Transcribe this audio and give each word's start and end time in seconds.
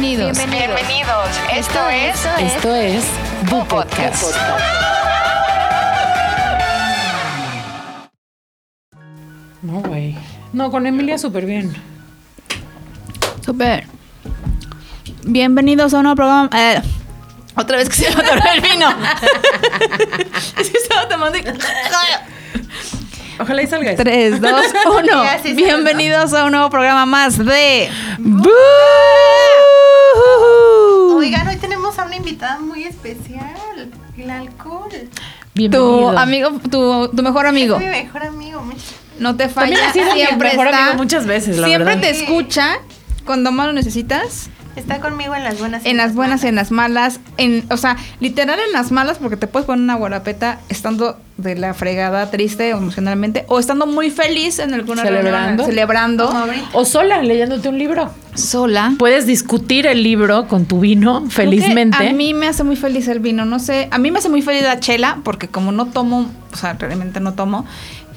Bienvenidos. 0.00 0.38
Bienvenidos. 0.48 1.28
Esto 1.52 1.88
es 1.88 2.24
Esto 2.38 2.72
es 2.72 3.04
Bu 3.50 3.66
Podcast. 3.66 4.32
No, 9.62 9.80
güey. 9.80 10.16
No, 10.52 10.70
con 10.70 10.86
Emilia 10.86 11.18
súper 11.18 11.46
bien. 11.46 11.74
Super. 13.44 13.84
Bienvenidos 15.24 15.92
a 15.94 15.98
un 15.98 16.04
nuevo 16.04 16.16
programa. 16.16 16.48
eh, 16.54 16.80
otra 17.56 17.78
vez 17.78 17.88
que 17.88 17.96
se 17.96 18.14
me 18.14 18.22
atoró 18.22 18.40
el 18.54 18.60
vino. 18.60 18.88
es 20.58 20.70
que 20.70 20.78
estaba 20.78 21.08
tomando. 21.08 21.38
y- 21.38 21.44
Ojalá 23.40 23.62
y 23.62 23.66
salga 23.66 23.90
esto. 23.92 24.02
3, 24.04 24.40
2, 24.40 24.52
1. 24.86 25.24
Ya, 25.24 25.38
sí, 25.42 25.48
sí, 25.50 25.54
Bienvenidos 25.54 26.32
a 26.34 26.44
un 26.44 26.52
nuevo 26.52 26.70
programa 26.70 27.04
más 27.06 27.38
de. 27.38 27.88
¡Bú! 28.18 28.48
Oigan, 31.14 31.48
hoy 31.48 31.56
tenemos 31.56 31.98
a 31.98 32.04
una 32.04 32.16
invitada 32.16 32.58
muy 32.60 32.84
especial. 32.84 33.90
El 34.16 34.30
alcohol. 34.30 34.88
Tu 34.90 35.08
Bienvenido. 35.54 36.18
amigo, 36.18 36.50
tu, 36.70 37.08
tu 37.08 37.22
mejor 37.22 37.46
amigo. 37.46 37.76
Es 37.76 37.82
mi 37.82 37.88
mejor 37.88 38.22
amigo. 38.24 38.60
mucho. 38.62 38.78
No 39.18 39.36
te 39.36 39.48
También 39.48 39.76
falla. 39.78 39.88
ha 39.90 39.92
sido 39.92 40.06
mi 40.14 40.20
siempre 40.22 40.50
mejor 40.50 40.66
está. 40.66 40.82
amigo 40.86 40.96
muchas 41.02 41.26
veces, 41.26 41.56
la 41.58 41.66
siempre 41.66 41.94
verdad. 41.96 42.00
te 42.02 42.10
escucha 42.10 42.78
cuando 43.24 43.50
más 43.52 43.66
lo 43.66 43.72
necesitas. 43.72 44.48
Está 44.78 45.00
conmigo 45.00 45.34
en 45.34 45.44
las 45.44 45.58
buenas. 45.58 45.84
En 45.84 45.96
las 45.96 46.14
buenas 46.14 46.44
y 46.44 46.48
en 46.48 46.54
malas. 46.54 46.70
las 46.70 46.70
malas. 46.70 47.20
En, 47.36 47.64
o 47.70 47.76
sea, 47.76 47.96
literal 48.20 48.58
en 48.66 48.72
las 48.72 48.92
malas 48.92 49.18
porque 49.18 49.36
te 49.36 49.46
puedes 49.46 49.66
poner 49.66 49.82
una 49.82 49.96
guarapeta 49.96 50.60
estando 50.68 51.18
de 51.36 51.56
la 51.56 51.72
fregada, 51.74 52.30
triste 52.30 52.70
emocionalmente, 52.70 53.44
o 53.48 53.58
estando 53.60 53.86
muy 53.86 54.10
feliz 54.10 54.58
en 54.58 54.74
alguna 54.74 55.02
Celebrando. 55.02 55.64
reunión, 55.64 55.66
celebrando. 55.66 56.46
O 56.72 56.84
sola, 56.84 57.22
leyéndote 57.22 57.68
un 57.68 57.78
libro. 57.78 58.10
sola. 58.34 58.94
Puedes 58.98 59.26
discutir 59.26 59.86
el 59.86 60.02
libro 60.02 60.48
con 60.48 60.66
tu 60.66 60.80
vino, 60.80 61.18
Creo 61.18 61.28
que 61.28 61.34
felizmente. 61.34 62.08
A 62.08 62.12
mí 62.12 62.34
me 62.34 62.48
hace 62.48 62.64
muy 62.64 62.76
feliz 62.76 63.06
el 63.08 63.20
vino, 63.20 63.44
no 63.44 63.58
sé. 63.58 63.88
A 63.90 63.98
mí 63.98 64.10
me 64.10 64.18
hace 64.18 64.28
muy 64.28 64.42
feliz 64.42 64.62
la 64.62 64.80
chela 64.80 65.18
porque 65.22 65.48
como 65.48 65.70
no 65.72 65.86
tomo, 65.86 66.28
o 66.52 66.56
sea, 66.56 66.74
realmente 66.74 67.20
no 67.20 67.34
tomo, 67.34 67.64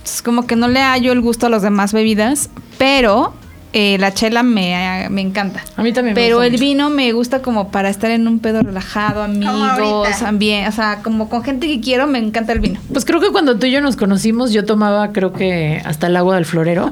es 0.04 0.22
como 0.22 0.48
que 0.48 0.56
no 0.56 0.68
le 0.68 0.82
hallo 0.82 1.12
el 1.12 1.22
gusto 1.22 1.46
a 1.46 1.50
las 1.50 1.62
demás 1.62 1.94
bebidas, 1.94 2.50
pero 2.78 3.34
eh, 3.74 3.98
la 4.00 4.14
chela 4.14 4.44
me, 4.44 5.08
me 5.10 5.22
encanta. 5.22 5.64
A 5.78 5.84
mí 5.84 5.94
también 5.94 6.14
me 6.14 6.22
Pero 6.22 6.38
gusta 6.38 6.48
el 6.48 6.52
mucho. 6.54 6.62
vino 6.62 6.90
me 6.90 7.12
gusta 7.14 7.42
como 7.42 7.70
para 7.70 7.90
estar 7.90 8.12
en 8.12 8.28
un 8.28 8.40
pedo 8.40 8.62
relajado, 8.62 9.24
amigos, 9.24 10.10
también, 10.20 10.68
o 10.68 10.72
sea, 10.72 11.00
como 11.04 11.30
con 11.30 11.44
gente 11.44 11.68
que 11.68 11.80
quiero, 11.80 12.08
me 12.08 12.20
encanta 12.20 12.52
el 12.54 12.60
vino. 12.60 12.80
Pues 12.92 13.06
creo 13.06 13.22
que 13.22 13.30
cuando 13.32 13.58
tú 13.58 13.68
y 13.68 13.72
yo 13.72 13.82
nos 13.82 13.96
conocimos, 13.96 14.52
yo 14.52 14.66
tomaba, 14.66 15.12
creo 15.14 15.32
que 15.34 15.82
hasta 15.86 16.08
el 16.08 16.18
agua 16.18 16.36
del 16.36 16.46
florero. 16.46 16.92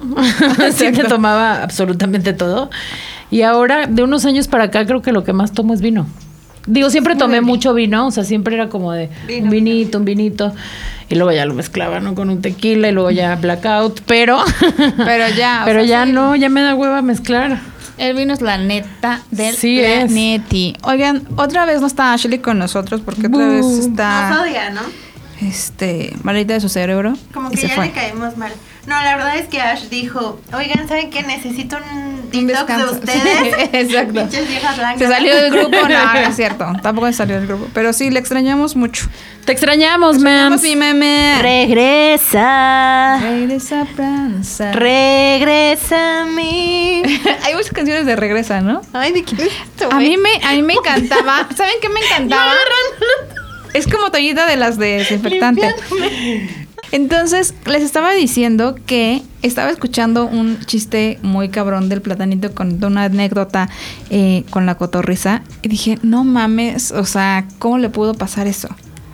Siempre 0.72 1.04
tomaba 1.10 1.64
absolutamente 1.64 2.34
todo. 2.34 2.70
Y 3.32 3.42
ahora, 3.44 3.86
de 3.88 4.02
unos 4.04 4.26
años 4.26 4.48
para 4.48 4.66
acá, 4.66 4.86
creo 4.86 5.02
que 5.02 5.12
lo 5.12 5.24
que 5.24 5.34
más 5.34 5.52
tomo 5.52 5.74
es 5.74 5.82
vino. 5.82 6.08
Digo, 6.70 6.90
siempre 6.90 7.16
tomé 7.16 7.42
mucho 7.42 7.74
vino, 7.74 8.08
o 8.08 8.12
sea, 8.12 8.24
siempre 8.24 8.56
era 8.56 8.70
como 8.70 8.92
de 8.94 9.10
Vino. 9.28 9.46
un 9.46 9.50
vinito, 9.50 9.98
un 9.98 10.06
vinito. 10.06 10.54
Y 11.10 11.16
luego 11.16 11.32
ya 11.32 11.46
lo 11.46 11.54
mezclaba, 11.56 12.00
¿no? 12.00 12.14
Con 12.14 12.30
un 12.30 12.42
tequila 12.42 12.90
y 12.90 12.92
luego 12.92 13.10
ya 13.12 13.36
blackout. 13.36 14.02
Pero, 14.06 14.38
Pero 14.98 15.36
ya, 15.36 15.62
o 15.64 15.66
pero 15.66 15.80
sea, 15.82 15.90
ya 15.90 16.06
sí. 16.06 16.12
no, 16.12 16.36
ya 16.36 16.50
me 16.50 16.62
da 16.62 16.76
hueva 16.76 17.02
mezclar. 17.02 17.60
El 17.98 18.16
vino 18.16 18.34
es 18.34 18.42
la 18.42 18.58
neta 18.58 19.22
del 19.32 19.56
Sí 19.56 19.80
es. 19.82 20.06
planeti. 20.06 20.76
Oigan, 20.84 21.24
otra 21.36 21.66
vez 21.66 21.82
no 21.82 21.88
está 21.88 22.14
Ashley 22.14 22.40
con 22.40 22.58
nosotros 22.60 23.02
porque 23.04 23.28
otra 23.28 23.48
vez 23.48 23.66
está 23.66 24.42
odia, 24.42 24.70
¿no? 24.70 24.82
Este 25.42 26.14
malita 26.24 26.54
de 26.54 26.62
su 26.62 26.70
cerebro. 26.70 27.14
Como 27.34 27.50
y 27.50 27.56
que 27.56 27.62
se 27.62 27.68
ya 27.70 27.76
fue. 27.76 27.86
le 27.88 27.92
caemos 27.92 28.38
mal. 28.38 28.52
No, 28.88 28.96
la 29.04 29.16
verdad 29.18 29.38
es 29.38 29.48
que 29.48 29.62
Ash 29.62 29.84
dijo, 29.90 30.40
oigan, 30.52 30.88
¿saben 30.88 31.12
qué? 31.12 31.22
Necesito 31.22 31.78
un 31.78 32.30
Un 32.34 32.48
detox 32.48 32.76
de 32.78 32.84
ustedes. 32.92 33.70
Exacto. 33.74 34.28
Se 34.98 35.08
salió 35.08 35.36
del 35.36 35.52
grupo, 35.52 35.78
no, 35.90 36.14
no 36.14 36.20
es 36.20 36.36
cierto. 36.36 36.66
Tampoco 36.82 37.08
se 37.08 37.14
salió 37.14 37.36
del 37.36 37.48
grupo. 37.48 37.68
Pero 37.74 37.94
sí, 37.94 38.10
le 38.10 38.20
extrañamos 38.20 38.76
mucho. 38.76 39.08
Te 39.46 39.52
extrañamos, 39.52 40.18
ma'am. 40.20 40.50
Vamos, 40.52 40.62
mi 40.64 40.76
meme. 40.76 41.38
Regresa. 41.42 43.20
Regresa 43.22 43.86
Pranza. 43.96 44.72
Regresa 44.72 46.22
a 46.22 46.26
mí. 46.26 47.04
Hay 47.44 47.54
muchas 47.56 47.72
canciones 47.72 48.06
de 48.06 48.16
regresa, 48.16 48.62
¿no? 48.62 48.82
Ay, 48.94 49.12
¿de 49.12 49.20
es 49.20 49.34
esto, 49.40 49.90
A 49.92 49.98
mí 50.00 50.18
me, 50.18 50.30
a 50.46 50.54
mí 50.54 50.62
me 50.64 50.74
encantaba. 50.74 51.48
¿Saben 51.56 51.76
qué 51.82 51.90
me 51.90 52.00
encantaba? 52.00 52.54
Es 53.74 53.88
como 53.88 54.10
toallita 54.12 54.46
de 54.48 54.56
las 54.58 54.78
de 54.78 54.98
desinfectante. 54.98 55.74
Entonces, 56.92 57.54
les 57.68 57.84
estaba 57.84 58.14
diciendo 58.14 58.76
que 58.88 59.22
estaba 59.44 59.70
escuchando 59.70 60.26
un 60.26 60.60
chiste 60.66 61.20
muy 61.22 61.50
cabrón 61.50 61.88
del 61.88 62.02
platanito 62.02 62.52
con 62.56 62.84
una 62.84 63.04
anécdota 63.04 63.70
eh, 64.10 64.44
con 64.50 64.66
la 64.66 64.76
cotorriza. 64.76 65.44
Y 65.62 65.68
dije, 65.70 66.00
no 66.02 66.24
mames, 66.24 66.92
o 66.92 67.06
sea, 67.06 67.46
¿cómo 67.60 67.78
le 67.78 67.90
pudo 67.90 68.16
pasar 68.16 68.48
eso? 68.48 68.70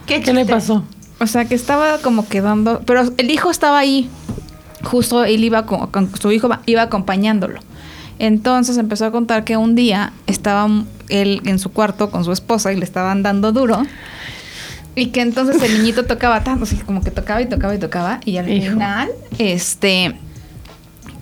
¿Qué, 0.06 0.22
¿Qué 0.22 0.32
le 0.34 0.46
pasó? 0.46 0.86
O 1.20 1.28
sea, 1.28 1.46
que 1.46 1.56
estaba 1.56 1.98
como 1.98 2.28
quedando. 2.30 2.82
Pero 2.86 3.12
el 3.18 3.30
hijo 3.30 3.50
estaba 3.52 3.78
ahí. 3.80 4.10
Justo 4.84 5.26
él 5.26 5.44
iba 5.44 5.66
con, 5.66 5.88
con- 5.88 6.16
su 6.16 6.32
hijo 6.32 6.50
iba 6.66 6.82
acompañándolo. 6.82 7.60
Entonces 8.20 8.78
empezó 8.78 9.06
a 9.06 9.12
contar 9.12 9.44
que 9.44 9.58
un 9.58 9.76
día 9.76 10.14
estaba 10.28 10.70
él 11.10 11.42
en 11.46 11.60
su 11.60 11.72
cuarto 11.72 12.10
con 12.10 12.24
su 12.24 12.32
esposa 12.32 12.72
y 12.72 12.78
le 12.78 12.86
estaban 12.86 13.22
dando 13.24 13.52
duro. 13.52 13.84
Y 14.96 15.08
que 15.08 15.22
entonces 15.22 15.62
el 15.62 15.78
niñito 15.78 16.06
tocaba 16.06 16.44
tanto, 16.44 16.64
así 16.64 16.78
como 16.78 17.02
que 17.02 17.12
tocaba 17.12 17.42
y 17.42 17.48
tocaba 17.48 17.76
y 17.76 17.80
tocaba. 17.80 18.20
Y 18.26 18.38
al 18.38 18.50
Hijo. 18.50 18.74
final, 18.74 19.10
este. 19.38 20.16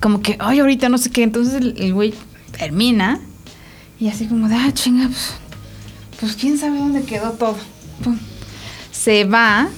Como 0.00 0.20
que, 0.20 0.36
ay, 0.38 0.60
ahorita 0.60 0.88
no 0.88 0.98
sé 0.98 1.10
qué. 1.10 1.22
Entonces 1.22 1.54
el 1.54 1.92
güey 1.94 2.14
termina. 2.56 3.20
Y 3.98 4.08
así 4.08 4.26
como 4.26 4.48
de, 4.48 4.54
ah, 4.54 4.70
chinga, 4.72 5.06
pues, 5.06 5.34
pues 6.20 6.36
quién 6.36 6.58
sabe 6.58 6.78
dónde 6.78 7.02
quedó 7.04 7.32
todo. 7.32 7.56
Pum. 8.02 8.18
Se 8.92 9.24
va 9.24 9.68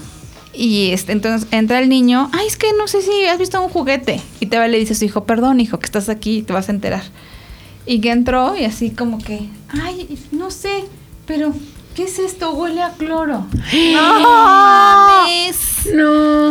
y 0.52 0.90
este, 0.92 1.12
entonces 1.12 1.46
entra 1.50 1.80
el 1.80 1.88
niño, 1.88 2.30
ay, 2.32 2.46
es 2.46 2.56
que 2.56 2.68
no 2.78 2.88
sé 2.88 3.02
si 3.02 3.26
has 3.26 3.38
visto 3.38 3.60
un 3.62 3.68
juguete. 3.68 4.20
Y 4.40 4.46
te 4.46 4.58
va 4.58 4.66
y 4.66 4.70
le 4.70 4.78
dice 4.78 4.94
a 4.94 4.96
su 4.96 5.04
hijo, 5.04 5.24
perdón, 5.24 5.60
hijo, 5.60 5.78
que 5.78 5.84
estás 5.84 6.08
aquí 6.08 6.38
y 6.38 6.42
te 6.42 6.52
vas 6.52 6.68
a 6.68 6.72
enterar. 6.72 7.02
Y 7.84 8.00
que 8.00 8.10
entró 8.10 8.56
y 8.56 8.64
así 8.64 8.90
como 8.90 9.18
que, 9.18 9.48
ay, 9.68 10.18
no 10.32 10.50
sé, 10.50 10.84
pero 11.26 11.54
¿qué 11.96 12.04
es 12.04 12.18
esto? 12.18 12.52
Huele 12.52 12.82
a 12.82 12.90
cloro. 12.90 13.46
No 13.72 14.20
mames. 14.20 15.88
No. 15.94 16.50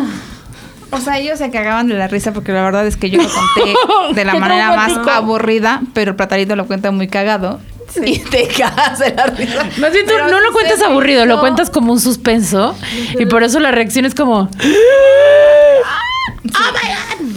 O 0.90 1.00
sea, 1.00 1.20
ellos 1.20 1.38
se 1.38 1.52
cagaban 1.52 1.88
de 1.88 1.94
la 1.94 2.08
risa 2.08 2.34
porque 2.34 2.52
la 2.52 2.64
verdad 2.64 2.88
es 2.88 2.98
que 2.98 3.12
yo 3.12 3.22
lo 3.22 3.30
conté 3.30 3.76
de 4.16 4.26
la 4.26 4.36
manera 4.36 4.76
más 4.76 4.98
aburrida, 5.08 5.82
pero 5.94 6.12
el 6.12 6.16
platarito 6.18 6.56
lo 6.56 6.66
cuenta 6.66 6.90
muy 6.92 7.08
cagado. 7.08 7.60
Y 8.04 8.20
te 8.20 8.48
cagas 8.48 9.00
de 9.00 9.14
la 9.14 9.28
risa. 9.28 9.64
Más 9.78 9.94
bien 9.94 10.06
tú 10.06 10.14
Pero 10.14 10.28
no 10.28 10.42
lo 10.42 10.52
cuentas 10.52 10.80
se 10.80 10.86
aburrido, 10.86 11.26
lo 11.26 11.40
cuentas 11.40 11.70
como 11.70 11.94
un 11.94 12.00
suspenso. 12.00 12.76
Y 13.20 13.28
por 13.28 13.44
eso 13.44 13.60
la 13.60 13.72
reacción 13.72 14.06
es 14.06 14.16
como. 14.16 14.50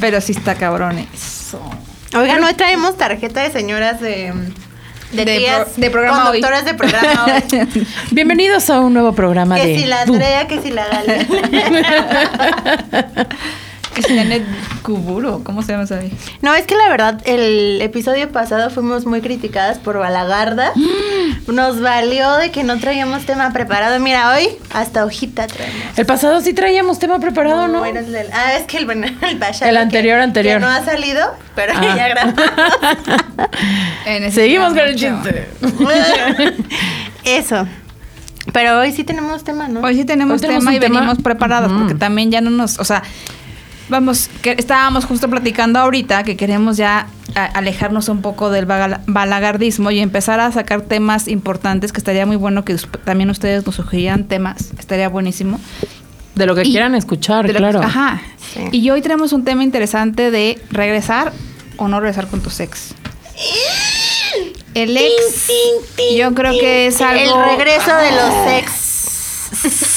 Pero 0.00 0.20
sí 0.20 0.32
está 0.32 0.54
cabrón 0.54 0.98
eso. 0.98 1.60
Oigan, 2.16 2.42
hoy 2.42 2.54
traemos 2.54 2.96
tarjeta 2.96 3.42
de 3.42 3.50
señoras 3.52 4.00
de... 4.00 4.32
De, 5.12 5.24
De 5.24 5.38
tías 5.38 5.68
pro- 5.70 5.80
de 5.82 5.90
programa 5.90 6.30
hoy. 6.30 6.40
conductoras 6.42 6.64
de 6.66 6.74
programa 6.74 7.24
hoy. 7.26 7.86
Bienvenidos 8.10 8.68
a 8.68 8.80
un 8.80 8.92
nuevo 8.92 9.14
programa 9.14 9.56
que 9.56 9.66
de. 9.66 9.78
si 9.78 9.86
la. 9.86 10.02
Andrea, 10.02 10.46
que 10.46 10.60
si 10.60 10.70
la 10.70 10.86
Galia. 10.86 11.26
Kuburo, 14.82 15.42
¿cómo 15.44 15.62
se 15.62 15.72
llama 15.72 15.84
esa 15.84 15.98
vieja? 15.98 16.16
No, 16.42 16.54
es 16.54 16.64
que 16.66 16.74
la 16.76 16.88
verdad, 16.88 17.20
el 17.26 17.80
episodio 17.82 18.30
pasado 18.30 18.70
fuimos 18.70 19.06
muy 19.06 19.20
criticadas 19.20 19.78
por 19.78 19.98
Balagarda. 19.98 20.72
Nos 21.46 21.80
valió 21.80 22.32
de 22.36 22.50
que 22.50 22.62
no 22.64 22.78
traíamos 22.78 23.24
tema 23.24 23.52
preparado. 23.52 23.98
Mira, 24.00 24.32
hoy 24.32 24.48
hasta 24.72 25.04
hojita 25.04 25.46
traemos. 25.46 25.98
El 25.98 26.06
pasado 26.06 26.40
sí 26.40 26.52
traíamos 26.52 26.98
tema 26.98 27.18
preparado, 27.20 27.68
¿no? 27.68 27.80
Bueno, 27.80 28.00
el 28.00 28.12
del- 28.12 28.28
ah, 28.32 28.54
es 28.54 28.64
que 28.66 28.76
el, 28.78 28.84
bueno, 28.86 29.06
el 29.22 29.28
El 29.30 29.38
que- 29.38 29.78
anterior, 29.78 30.20
anterior. 30.20 30.54
Que 30.60 30.66
no 30.66 30.70
ha 30.70 30.84
salido, 30.84 31.34
pero 31.54 31.72
Ah. 31.76 31.94
ya 31.96 32.08
grabamos. 32.08 32.34
Seguimos 34.34 34.68
con 34.70 34.78
el 34.78 34.96
chiste. 34.96 35.48
Eso. 37.24 37.66
Pero 38.52 38.78
hoy 38.80 38.92
sí 38.92 39.04
tenemos 39.04 39.44
tema, 39.44 39.68
¿no? 39.68 39.80
Hoy 39.80 39.94
sí 39.94 40.04
tenemos, 40.04 40.36
Hoy 40.36 40.40
tenemos 40.40 40.64
tema 40.64 40.74
y 40.74 40.80
tema. 40.80 41.00
venimos 41.00 41.22
preparadas 41.22 41.70
Ujú. 41.70 41.80
porque 41.80 41.94
también 41.94 42.30
ya 42.30 42.40
no 42.40 42.50
nos, 42.50 42.78
o 42.78 42.84
sea, 42.84 43.02
vamos, 43.88 44.28
que 44.42 44.54
estábamos 44.58 45.04
justo 45.04 45.28
platicando 45.28 45.78
ahorita 45.78 46.22
que 46.24 46.36
queremos 46.36 46.76
ya 46.76 47.06
alejarnos 47.34 48.08
un 48.08 48.22
poco 48.22 48.50
del 48.50 48.66
balagardismo 48.66 49.90
y 49.90 50.00
empezar 50.00 50.40
a 50.40 50.50
sacar 50.52 50.82
temas 50.82 51.28
importantes 51.28 51.92
que 51.92 51.98
estaría 51.98 52.26
muy 52.26 52.36
bueno 52.36 52.64
que 52.64 52.76
también 53.04 53.30
ustedes 53.30 53.64
nos 53.66 53.74
sugirieran 53.76 54.24
temas, 54.24 54.70
estaría 54.78 55.08
buenísimo. 55.08 55.60
De 56.34 56.46
lo 56.46 56.54
que 56.54 56.62
Y- 56.62 56.70
quieran 56.70 56.94
escuchar, 56.94 57.46
De 57.46 57.54
claro. 57.54 57.82
Ajá. 57.82 58.22
Sí. 58.54 58.68
Y 58.72 58.90
hoy 58.90 59.02
tenemos 59.02 59.32
un 59.32 59.44
tema 59.44 59.64
interesante 59.64 60.30
de 60.30 60.60
regresar 60.70 61.32
o 61.76 61.88
no 61.88 61.98
regresar 62.00 62.28
con 62.28 62.40
tus 62.40 62.60
ex. 62.60 62.94
El 64.74 64.96
ex, 64.96 65.48
yo 66.16 66.34
creo 66.34 66.52
que 66.52 66.86
es 66.86 67.00
algo... 67.00 67.42
El 67.42 67.56
regreso 67.58 67.90
de 67.96 68.10
los 68.12 68.52
ex. 68.62 69.87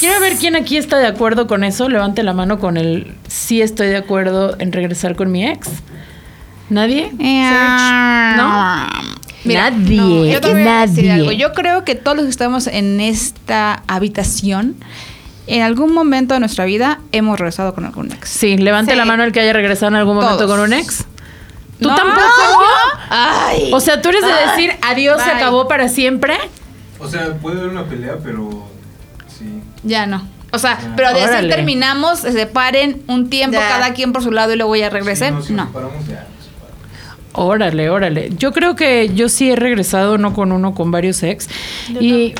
Quiero 0.00 0.20
ver 0.20 0.36
quién 0.36 0.56
aquí 0.56 0.76
está 0.76 0.98
de 0.98 1.06
acuerdo 1.06 1.46
con 1.46 1.62
eso. 1.64 1.88
Levante 1.88 2.22
la 2.22 2.32
mano 2.32 2.58
con 2.58 2.76
el 2.76 3.14
sí 3.28 3.62
estoy 3.62 3.88
de 3.88 3.96
acuerdo 3.96 4.56
en 4.58 4.72
regresar 4.72 5.14
con 5.16 5.30
mi 5.30 5.46
ex. 5.46 5.68
¿Nadie? 6.68 7.10
Eh, 7.18 7.42
¿No? 8.36 8.86
Mira, 9.44 9.70
nadie, 9.70 9.96
no, 9.96 10.24
yo 10.26 10.40
voy 10.40 10.62
a 10.68 10.86
decir 10.86 11.04
nadie. 11.04 11.10
algo. 11.12 11.32
Yo 11.32 11.52
creo 11.52 11.84
que 11.84 11.94
todos 11.94 12.16
los 12.16 12.26
que 12.26 12.30
estamos 12.30 12.66
en 12.66 13.00
esta 13.00 13.82
habitación, 13.88 14.76
en 15.46 15.62
algún 15.62 15.94
momento 15.94 16.34
de 16.34 16.40
nuestra 16.40 16.64
vida, 16.66 17.00
hemos 17.12 17.38
regresado 17.38 17.74
con 17.74 17.84
algún 17.86 18.12
ex. 18.12 18.28
Sí, 18.28 18.56
levante 18.58 18.92
Sí. 18.92 18.98
la 18.98 19.04
mano 19.04 19.24
el 19.24 19.32
que 19.32 19.40
haya 19.40 19.52
regresado 19.52 19.88
en 19.88 19.96
algún 19.96 20.16
momento 20.16 20.36
Todos. 20.38 20.50
con 20.50 20.60
un 20.60 20.72
ex. 20.74 21.04
¿Tú 21.80 21.88
No. 21.88 21.94
tampoco? 21.94 22.20
Ay. 23.08 23.70
O 23.72 23.80
sea, 23.80 24.02
tú 24.02 24.10
eres 24.10 24.22
de 24.22 24.32
decir 24.50 24.72
adiós, 24.82 25.22
se 25.22 25.30
acabó 25.30 25.66
para 25.66 25.88
siempre. 25.88 26.34
O 26.98 27.08
sea, 27.08 27.32
puede 27.38 27.58
haber 27.60 27.70
una 27.70 27.84
pelea, 27.86 28.16
pero. 28.22 28.68
Ya 29.82 30.06
no. 30.06 30.26
O 30.52 30.58
sea, 30.58 30.78
Ah. 30.80 30.92
pero 30.96 31.12
de 31.14 31.20
decir 31.26 31.48
terminamos, 31.48 32.18
se 32.20 32.32
separen 32.32 33.02
un 33.06 33.30
tiempo 33.30 33.58
Ya. 33.58 33.68
cada 33.68 33.94
quien 33.94 34.12
por 34.12 34.22
su 34.22 34.30
lado 34.32 34.52
y 34.52 34.56
luego 34.56 34.74
ya 34.76 34.90
regresen. 34.90 35.42
Sí, 35.42 35.52
no, 35.52 35.68
si 36.04 36.10
ya. 36.12 36.26
Órale, 37.32 37.88
órale. 37.90 38.30
Yo 38.36 38.52
creo 38.52 38.74
que 38.74 39.10
yo 39.14 39.28
sí 39.28 39.50
he 39.50 39.56
regresado, 39.56 40.18
no 40.18 40.34
con 40.34 40.50
uno, 40.52 40.74
con 40.74 40.90
varios 40.90 41.22
ex. 41.22 41.48
y 42.00 42.34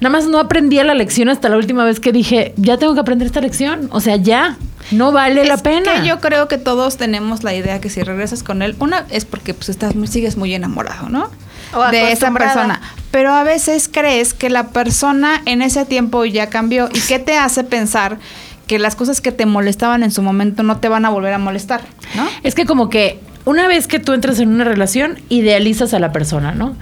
nada 0.00 0.12
más 0.12 0.26
no 0.26 0.38
aprendí 0.38 0.76
la 0.84 0.94
lección 0.94 1.28
hasta 1.28 1.48
la 1.48 1.56
última 1.56 1.84
vez 1.84 1.98
que 1.98 2.12
dije, 2.12 2.54
ya 2.56 2.76
tengo 2.78 2.94
que 2.94 3.00
aprender 3.00 3.26
esta 3.26 3.40
lección. 3.40 3.88
O 3.90 4.00
sea, 4.00 4.14
ya, 4.14 4.56
no 4.92 5.10
vale 5.10 5.44
la 5.44 5.56
pena. 5.56 6.00
que 6.00 6.06
yo 6.08 6.20
creo 6.20 6.46
que 6.46 6.58
todos 6.58 6.96
tenemos 6.96 7.42
la 7.42 7.54
idea 7.54 7.80
que 7.80 7.90
si 7.90 8.02
regresas 8.04 8.44
con 8.44 8.62
él, 8.62 8.76
una 8.78 9.04
es 9.10 9.24
porque 9.24 9.52
pues 9.54 9.68
estás 9.68 9.96
muy- 9.96 10.06
sigues 10.06 10.36
muy 10.36 10.54
enamorado, 10.54 11.08
¿no? 11.08 11.28
O 11.74 11.82
de 11.90 12.12
esa 12.12 12.26
persona. 12.32 12.80
Pero 13.10 13.32
a 13.32 13.42
veces 13.42 13.88
crees 13.90 14.34
que 14.34 14.50
la 14.50 14.68
persona 14.68 15.40
en 15.46 15.62
ese 15.62 15.84
tiempo 15.86 16.24
ya 16.24 16.48
cambió. 16.48 16.88
¿Y 16.92 17.00
qué 17.00 17.18
te 17.18 17.36
hace 17.38 17.64
pensar 17.64 18.18
que 18.66 18.78
las 18.78 18.94
cosas 18.96 19.20
que 19.22 19.32
te 19.32 19.46
molestaban 19.46 20.02
en 20.02 20.10
su 20.10 20.20
momento 20.22 20.62
no 20.62 20.76
te 20.78 20.88
van 20.88 21.04
a 21.06 21.10
volver 21.10 21.32
a 21.32 21.38
molestar? 21.38 21.80
¿No? 22.14 22.26
Es 22.42 22.54
que 22.54 22.66
como 22.66 22.90
que 22.90 23.18
una 23.46 23.66
vez 23.66 23.86
que 23.86 23.98
tú 23.98 24.12
entras 24.12 24.40
en 24.40 24.50
una 24.50 24.64
relación, 24.64 25.18
idealizas 25.30 25.94
a 25.94 25.98
la 25.98 26.12
persona, 26.12 26.52
¿no? 26.52 26.76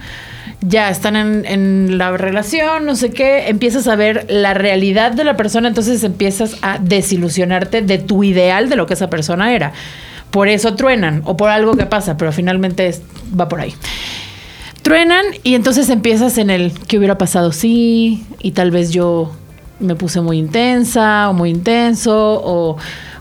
Ya 0.59 0.89
están 0.89 1.15
en, 1.15 1.45
en 1.45 1.97
la 1.97 2.11
relación, 2.17 2.85
no 2.85 2.95
sé 2.95 3.11
qué, 3.11 3.47
empiezas 3.47 3.87
a 3.87 3.95
ver 3.95 4.25
la 4.27 4.53
realidad 4.53 5.11
de 5.11 5.23
la 5.23 5.37
persona, 5.37 5.67
entonces 5.69 6.03
empiezas 6.03 6.57
a 6.61 6.77
desilusionarte 6.79 7.83
de 7.83 7.99
tu 7.99 8.23
ideal 8.23 8.67
de 8.67 8.75
lo 8.75 8.85
que 8.85 8.95
esa 8.95 9.09
persona 9.09 9.53
era. 9.53 9.71
Por 10.31 10.49
eso 10.49 10.75
truenan 10.75 11.21
o 11.25 11.37
por 11.37 11.49
algo 11.51 11.77
que 11.77 11.85
pasa, 11.85 12.17
pero 12.17 12.31
finalmente 12.33 12.87
es- 12.87 13.01
va 13.39 13.47
por 13.47 13.61
ahí. 13.61 13.73
Truenan 14.87 15.25
y 15.43 15.55
entonces 15.55 15.89
empiezas 15.89 16.37
en 16.37 16.49
el 16.49 16.71
que 16.71 16.97
hubiera 16.97 17.17
pasado 17.17 17.51
sí 17.51 18.25
y 18.41 18.51
tal 18.51 18.71
vez 18.71 18.91
yo 18.91 19.33
me 19.81 19.95
puse 19.95 20.21
muy 20.21 20.37
intensa 20.37 21.29
o 21.29 21.33
muy 21.33 21.49
intenso 21.49 22.41
o 22.41 22.77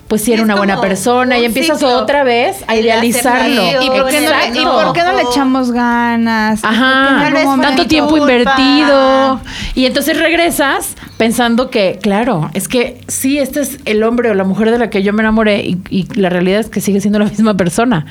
pues 0.07 0.21
si 0.21 0.27
Sí, 0.27 0.33
era 0.35 0.45
una 0.45 0.55
buena 0.55 0.81
persona 0.81 1.37
y 1.41 1.45
empiezas 1.45 1.83
otra 1.83 2.23
vez 2.23 2.59
a 2.69 2.77
idealizarlo. 2.77 3.83
¿Y 3.83 3.91
por, 3.91 4.07
qué 4.07 4.21
no 4.21 4.31
le, 4.31 4.61
¿Y 4.61 4.65
por 4.65 4.93
qué 4.93 5.03
no 5.03 5.13
le 5.15 5.23
echamos 5.23 5.73
ganas? 5.73 6.61
¿Y 6.61 6.63
por 6.63 6.71
qué 6.71 6.77
Ajá, 6.77 7.61
tanto 7.61 7.87
tiempo 7.89 8.11
culpa. 8.11 8.31
invertido. 8.33 9.41
Y 9.75 9.87
entonces 9.87 10.21
regresas 10.21 10.95
pensando 11.17 11.69
que, 11.71 11.99
claro, 12.01 12.49
es 12.55 12.69
que 12.69 13.01
sí, 13.09 13.39
este 13.39 13.63
es 13.63 13.81
el 13.87 14.05
hombre 14.05 14.31
o 14.31 14.35
la 14.35 14.45
mujer 14.45 14.71
de 14.71 14.79
la 14.79 14.89
que 14.89 15.03
yo 15.03 15.13
me 15.13 15.23
enamoré 15.23 15.63
y, 15.63 15.81
y 15.91 16.07
la 16.15 16.29
realidad 16.29 16.61
es 16.61 16.69
que 16.69 16.81
sigue 16.81 17.01
siendo 17.01 17.19
la 17.19 17.25
misma 17.25 17.55
persona. 17.55 18.07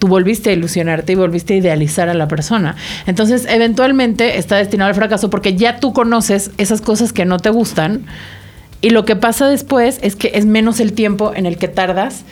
Tú 0.00 0.08
volviste 0.08 0.50
a 0.50 0.52
ilusionarte 0.52 1.12
y 1.12 1.14
volviste 1.14 1.54
a 1.54 1.56
idealizar 1.58 2.08
a 2.08 2.14
la 2.14 2.26
persona. 2.26 2.74
Entonces, 3.06 3.46
eventualmente 3.48 4.38
está 4.38 4.56
destinado 4.56 4.88
al 4.88 4.96
fracaso 4.96 5.30
porque 5.30 5.54
ya 5.54 5.78
tú 5.78 5.92
conoces 5.92 6.50
esas 6.58 6.80
cosas 6.80 7.12
que 7.12 7.24
no 7.24 7.38
te 7.38 7.50
gustan 7.50 8.06
y 8.82 8.90
lo 8.90 9.04
que 9.04 9.14
pasa 9.14 9.46
después 9.48 10.00
es 10.02 10.16
que 10.16 10.32
es 10.34 10.46
menos 10.46 10.80
el 10.80 10.94
tiempo 10.94 11.32
en 11.34 11.46
el 11.46 11.58
que 11.58 11.68
tardas 11.68 12.24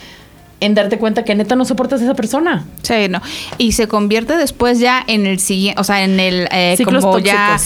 en 0.60 0.74
darte 0.74 0.98
cuenta 0.98 1.24
que 1.24 1.34
neta 1.34 1.54
no 1.54 1.64
soportas 1.64 2.00
a 2.00 2.04
esa 2.04 2.14
persona. 2.14 2.64
Sí, 2.82 3.08
no. 3.08 3.22
Y 3.58 3.72
se 3.72 3.86
convierte 3.86 4.36
después 4.36 4.80
ya 4.80 5.04
en 5.06 5.26
el 5.26 5.38
siguiente, 5.38 5.80
o 5.80 5.84
sea, 5.84 6.02
en 6.02 6.18
el 6.18 6.48
eh, 6.50 6.74
Ciclos 6.76 7.04
como 7.04 7.18
ya 7.18 7.58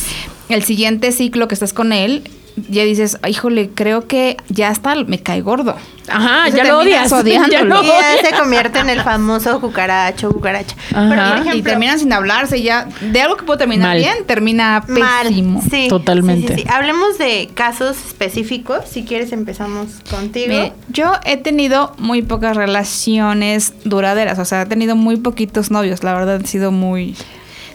el 0.49 0.63
siguiente 0.65 1.13
ciclo 1.13 1.49
que 1.49 1.55
estás 1.55 1.73
con 1.73 1.93
él, 1.93 2.29
ya 2.69 2.85
dices, 2.85 3.19
híjole, 3.29 3.71
creo 3.75 4.07
que 4.07 4.37
ya 4.49 4.71
está, 4.71 4.95
me 5.07 5.19
cae 5.21 5.41
gordo. 5.41 5.75
Ajá, 6.09 6.49
Y 6.49 6.53
ya 6.53 6.65
lo 6.65 6.79
odias. 6.81 7.11
Ya 7.11 7.17
odiándolo. 7.19 7.65
lo 7.77 7.83
Y 7.83 7.87
ya 7.87 7.93
odias. 7.95 8.29
se 8.29 8.35
convierte 8.37 8.79
en 8.81 8.91
el 8.91 9.01
famoso 9.03 9.61
cucaracho, 9.61 10.31
cucaracha. 10.33 10.75
Ajá. 10.95 11.09
Pero, 11.09 11.23
por 11.29 11.37
y 11.39 11.41
ejemplo, 11.49 11.71
terminan 11.71 11.99
sin 11.99 12.13
hablarse 12.13 12.61
ya. 12.61 12.89
De 13.01 13.21
algo 13.23 13.37
que 13.37 13.45
puede 13.45 13.59
terminar 13.59 13.89
Mal. 13.91 13.99
bien, 13.99 14.15
termina 14.27 14.85
mal. 14.89 15.29
pésimo. 15.29 15.63
Sí, 15.71 15.87
Totalmente. 15.89 16.49
sí, 16.49 16.55
sí, 16.55 16.63
sí. 16.63 16.69
Hablemos 16.73 17.19
de 17.19 17.51
casos 17.55 17.97
específicos. 18.07 18.81
Si 18.91 19.05
quieres, 19.05 19.33
empezamos 19.33 20.01
contigo. 20.11 20.75
Yo 20.89 21.13
he 21.25 21.37
tenido 21.37 21.95
muy 21.99 22.23
pocas 22.23 22.57
relaciones 22.57 23.73
duraderas, 23.85 24.39
o 24.39 24.45
sea, 24.45 24.63
he 24.63 24.67
tenido 24.67 24.97
muy 24.97 25.17
poquitos 25.17 25.71
novios, 25.71 26.03
la 26.03 26.13
verdad, 26.15 26.41
he 26.43 26.47
sido 26.47 26.71
muy... 26.73 27.17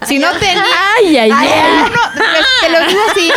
Si 0.05 0.19
no 0.19 0.31
tenía... 0.33 0.63
Ay, 0.99 1.17
ay, 1.17 1.31
Ay, 1.33 1.47
ay. 1.49 1.91
no, 1.91 2.01
te 2.61 2.69
lo 2.69 2.79
digo 2.88 3.01
así. 3.11 3.31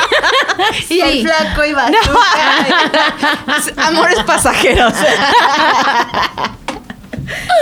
y 0.95 1.01
el 1.01 1.13
Sí. 1.13 1.23
flaco 1.25 1.65
y. 1.65 1.73
No. 1.73 1.83
Amores 3.85 4.19
pasajeros. 4.25 4.93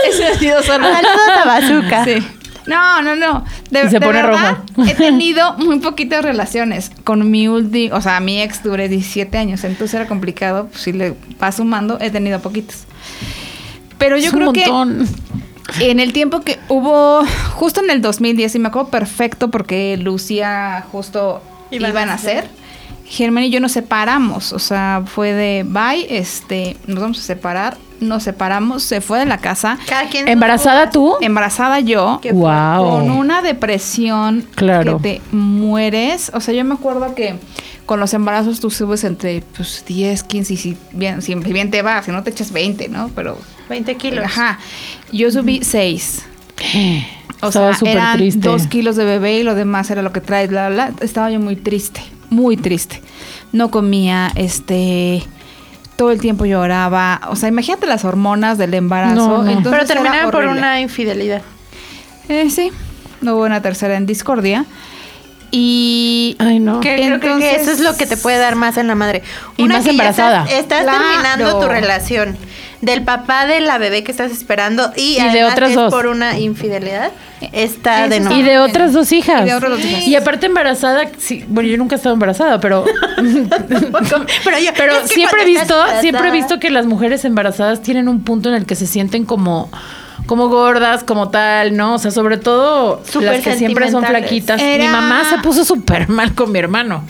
Ese 0.08 0.26
ha 0.26 0.34
sido 0.38 0.62
solo. 0.62 0.86
Saludos 0.86 1.28
a 1.42 1.44
bazooka. 1.44 2.04
Sí. 2.04 2.26
No, 2.66 3.00
no, 3.02 3.16
no. 3.16 3.44
De, 3.70 3.80
Y 3.84 3.88
se 3.88 3.98
de 3.98 4.00
pone 4.06 4.22
verdad, 4.22 4.58
rojo. 4.76 4.88
He 4.90 4.94
tenido 4.96 5.54
muy 5.54 5.78
poquitas 5.80 6.22
relaciones. 6.24 6.90
Con 7.04 7.30
mi 7.30 7.48
último, 7.48 7.96
o 7.96 8.00
sea, 8.00 8.20
mi 8.20 8.40
ex 8.42 8.62
duré 8.62 8.88
17 8.88 9.36
años, 9.38 9.64
entonces 9.64 9.94
era 9.94 10.06
complicado. 10.06 10.68
Pues, 10.68 10.82
si 10.82 10.92
le 10.92 11.14
vas 11.38 11.56
sumando, 11.56 11.98
he 12.00 12.10
tenido 12.10 12.40
poquitos. 12.40 12.84
Pero 13.98 14.16
yo 14.18 14.26
Es 14.26 14.32
creo 14.32 14.50
un 14.50 14.54
montón. 14.54 15.06
que 15.06 15.38
en 15.80 16.00
el 16.00 16.12
tiempo 16.12 16.40
que 16.40 16.58
hubo, 16.68 17.22
justo 17.54 17.82
en 17.82 17.90
el 17.90 18.00
2010, 18.02 18.54
y 18.54 18.58
me 18.58 18.68
acuerdo 18.68 18.88
perfecto 18.90 19.50
porque 19.50 19.96
Lucía 19.96 20.84
justo 20.90 21.42
Iban 21.70 21.90
iban, 21.90 22.08
a 22.08 22.14
hacer. 22.14 22.48
Germán 23.04 23.44
y 23.44 23.50
yo 23.50 23.60
nos 23.60 23.72
separamos, 23.72 24.52
o 24.52 24.58
sea, 24.58 25.02
fue 25.06 25.32
de 25.32 25.64
bye, 25.66 26.06
este, 26.10 26.76
nos 26.86 27.00
vamos 27.00 27.18
a 27.18 27.22
separar, 27.22 27.78
nos 28.00 28.22
separamos, 28.22 28.82
se 28.82 29.00
fue 29.00 29.18
de 29.18 29.24
la 29.24 29.38
casa, 29.38 29.78
Cada 29.88 30.08
quien 30.10 30.28
¿Embarazada 30.28 30.90
tú? 30.90 31.14
embarazada 31.22 31.80
yo, 31.80 32.20
Wow. 32.32 32.90
con 32.90 33.10
una 33.10 33.40
depresión 33.40 34.44
Claro. 34.54 34.98
que 34.98 35.02
te 35.20 35.22
mueres. 35.34 36.30
O 36.34 36.40
sea, 36.40 36.52
yo 36.52 36.64
me 36.66 36.74
acuerdo 36.74 37.14
que 37.14 37.36
con 37.86 37.98
los 37.98 38.12
embarazos 38.12 38.60
tú 38.60 38.70
subes 38.70 39.04
entre 39.04 39.42
pues, 39.56 39.84
10, 39.86 40.22
15 40.24 40.52
y 40.52 40.56
si 40.58 40.76
bien, 40.92 41.22
si 41.22 41.34
bien 41.34 41.70
te 41.70 41.80
va, 41.80 42.02
si 42.02 42.10
no 42.10 42.22
te 42.22 42.28
echas 42.30 42.52
20, 42.52 42.88
¿no? 42.90 43.10
Pero 43.14 43.38
20 43.68 43.94
kilos. 43.96 44.24
Ajá. 44.24 44.58
Yo 45.12 45.30
subí 45.30 45.60
6. 45.62 46.24
O 47.40 47.46
Estaba 47.50 47.68
sea, 47.68 47.78
súper 47.78 47.92
eran 47.98 48.16
triste. 48.16 48.48
dos 48.48 48.66
kilos 48.66 48.96
de 48.96 49.04
bebé 49.04 49.34
y 49.38 49.42
lo 49.44 49.54
demás 49.54 49.88
era 49.92 50.02
lo 50.02 50.12
que 50.12 50.20
traes, 50.20 50.48
bla, 50.50 50.70
bla, 50.70 50.88
bla. 50.90 51.04
Estaba 51.04 51.30
yo 51.30 51.38
muy 51.38 51.54
triste, 51.54 52.00
muy 52.30 52.56
triste. 52.56 53.00
No 53.52 53.70
comía, 53.70 54.32
este... 54.34 55.22
Todo 55.94 56.10
el 56.10 56.20
tiempo 56.20 56.46
lloraba. 56.46 57.20
O 57.30 57.37
sea, 57.37 57.48
imagínate 57.48 57.87
las 57.87 58.04
hormonas 58.04 58.58
del 58.58 58.75
embarazo. 58.75 59.14
No, 59.14 59.42
no. 59.44 59.50
Entonces 59.50 59.70
Pero 59.70 59.87
terminaba 59.87 60.32
por 60.32 60.46
una 60.46 60.80
infidelidad. 60.80 61.42
Eh, 62.28 62.50
sí, 62.50 62.72
no 63.20 63.37
hubo 63.37 63.44
una 63.44 63.62
tercera 63.62 63.96
en 63.96 64.04
discordia. 64.06 64.64
Y 65.50 66.37
Ay, 66.40 66.58
no. 66.58 66.80
Que 66.80 66.96
creo 66.96 67.20
que- 67.20 67.26
Entonces- 67.26 67.62
eso 67.62 67.70
es 67.70 67.80
lo 67.80 67.96
que 67.96 68.06
te 68.06 68.16
puede 68.16 68.38
dar 68.38 68.54
más 68.56 68.76
en 68.76 68.87
la 68.88 68.94
madre. 68.94 69.22
Y 69.56 69.64
más 69.64 69.87
embarazada. 69.87 70.42
Estás, 70.42 70.58
estás 70.58 70.82
Claro. 70.82 70.98
terminando 71.04 71.60
tu 71.60 71.68
relación 71.68 72.37
del 72.80 73.02
papá 73.02 73.47
de 73.47 73.61
la 73.61 73.78
bebé 73.78 74.04
que 74.04 74.11
estás 74.12 74.30
esperando 74.30 74.92
y, 74.97 75.18
Y 75.20 75.28
de 75.30 75.44
otras 75.44 75.70
es 75.70 75.76
dos. 75.76 75.92
por 75.92 76.06
una 76.06 76.38
infidelidad. 76.38 77.11
Está 77.52 78.00
Eso 78.06 78.11
de 78.11 78.20
nuevo. 78.20 78.40
Y 78.40 78.42
de 78.42 78.58
otras 78.58 78.92
dos 78.92 79.11
hijas. 79.12 79.42
Y 79.42 79.47
de 79.47 79.54
otras 79.54 79.70
dos 79.73 79.85
hijas. 79.85 80.06
Y 80.06 80.14
aparte 80.16 80.47
embarazada, 80.47 81.02
sí, 81.18 81.44
bueno, 81.49 81.68
yo 81.68 81.76
nunca 81.76 81.94
he 81.94 81.99
estado 81.99 82.14
embarazada, 82.14 82.61
pero 82.61 82.85
pero 84.44 84.58
yo- 84.58 84.73
pero 84.76 84.92
es 84.97 85.08
que 85.08 85.14
siempre 85.14 85.42
he 85.42 85.47
visto, 85.47 85.75
siempre 86.00 86.28
he 86.28 86.32
visto 86.32 86.58
que 86.61 86.70
las 86.70 86.87
mujeres 86.87 87.25
embarazadas 87.25 87.82
tienen 87.82 88.08
un 88.08 88.23
punto 88.23 88.49
en 88.49 88.54
el 88.54 88.66
que 88.66 88.75
se 88.75 88.87
sienten 88.87 89.25
como 89.25 89.70
como 90.26 90.49
gordas, 90.49 91.04
como 91.04 91.30
tal, 91.30 91.75
¿no? 91.75 91.94
O 91.94 91.99
sea, 91.99 92.11
sobre 92.11 92.37
todo 92.37 93.02
Súper 93.11 93.32
las 93.32 93.40
que 93.44 93.56
siempre 93.56 93.90
son 93.90 94.04
flaquitas. 94.04 94.61
Era- 94.61 94.85
Mi 94.85 94.90
mamá 94.90 95.25
se 95.30 95.38
puso 95.38 95.64
súper 95.64 96.08
mal 96.11 96.35
con 96.35 96.52
mi 96.52 96.58
hermano. 96.58 97.02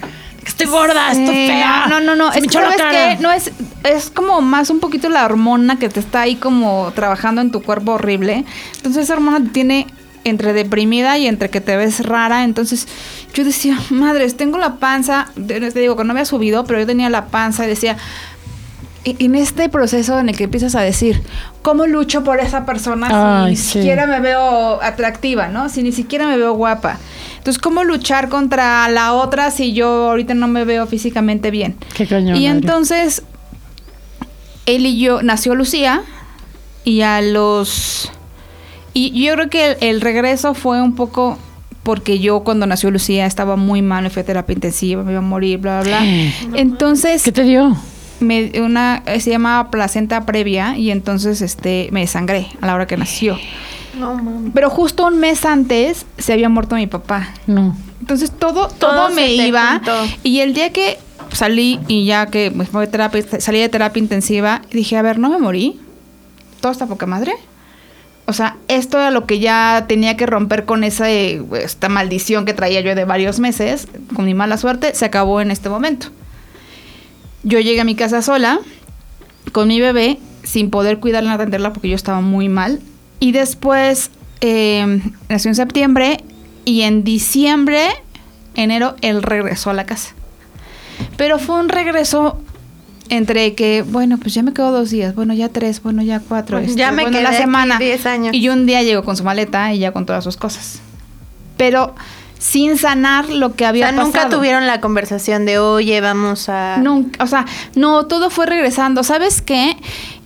Estoy 0.49 0.67
gorda, 0.67 1.13
estoy 1.13 1.27
Sí, 1.35 1.47
fea. 1.47 1.87
No, 1.89 2.01
no, 2.01 2.17
no. 2.17 2.33
Se 2.33 2.39
Es 2.39 2.43
me 2.43 2.49
que 2.49 2.55
sabes 2.55 2.77
cara. 2.77 3.15
no 3.21 3.31
es, 3.31 3.53
es 3.85 4.11
como 4.11 4.41
más 4.41 4.71
un 4.71 4.81
poquito 4.81 5.09
la 5.09 5.25
hormona 5.25 5.79
que 5.79 5.89
te 5.89 6.01
está 6.01 6.23
ahí 6.23 6.35
como 6.37 6.91
trabajando 6.95 7.41
en 7.41 7.51
tu 7.53 7.63
cuerpo 7.63 7.93
horrible. 7.93 8.45
Entonces 8.77 9.05
esa 9.05 9.15
hormona 9.15 9.41
te 9.45 9.51
tiene 9.51 9.87
entre 10.25 10.53
deprimida 10.53 11.17
y 11.19 11.27
entre 11.27 11.49
que 11.51 11.61
te 11.61 11.77
ves 11.77 12.05
rara. 12.05 12.45
Entonces 12.45 12.89
yo 13.35 13.45
decía, 13.45 13.79
madres, 13.91 14.37
tengo 14.37 14.59
la 14.59 14.77
panza. 14.77 15.29
Te 15.47 15.61
digo 15.71 15.97
que 15.97 16.05
no 16.05 16.11
había 16.13 16.25
subido, 16.25 16.65
pero 16.65 16.81
yo 16.81 16.87
tenía 16.87 17.09
la 17.11 17.27
panza 17.27 17.65
y 17.65 17.69
decía. 17.69 17.97
"E- 19.05 19.17
En 19.21 19.35
este 19.37 19.69
proceso 19.69 20.19
en 20.19 20.29
el 20.29 20.37
que 20.37 20.45
empiezas 20.45 20.75
a 20.75 20.81
decir, 20.81 21.23
¿cómo 21.63 21.87
lucho 21.87 22.25
por 22.25 22.41
esa 22.41 22.67
persona 22.67 23.09
si 23.09 23.15
Ay, 23.15 23.51
ni 23.51 23.57
sí. 23.57 23.73
siquiera 23.75 24.07
me 24.07 24.19
veo 24.21 24.83
atractiva, 24.83 25.49
¿no? 25.49 25.69
Si 25.69 25.83
ni 25.83 25.93
siquiera 25.93 26.27
me 26.27 26.37
veo 26.37 26.55
guapa. 26.55 26.99
Entonces, 27.39 27.59
¿cómo 27.61 27.85
luchar 27.85 28.29
contra 28.29 28.89
la 28.89 29.15
otra 29.15 29.51
si 29.51 29.73
yo 29.73 30.11
ahorita 30.11 30.35
no 30.35 30.49
me 30.49 30.65
veo 30.65 30.87
físicamente 30.87 31.51
bien? 31.51 31.77
Qué 31.95 32.07
cañón. 32.07 32.37
y 32.37 32.47
entonces, 32.47 33.23
él 34.67 34.87
y 34.87 34.99
yo, 34.99 35.23
nació 35.23 35.55
Lucía, 35.55 36.03
y 36.85 37.01
a 37.03 37.21
los... 37.23 38.11
Y 38.95 39.25
yo 39.25 39.35
creo 39.35 39.51
que 39.51 39.71
el, 39.73 39.77
el 39.81 40.01
regreso 40.01 40.55
fue 40.55 40.83
un 40.83 40.95
poco 40.95 41.39
porque 41.89 42.19
yo 42.19 42.41
cuando 42.41 42.67
nació 42.67 42.91
Lucía 42.91 43.25
estaba 43.25 43.57
muy 43.57 43.81
mal, 43.81 44.11
fui 44.11 44.21
a 44.21 44.27
terapia 44.27 44.53
intensiva, 44.53 45.03
me 45.03 45.13
iba 45.13 45.21
a 45.21 45.23
morir, 45.23 45.59
bla, 45.59 45.81
bla, 45.83 46.01
bla. 46.01 46.05
Entonces, 46.55 47.23
¿Qué 47.23 47.33
te 47.33 47.45
dio? 47.45 47.77
me, 48.21 48.53
una, 48.61 49.03
se 49.21 49.31
llama 49.31 49.71
placenta 49.71 50.27
previa 50.27 50.77
y 50.77 50.91
entonces 50.91 51.41
este, 51.41 51.89
me 51.93 52.01
desangré 52.01 52.49
a 52.61 52.67
la 52.67 52.75
hora 52.75 52.87
que 52.87 52.97
nació. 52.97 53.39
No, 53.95 54.15
mames. 54.15 54.53
Pero 54.55 54.71
justo 54.71 55.07
un 55.07 55.19
mes 55.19 55.45
antes 55.45 56.07
se 56.19 56.33
había 56.33 56.49
muerto 56.49 56.77
mi 56.77 56.87
papá. 56.87 57.29
No. 57.47 57.77
Entonces 58.01 58.31
todo, 58.31 58.69
Todo 58.69 59.11
me 59.11 59.33
iba. 59.35 59.75
juntó. 59.77 59.95
Y 60.23 60.41
el 60.41 60.55
día 60.55 60.73
que 60.73 60.99
salí 61.33 61.81
y 61.89 62.05
ya 62.07 62.27
que 62.27 62.51
me 62.51 62.65
fue 62.65 62.87
terapia, 62.87 63.23
salí 63.41 63.59
de 63.61 63.69
terapia 63.69 64.01
intensiva, 64.01 64.63
dije, 64.71 64.97
a 64.97 65.03
ver, 65.03 65.19
no 65.19 65.29
me 65.31 65.39
morí. 65.39 65.81
Todo 66.61 66.73
está 66.73 66.87
poca 66.87 67.07
madre. 67.07 67.33
O 68.27 68.33
sea, 68.35 68.57
esto 68.69 68.99
era 68.99 69.11
lo 69.11 69.25
que 69.25 69.39
ya 69.39 69.87
tenía 69.89 70.17
que 70.17 70.27
romper 70.27 70.67
con 70.67 70.85
esa, 70.85 71.09
esta 71.11 71.89
maldición 71.89 72.45
que 72.45 72.53
traía 72.53 72.83
yo 72.83 72.95
de 72.95 73.05
varios 73.07 73.41
meses, 73.41 73.89
con 74.15 74.27
mi 74.27 74.35
mala 74.35 74.59
suerte, 74.59 74.95
se 74.95 75.07
acabó 75.07 75.41
en 75.41 75.51
este 75.51 75.71
momento. 75.71 76.09
Yo 77.43 77.59
llegué 77.61 77.81
a 77.81 77.85
mi 77.85 77.95
casa 77.95 78.21
sola, 78.21 78.61
con 79.53 79.69
mi 79.69 79.81
bebé, 79.81 80.19
sin 80.43 80.69
poder 80.69 80.99
cuidarla, 80.99 81.33
atenderla 81.33 81.73
porque 81.73 81.89
yo 81.89 81.95
estaba 81.97 82.21
muy 82.21 82.49
mal. 82.51 82.81
Y 83.21 83.33
después 83.33 84.11
eh, 84.41 85.01
nació 85.29 85.51
en 85.51 85.55
septiembre 85.55 86.25
y 86.65 86.83
en 86.83 87.05
diciembre, 87.05 87.89
enero, 88.55 88.95
él 89.01 89.23
regresó 89.23 89.71
a 89.71 89.75
la 89.75 89.87
casa. 89.87 90.15
Pero 91.17 91.39
fue 91.39 91.59
un 91.59 91.69
regreso 91.69 92.39
entre 93.09 93.55
que, 93.55 93.83
bueno, 93.83 94.19
pues 94.19 94.35
ya 94.35 94.43
me 94.43 94.53
quedo 94.53 94.71
dos 94.71 94.91
días, 94.91 95.15
bueno, 95.15 95.33
ya 95.35 95.49
tres, 95.49 95.83
bueno, 95.83 96.03
ya 96.03 96.21
cuatro. 96.21 96.59
Pues 96.59 96.71
este, 96.71 96.81
ya 96.81 96.91
me 96.91 97.03
bueno, 97.03 97.17
quedé 97.17 97.23
la 97.23 97.31
aquí 97.31 97.39
semana. 97.39 97.79
10 97.79 98.07
años. 98.07 98.35
Y 98.35 98.49
un 98.49 98.67
día 98.67 98.83
llegó 98.83 99.03
con 99.03 99.17
su 99.17 99.25
maleta 99.25 99.73
y 99.73 99.79
ya 99.79 99.93
con 99.93 100.07
todas 100.07 100.25
sus 100.25 100.37
cosas. 100.37 100.81
Pero 101.57 101.95
sin 102.39 102.79
sanar 102.79 103.29
lo 103.31 103.57
que 103.57 103.65
O 103.65 103.69
había 103.69 103.91
sea, 103.91 104.03
nunca 104.05 104.29
tuvieron 104.29 104.67
la 104.67 104.81
conversación 104.81 105.45
de, 105.45 105.59
oye, 105.59 106.01
vamos 106.01 106.49
a... 106.49 106.77
Nunca, 106.79 107.25
o 107.25 107.27
sea, 107.27 107.47
no, 107.75 108.07
todo 108.07 108.31
fue 108.31 108.47
regresando. 108.47 109.03
¿Sabes 109.03 109.43
qué? 109.43 109.77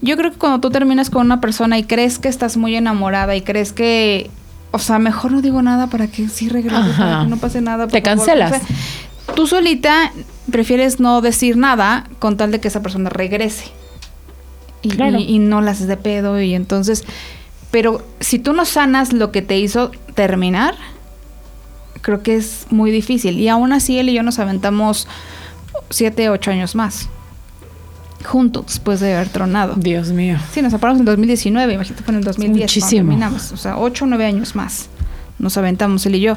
Yo 0.02 0.16
creo 0.16 0.30
que 0.32 0.36
cuando 0.38 0.60
tú 0.60 0.70
terminas 0.70 1.08
con 1.10 1.24
una 1.26 1.40
persona 1.40 1.78
y 1.78 1.84
crees 1.84 2.18
que 2.18 2.28
estás 2.28 2.56
muy 2.56 2.74
enamorada 2.76 3.34
y 3.36 3.40
crees 3.42 3.72
que, 3.72 4.30
o 4.72 4.78
sea, 4.78 4.98
mejor 4.98 5.30
no 5.32 5.40
digo 5.42 5.62
nada 5.62 5.86
para 5.86 6.08
que 6.08 6.28
sí 6.28 6.48
regrese, 6.48 6.76
Ajá. 6.76 6.96
para 7.04 7.24
que 7.24 7.30
no 7.30 7.36
pase 7.38 7.60
nada. 7.60 7.86
Te 7.86 8.02
favor. 8.02 8.18
cancelas. 8.18 8.52
O 8.52 8.66
sea, 8.66 9.34
tú 9.36 9.46
solita 9.46 10.12
prefieres 10.50 10.98
no 11.00 11.20
decir 11.20 11.56
nada 11.56 12.08
con 12.18 12.36
tal 12.36 12.50
de 12.50 12.60
que 12.60 12.68
esa 12.68 12.82
persona 12.82 13.08
regrese. 13.10 13.66
Y, 14.82 14.88
Claro. 14.90 15.18
y- 15.18 15.22
y 15.22 15.38
no 15.38 15.60
la 15.60 15.70
haces 15.70 15.86
de 15.86 15.96
pedo 15.96 16.40
y 16.40 16.54
entonces... 16.54 17.04
Pero 17.70 18.04
si 18.20 18.38
tú 18.38 18.52
no 18.52 18.66
sanas 18.66 19.14
lo 19.14 19.32
que 19.32 19.40
te 19.40 19.58
hizo 19.58 19.92
terminar, 20.14 20.74
creo 22.02 22.22
que 22.22 22.34
es 22.34 22.66
muy 22.70 22.90
difícil. 22.90 23.38
Y 23.38 23.48
aún 23.48 23.72
así 23.72 23.98
él 23.98 24.10
y 24.10 24.12
yo 24.14 24.22
nos 24.22 24.38
aventamos 24.40 25.08
siete, 25.88 26.28
ocho 26.28 26.50
años 26.50 26.74
más. 26.74 27.08
Juntos, 28.24 28.66
después 28.66 29.00
de 29.00 29.14
haber 29.14 29.28
tronado. 29.28 29.74
Dios 29.76 30.08
mío. 30.10 30.38
Sí, 30.52 30.62
nos 30.62 30.72
separamos 30.72 31.00
en 31.00 31.06
2019, 31.06 31.74
imagínate 31.74 32.02
fue 32.04 32.12
en 32.12 32.18
el 32.18 32.24
2010. 32.24 32.52
cuando 32.52 32.62
Muchísimo. 32.64 33.08
terminamos. 33.08 33.52
O 33.52 33.56
sea, 33.56 33.78
ocho 33.78 34.04
o 34.04 34.08
nueve 34.08 34.24
años 34.26 34.54
más 34.54 34.88
nos 35.38 35.56
aventamos 35.56 36.06
él 36.06 36.14
y 36.16 36.20
yo. 36.20 36.36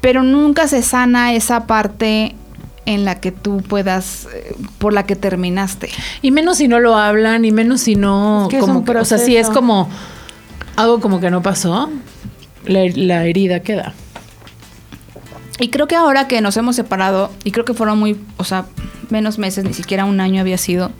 Pero 0.00 0.22
nunca 0.22 0.66
se 0.66 0.80
sana 0.82 1.34
esa 1.34 1.66
parte 1.66 2.34
en 2.86 3.04
la 3.04 3.20
que 3.20 3.32
tú 3.32 3.58
puedas, 3.58 4.26
eh, 4.34 4.56
por 4.78 4.94
la 4.94 5.04
que 5.04 5.14
terminaste. 5.14 5.90
Y 6.22 6.30
menos 6.30 6.56
si 6.56 6.66
no 6.68 6.80
lo 6.80 6.96
hablan, 6.96 7.44
y 7.44 7.52
menos 7.52 7.82
si 7.82 7.96
no. 7.96 8.44
Es 8.44 8.48
que 8.48 8.56
es 8.56 8.60
como 8.62 8.78
un 8.78 8.84
que- 8.84 8.96
o 8.96 9.04
sea, 9.04 9.18
si 9.18 9.36
es 9.36 9.50
como 9.50 9.88
algo 10.76 11.00
como 11.00 11.20
que 11.20 11.30
no 11.30 11.42
pasó, 11.42 11.90
la, 12.64 12.80
la 12.94 13.26
herida 13.26 13.60
queda. 13.60 13.92
Y 15.58 15.68
creo 15.68 15.86
que 15.86 15.94
ahora 15.96 16.26
que 16.26 16.40
nos 16.40 16.56
hemos 16.56 16.76
separado, 16.76 17.30
y 17.44 17.50
creo 17.50 17.66
que 17.66 17.74
fueron 17.74 17.98
muy, 17.98 18.18
o 18.38 18.44
sea, 18.44 18.64
menos 19.10 19.38
meses, 19.38 19.64
ni 19.64 19.74
siquiera 19.74 20.06
un 20.06 20.18
año 20.20 20.40
había 20.40 20.56
sido. 20.56 20.90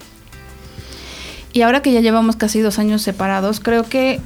Y 1.53 1.63
ahora 1.63 1.83
que 1.83 1.93
ya 1.93 2.01
llevamos 2.01 2.37
casi 2.37 2.61
dos 2.61 2.79
años 2.79 3.03
separados, 3.03 3.61
creo 3.61 3.85
que 3.85 4.21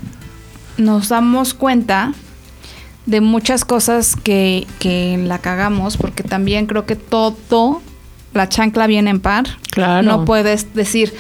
nos 0.77 1.09
damos 1.09 1.55
cuenta 1.55 2.13
de 3.07 3.21
muchas 3.21 3.65
cosas 3.65 4.17
que, 4.17 4.67
que 4.79 5.19
la 5.25 5.39
cagamos, 5.39 5.97
porque 5.97 6.23
también 6.23 6.67
creo 6.67 6.85
que 6.87 6.97
todo, 6.97 7.81
la 8.33 8.49
chancla 8.49 8.87
viene 8.87 9.11
en 9.11 9.21
par. 9.21 9.45
Claro. 9.71 10.07
No 10.07 10.25
puedes 10.25 10.75
decir 10.75 11.15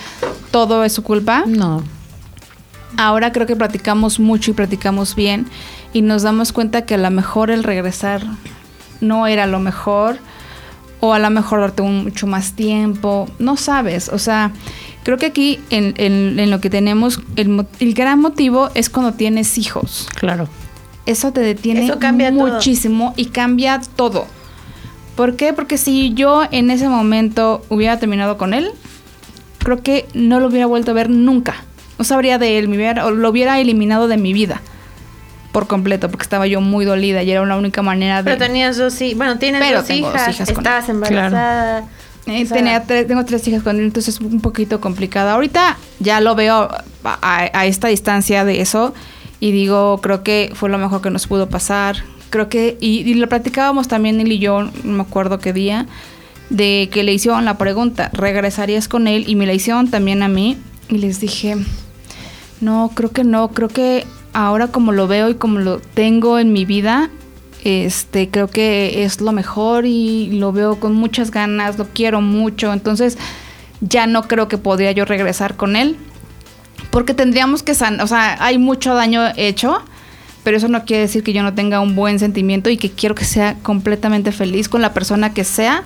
todo 0.50 0.84
es 0.84 0.92
su 0.92 1.02
culpa. 1.02 1.44
No. 1.46 1.82
Ahora 2.96 3.32
creo 3.32 3.46
que 3.46 3.56
platicamos 3.56 4.20
mucho 4.20 4.50
y 4.50 4.54
platicamos 4.54 5.14
bien 5.16 5.46
y 5.92 6.02
nos 6.02 6.22
damos 6.22 6.52
cuenta 6.52 6.82
que 6.86 6.94
a 6.94 6.98
lo 6.98 7.10
mejor 7.10 7.50
el 7.50 7.64
regresar 7.64 8.22
no 9.00 9.26
era 9.26 9.46
lo 9.46 9.58
mejor 9.58 10.18
o 11.00 11.12
a 11.12 11.18
lo 11.18 11.28
mejor 11.30 11.60
darte 11.60 11.82
un- 11.82 12.04
mucho 12.04 12.26
más 12.26 12.52
tiempo, 12.52 13.28
no 13.38 13.56
sabes, 13.56 14.08
o 14.08 14.18
sea, 14.18 14.52
creo 15.04 15.16
que 15.18 15.26
aquí 15.26 15.60
en, 15.70 15.94
en- 15.96 16.40
en 16.40 16.50
lo 16.50 16.60
que 16.60 16.68
tenemos, 16.70 17.20
el, 17.36 17.64
el 17.78 17.94
gran 17.94 18.18
motivo 18.20 18.70
es 18.74 18.90
cuando 18.90 19.12
tienes 19.12 19.56
hijos. 19.58 20.08
Claro. 20.16 20.48
Eso 21.06 21.32
te 21.32 21.40
detiene 21.40 21.84
Eso 21.84 21.98
cambia 21.98 22.32
todo. 22.34 22.46
muchísimo 22.48 23.14
y 23.16 23.26
cambia 23.26 23.80
todo. 23.94 24.26
¿Por 25.16 25.36
qué? 25.36 25.52
Porque 25.52 25.78
si 25.78 26.12
yo 26.14 26.42
en 26.50 26.70
ese 26.70 26.88
momento 26.88 27.62
hubiera 27.68 27.98
terminado 28.00 28.36
con 28.36 28.52
él, 28.54 28.70
creo 29.58 29.82
que 29.82 30.06
no 30.14 30.40
lo 30.40 30.48
hubiera 30.48 30.66
vuelto 30.66 30.90
a 30.90 30.94
ver 30.94 31.08
nunca. 31.10 31.56
No 31.98 32.04
sabría 32.04 32.38
de 32.38 32.58
él, 32.58 32.66
me 32.68 32.76
hubiera, 32.76 33.06
o 33.06 33.10
lo 33.12 33.28
hubiera 33.30 33.60
eliminado 33.60 34.08
de 34.08 34.16
mi 34.16 34.32
vida 34.32 34.60
por 35.52 35.68
completo, 35.68 36.08
porque 36.10 36.24
estaba 36.24 36.48
yo 36.48 36.60
muy 36.60 36.84
dolida 36.84 37.22
y 37.22 37.30
era 37.30 37.44
la 37.46 37.56
única 37.56 37.80
manera 37.80 38.24
de... 38.24 38.32
Pero 38.32 38.44
tenías 38.44 38.76
dos 38.76 39.00
hijas, 39.00 39.16
bueno, 39.16 39.38
tienes 39.38 39.60
Pero 39.62 39.78
dos 39.78 39.86
tengo 39.86 40.08
dos 40.08 40.16
hijas, 40.16 40.34
hijas 40.34 40.48
con 40.52 40.64
estabas 40.64 40.88
embarazada. 40.88 41.84
Eh, 42.26 42.46
tenía 42.46 42.82
tres- 42.84 43.06
tengo 43.06 43.24
tres 43.24 43.46
hijas 43.48 43.62
con 43.62 43.76
él, 43.76 43.84
entonces 43.84 44.14
es 44.16 44.20
un 44.20 44.40
poquito 44.40 44.80
complicado. 44.80 45.30
Ahorita 45.30 45.76
ya 46.00 46.20
lo 46.20 46.34
veo 46.34 46.68
a, 47.04 47.50
a 47.52 47.66
esta 47.66 47.88
distancia 47.88 48.44
de 48.44 48.60
eso 48.60 48.94
y 49.40 49.52
digo, 49.52 50.00
creo 50.02 50.22
que 50.22 50.50
fue 50.54 50.70
lo 50.70 50.78
mejor 50.78 51.02
que 51.02 51.10
nos 51.10 51.26
pudo 51.26 51.48
pasar. 51.48 51.96
Creo 52.30 52.48
que, 52.48 52.78
y, 52.80 53.00
y 53.08 53.14
lo 53.14 53.28
platicábamos 53.28 53.88
también 53.88 54.20
él 54.20 54.32
y 54.32 54.38
yo, 54.38 54.62
no 54.62 54.70
me 54.84 55.02
acuerdo 55.02 55.38
qué 55.38 55.52
día, 55.52 55.86
de 56.50 56.88
que 56.90 57.02
le 57.04 57.12
hicieron 57.12 57.44
la 57.44 57.58
pregunta, 57.58 58.10
¿regresarías 58.12 58.88
con 58.88 59.06
él? 59.06 59.24
Y 59.28 59.36
me 59.36 59.46
la 59.46 59.52
hicieron 59.54 59.88
también 59.90 60.22
a 60.22 60.28
mí 60.28 60.56
y 60.88 60.98
les 60.98 61.20
dije, 61.20 61.56
no, 62.60 62.90
creo 62.94 63.10
que 63.12 63.22
no, 63.24 63.48
creo 63.48 63.68
que 63.68 64.06
ahora 64.32 64.68
como 64.68 64.92
lo 64.92 65.06
veo 65.06 65.28
y 65.28 65.34
como 65.34 65.58
lo 65.60 65.78
tengo 65.78 66.38
en 66.38 66.52
mi 66.52 66.64
vida, 66.64 67.10
este, 67.64 68.28
creo 68.28 68.48
que 68.48 69.04
es 69.04 69.20
lo 69.20 69.32
mejor 69.32 69.86
y 69.86 70.30
lo 70.32 70.52
veo 70.52 70.78
con 70.78 70.94
muchas 70.94 71.30
ganas, 71.30 71.78
lo 71.78 71.88
quiero 71.88 72.20
mucho, 72.20 72.72
entonces 72.72 73.18
ya 73.80 74.06
no 74.06 74.28
creo 74.28 74.48
que 74.48 74.58
podría 74.58 74.92
yo 74.92 75.04
regresar 75.04 75.56
con 75.56 75.74
él, 75.74 75.96
porque 76.90 77.14
tendríamos 77.14 77.62
que 77.62 77.74
sanar, 77.74 78.02
o 78.02 78.06
sea, 78.06 78.36
hay 78.44 78.58
mucho 78.58 78.94
daño 78.94 79.22
hecho, 79.36 79.82
pero 80.44 80.58
eso 80.58 80.68
no 80.68 80.84
quiere 80.84 81.02
decir 81.02 81.22
que 81.22 81.32
yo 81.32 81.42
no 81.42 81.54
tenga 81.54 81.80
un 81.80 81.96
buen 81.96 82.18
sentimiento 82.18 82.68
y 82.68 82.76
que 82.76 82.90
quiero 82.90 83.14
que 83.14 83.24
sea 83.24 83.54
completamente 83.62 84.30
feliz 84.30 84.68
con 84.68 84.82
la 84.82 84.92
persona 84.92 85.32
que 85.32 85.44
sea, 85.44 85.84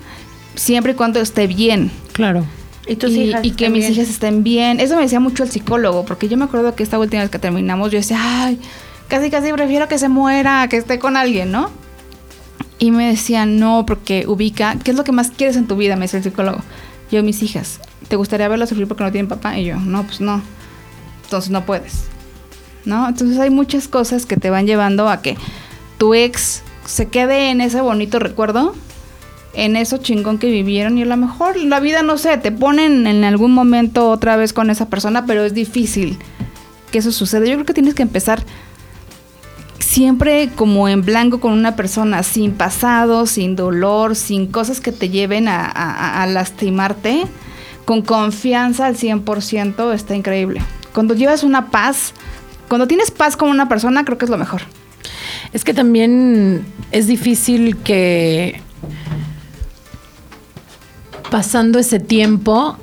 siempre 0.57 0.93
y 0.93 0.95
cuando 0.97 1.21
esté 1.21 1.47
bien. 1.47 1.93
Claro. 2.13 2.45
Y 2.89 2.97
tus 2.97 3.13
y, 3.13 3.25
hijas. 3.25 3.45
y 3.45 3.53
que 3.53 3.71
mis 3.71 3.89
hijas 3.89 4.09
estén 4.09 4.43
bien. 4.43 4.81
Eso 4.81 4.97
me 4.97 5.03
decía 5.03 5.21
mucho 5.21 5.45
el 5.45 5.51
psicólogo, 5.51 6.05
porque 6.05 6.29
yo 6.29 6.37
me 6.37 6.47
acuerdo 6.47 6.75
que 6.75 6.83
esta 6.83 6.99
última 6.99 7.23
vez 7.23 7.31
que 7.31 7.39
terminamos, 7.39 7.93
yo 7.93 7.99
decía, 7.99 8.19
ay, 8.21 8.59
casi 9.09 9.31
casi 9.31 9.53
prefiero 9.53 9.89
que 9.89 9.99
se 9.99 10.09
muera, 10.09 10.69
que 10.69 10.77
esté 10.77 10.99
con 10.99 11.17
alguien, 11.17 11.51
¿no? 11.51 11.71
Y 12.79 12.91
me 12.91 13.09
decían, 13.09 13.59
no, 13.59 13.85
porque 13.87 14.25
ubica, 14.27 14.77
¿qué 14.83 14.93
es 14.93 14.97
lo 14.97 15.05
que 15.05 15.13
más 15.13 15.31
quieres 15.31 15.57
en 15.57 15.67
tu 15.67 15.77
vida? 15.77 15.97
Me 15.97 16.03
decía 16.03 16.19
el 16.19 16.25
psicólogo. 16.25 16.59
Yo, 17.11 17.23
mis 17.23 17.43
hijas, 17.43 17.81
¿te 18.07 18.17
gustaría 18.17 18.49
verlas 18.49 18.69
sufrir 18.69 18.87
porque 18.87 19.03
no 19.03 19.11
tienen 19.11 19.29
papá? 19.29 19.59
Y 19.59 19.65
yo, 19.65 19.77
no, 19.77 20.05
pues 20.05 20.21
no. 20.21 20.43
Entonces 21.25 21.51
no 21.51 21.67
puedes. 21.67 22.05
¿No? 22.85 23.09
Entonces 23.09 23.39
hay 23.39 23.51
muchas 23.51 23.89
cosas 23.89 24.27
que 24.27 24.37
te 24.37 24.51
van 24.51 24.67
llevando 24.67 25.09
a 25.09 25.21
que 25.21 25.37
tu 25.99 26.15
ex 26.15 26.63
se 26.87 27.09
quede 27.09 27.51
en 27.51 27.61
ese 27.61 27.81
bonito 27.81 28.19
recuerdo, 28.19 28.75
en 29.53 29.77
eso 29.77 29.99
chingón 29.99 30.39
que 30.39 30.51
vivieron 30.51 30.97
y 30.97 31.03
a 31.03 31.07
lo 31.07 31.17
mejor 31.17 31.57
la 31.57 31.81
vida, 31.81 32.03
no 32.03 32.17
sé, 32.17 32.39
te 32.39 32.53
ponen 32.53 33.07
en 33.07 33.25
algún 33.25 33.53
momento 33.53 34.09
otra 34.09 34.37
vez 34.37 34.53
con 34.53 34.71
esa 34.71 34.89
persona, 34.89 35.27
pero 35.27 35.45
es 35.45 35.53
difícil 35.53 36.17
que 36.91 36.99
eso 36.99 37.13
suceda. 37.13 37.45
Yo 37.45 37.55
creo 37.55 37.67
que 37.67 37.75
tienes 37.75 37.95
que 37.95 38.03
empezar 38.03 38.43
siempre 39.79 40.51
como 40.55 40.89
en 40.89 41.03
blanco 41.03 41.41
con 41.41 41.53
una 41.53 41.77
persona, 41.77 42.23
sin 42.23 42.53
pasado, 42.53 43.27
sin 43.27 43.57
dolor, 43.57 44.17
sin 44.17 44.47
cosas 44.47 44.81
que 44.81 44.93
te 44.93 45.09
lleven 45.09 45.49
a, 45.49 46.27
lastimarte, 46.29 47.25
con 47.85 48.03
confianza 48.03 48.87
al 48.87 48.97
100%, 48.97 49.93
está 49.95 50.15
increíble. 50.15 50.61
Cuando 50.93 51.15
llevas 51.15 51.43
una 51.43 51.71
paz, 51.71 52.13
cuando 52.69 52.87
tienes 52.87 53.11
paz 53.11 53.37
con 53.37 53.49
una 53.51 53.69
persona, 53.69 54.05
creo 54.05 54.19
que 54.19 54.27
es 54.27 54.31
lo 54.31 54.39
mejor. 54.39 54.63
Es 55.53 55.65
que 55.65 55.73
también 55.73 56.67
es 56.91 57.07
difícil 57.07 57.77
que 57.79 58.61
pasando 61.31 61.79
ese 61.79 62.01
tiempo 62.01 62.77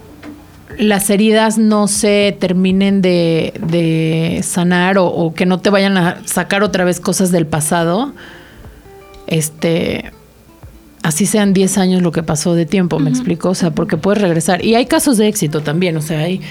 las 0.77 1.09
heridas 1.09 1.57
no 1.57 1.87
se 1.87 2.35
terminen 2.39 3.01
de, 3.01 3.53
de 3.65 4.41
sanar 4.43 4.97
o, 4.97 5.07
o 5.07 5.33
que 5.33 5.45
no 5.45 5.59
te 5.59 5.69
vayan 5.69 5.97
a 5.97 6.21
sacar 6.25 6.63
otra 6.63 6.83
vez 6.85 6.99
cosas 6.99 7.31
del 7.31 7.45
pasado. 7.47 8.13
este, 9.27 10.11
así 11.03 11.25
sean 11.25 11.53
10 11.53 11.77
años 11.77 12.01
lo 12.01 12.11
que 12.11 12.23
pasó 12.23 12.55
de 12.55 12.65
tiempo, 12.65 12.99
me 12.99 13.09
explico, 13.11 13.49
o 13.49 13.55
sea, 13.55 13.71
porque 13.71 13.95
puedes 13.97 14.21
regresar. 14.21 14.65
Y 14.65 14.75
hay 14.75 14.87
casos 14.87 15.17
de 15.17 15.27
éxito 15.27 15.61
también, 15.61 15.95
o 15.97 16.01
sea, 16.01 16.19
hay 16.19 16.41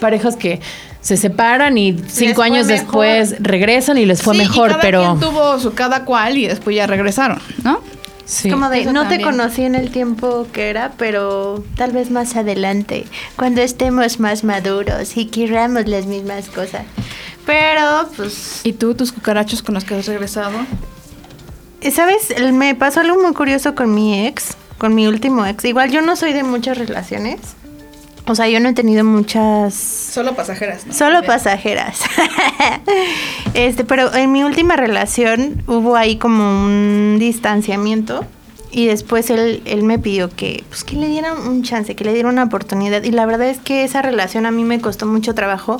parejas 0.00 0.36
que 0.36 0.60
se 1.00 1.16
separan 1.16 1.76
y 1.76 1.98
cinco 2.06 2.42
años 2.42 2.66
mejor. 2.66 2.80
después 2.80 3.34
regresan 3.40 3.98
y 3.98 4.06
les 4.06 4.22
fue 4.22 4.34
Sí, 4.34 4.40
y 4.40 4.44
mejor, 4.44 4.70
cada 4.70 4.80
pero... 4.82 5.00
quien 5.02 5.20
tuvo 5.20 5.58
su 5.58 5.74
cada 5.74 6.04
cual 6.04 6.38
y 6.38 6.46
después 6.46 6.74
ya 6.76 6.86
regresaron, 6.86 7.38
¿no? 7.62 7.80
Sí. 8.24 8.50
Como 8.50 8.70
de, 8.70 8.80
Eso 8.82 8.92
no 8.92 9.06
te 9.08 9.20
conocí 9.20 9.62
en 9.62 9.74
el 9.74 9.90
tiempo 9.90 10.46
que 10.52 10.70
era, 10.70 10.92
pero 10.96 11.62
tal 11.76 11.92
vez 11.92 12.10
más 12.10 12.36
adelante, 12.36 13.06
cuando 13.36 13.60
estemos 13.60 14.18
más 14.18 14.44
maduros 14.44 15.16
y 15.16 15.26
queramos 15.26 15.86
las 15.86 16.06
mismas 16.06 16.48
cosas. 16.48 16.84
Pero, 17.44 18.08
pues, 18.16 18.60
¿Y 18.64 18.72
tú, 18.72 18.94
tus 18.94 19.12
cucarachos 19.12 19.62
con 19.62 19.74
los 19.74 19.84
que 19.84 19.94
has 19.94 20.06
regresado? 20.06 20.52
¿sabes? 21.90 22.34
Me 22.52 22.74
pasó 22.74 23.00
algo 23.00 23.20
muy 23.20 23.32
curioso 23.34 23.74
con 23.74 23.94
mi 23.94 24.26
ex, 24.26 24.56
con 24.78 24.94
mi 24.94 25.06
último 25.06 25.44
ex. 25.44 25.64
Igual 25.64 25.90
yo 25.90 26.00
no 26.00 26.16
soy 26.16 26.32
de 26.32 26.42
muchas 26.42 26.78
relaciones. 26.78 27.40
O 28.26 28.34
sea, 28.34 28.48
yo 28.48 28.58
no 28.58 28.70
he 28.70 28.72
tenido 28.72 29.04
muchas 29.04 29.74
Solo 29.74 30.34
pasajeras, 30.34 30.86
¿no? 30.86 30.94
Solo 30.94 31.22
pasajeras. 31.24 32.00
este, 33.54 33.84
pero 33.84 34.14
en 34.14 34.32
mi 34.32 34.42
última 34.44 34.76
relación 34.76 35.62
hubo 35.66 35.96
ahí 35.96 36.16
como 36.16 36.64
un 36.64 37.18
distanciamiento 37.18 38.24
y 38.70 38.86
después 38.86 39.30
él, 39.30 39.62
él 39.66 39.84
me 39.84 39.98
pidió 40.00 40.30
que, 40.30 40.64
pues, 40.68 40.82
que 40.82 40.96
le 40.96 41.06
diera 41.06 41.34
un 41.34 41.62
chance, 41.62 41.94
que 41.94 42.02
le 42.02 42.12
diera 42.12 42.28
una 42.28 42.42
oportunidad. 42.42 43.04
Y 43.04 43.12
la 43.12 43.24
verdad 43.24 43.48
es 43.48 43.58
que 43.58 43.84
esa 43.84 44.02
relación 44.02 44.46
a 44.46 44.50
mí 44.50 44.64
me 44.64 44.80
costó 44.80 45.06
mucho 45.06 45.32
trabajo 45.34 45.78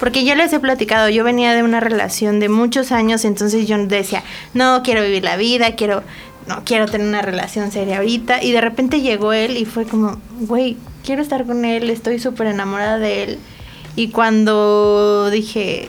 porque 0.00 0.24
yo 0.24 0.34
les 0.34 0.52
he 0.52 0.58
platicado, 0.58 1.08
yo 1.08 1.22
venía 1.22 1.54
de 1.54 1.62
una 1.62 1.78
relación 1.78 2.40
de 2.40 2.48
muchos 2.48 2.90
años, 2.90 3.24
entonces 3.24 3.68
yo 3.68 3.78
decía, 3.86 4.24
no, 4.54 4.82
quiero 4.82 5.02
vivir 5.02 5.22
la 5.22 5.36
vida, 5.36 5.76
quiero, 5.76 6.02
no, 6.48 6.62
quiero 6.64 6.86
tener 6.86 7.06
una 7.06 7.22
relación 7.22 7.70
seria 7.70 7.98
ahorita. 7.98 8.42
Y 8.42 8.50
de 8.50 8.60
repente 8.60 9.02
llegó 9.02 9.32
él 9.32 9.56
y 9.56 9.64
fue 9.64 9.84
como, 9.84 10.16
güey, 10.40 10.76
quiero 11.04 11.22
estar 11.22 11.44
con 11.44 11.64
él, 11.64 11.90
estoy 11.90 12.18
súper 12.18 12.48
enamorada 12.48 12.98
de 12.98 13.22
él. 13.24 13.38
Y 13.96 14.08
cuando 14.08 15.30
dije, 15.30 15.88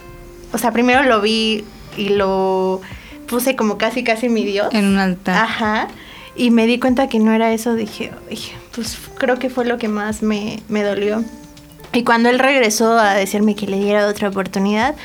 o 0.51 0.57
sea, 0.57 0.71
primero 0.71 1.03
lo 1.03 1.21
vi 1.21 1.63
y 1.97 2.09
lo 2.09 2.81
puse 3.27 3.55
como 3.55 3.77
casi, 3.77 4.03
casi 4.03 4.29
mi 4.29 4.43
Dios. 4.43 4.67
En 4.73 4.85
un 4.85 4.97
altar. 4.97 5.35
Ajá. 5.35 5.87
Y 6.35 6.51
me 6.51 6.65
di 6.65 6.79
cuenta 6.79 7.07
que 7.07 7.19
no 7.19 7.31
era 7.31 7.53
eso, 7.53 7.75
dije, 7.75 8.11
"Ay, 8.29 8.39
pues 8.73 8.97
creo 9.17 9.37
que 9.37 9.49
fue 9.49 9.65
lo 9.65 9.77
que 9.77 9.87
más 9.87 10.23
me, 10.23 10.61
me 10.67 10.83
dolió. 10.83 11.23
Y 11.93 12.03
cuando 12.03 12.29
él 12.29 12.39
regresó 12.39 12.97
a 12.97 13.13
decirme 13.13 13.55
que 13.55 13.67
le 13.67 13.77
diera 13.77 14.07
otra 14.07 14.29
oportunidad, 14.29 14.95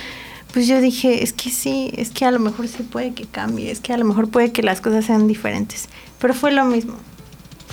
pues 0.52 0.66
yo 0.66 0.80
dije, 0.80 1.22
es 1.22 1.34
que 1.34 1.50
sí, 1.50 1.90
es 1.94 2.10
que 2.10 2.24
a 2.24 2.30
lo 2.30 2.38
mejor 2.38 2.66
sí 2.66 2.82
puede 2.82 3.12
que 3.12 3.26
cambie, 3.26 3.70
es 3.70 3.80
que 3.80 3.92
a 3.92 3.98
lo 3.98 4.06
mejor 4.06 4.30
puede 4.30 4.52
que 4.52 4.62
las 4.62 4.80
cosas 4.80 5.04
sean 5.04 5.28
diferentes. 5.28 5.88
Pero 6.18 6.32
fue 6.32 6.50
lo 6.50 6.64
mismo. 6.64 6.94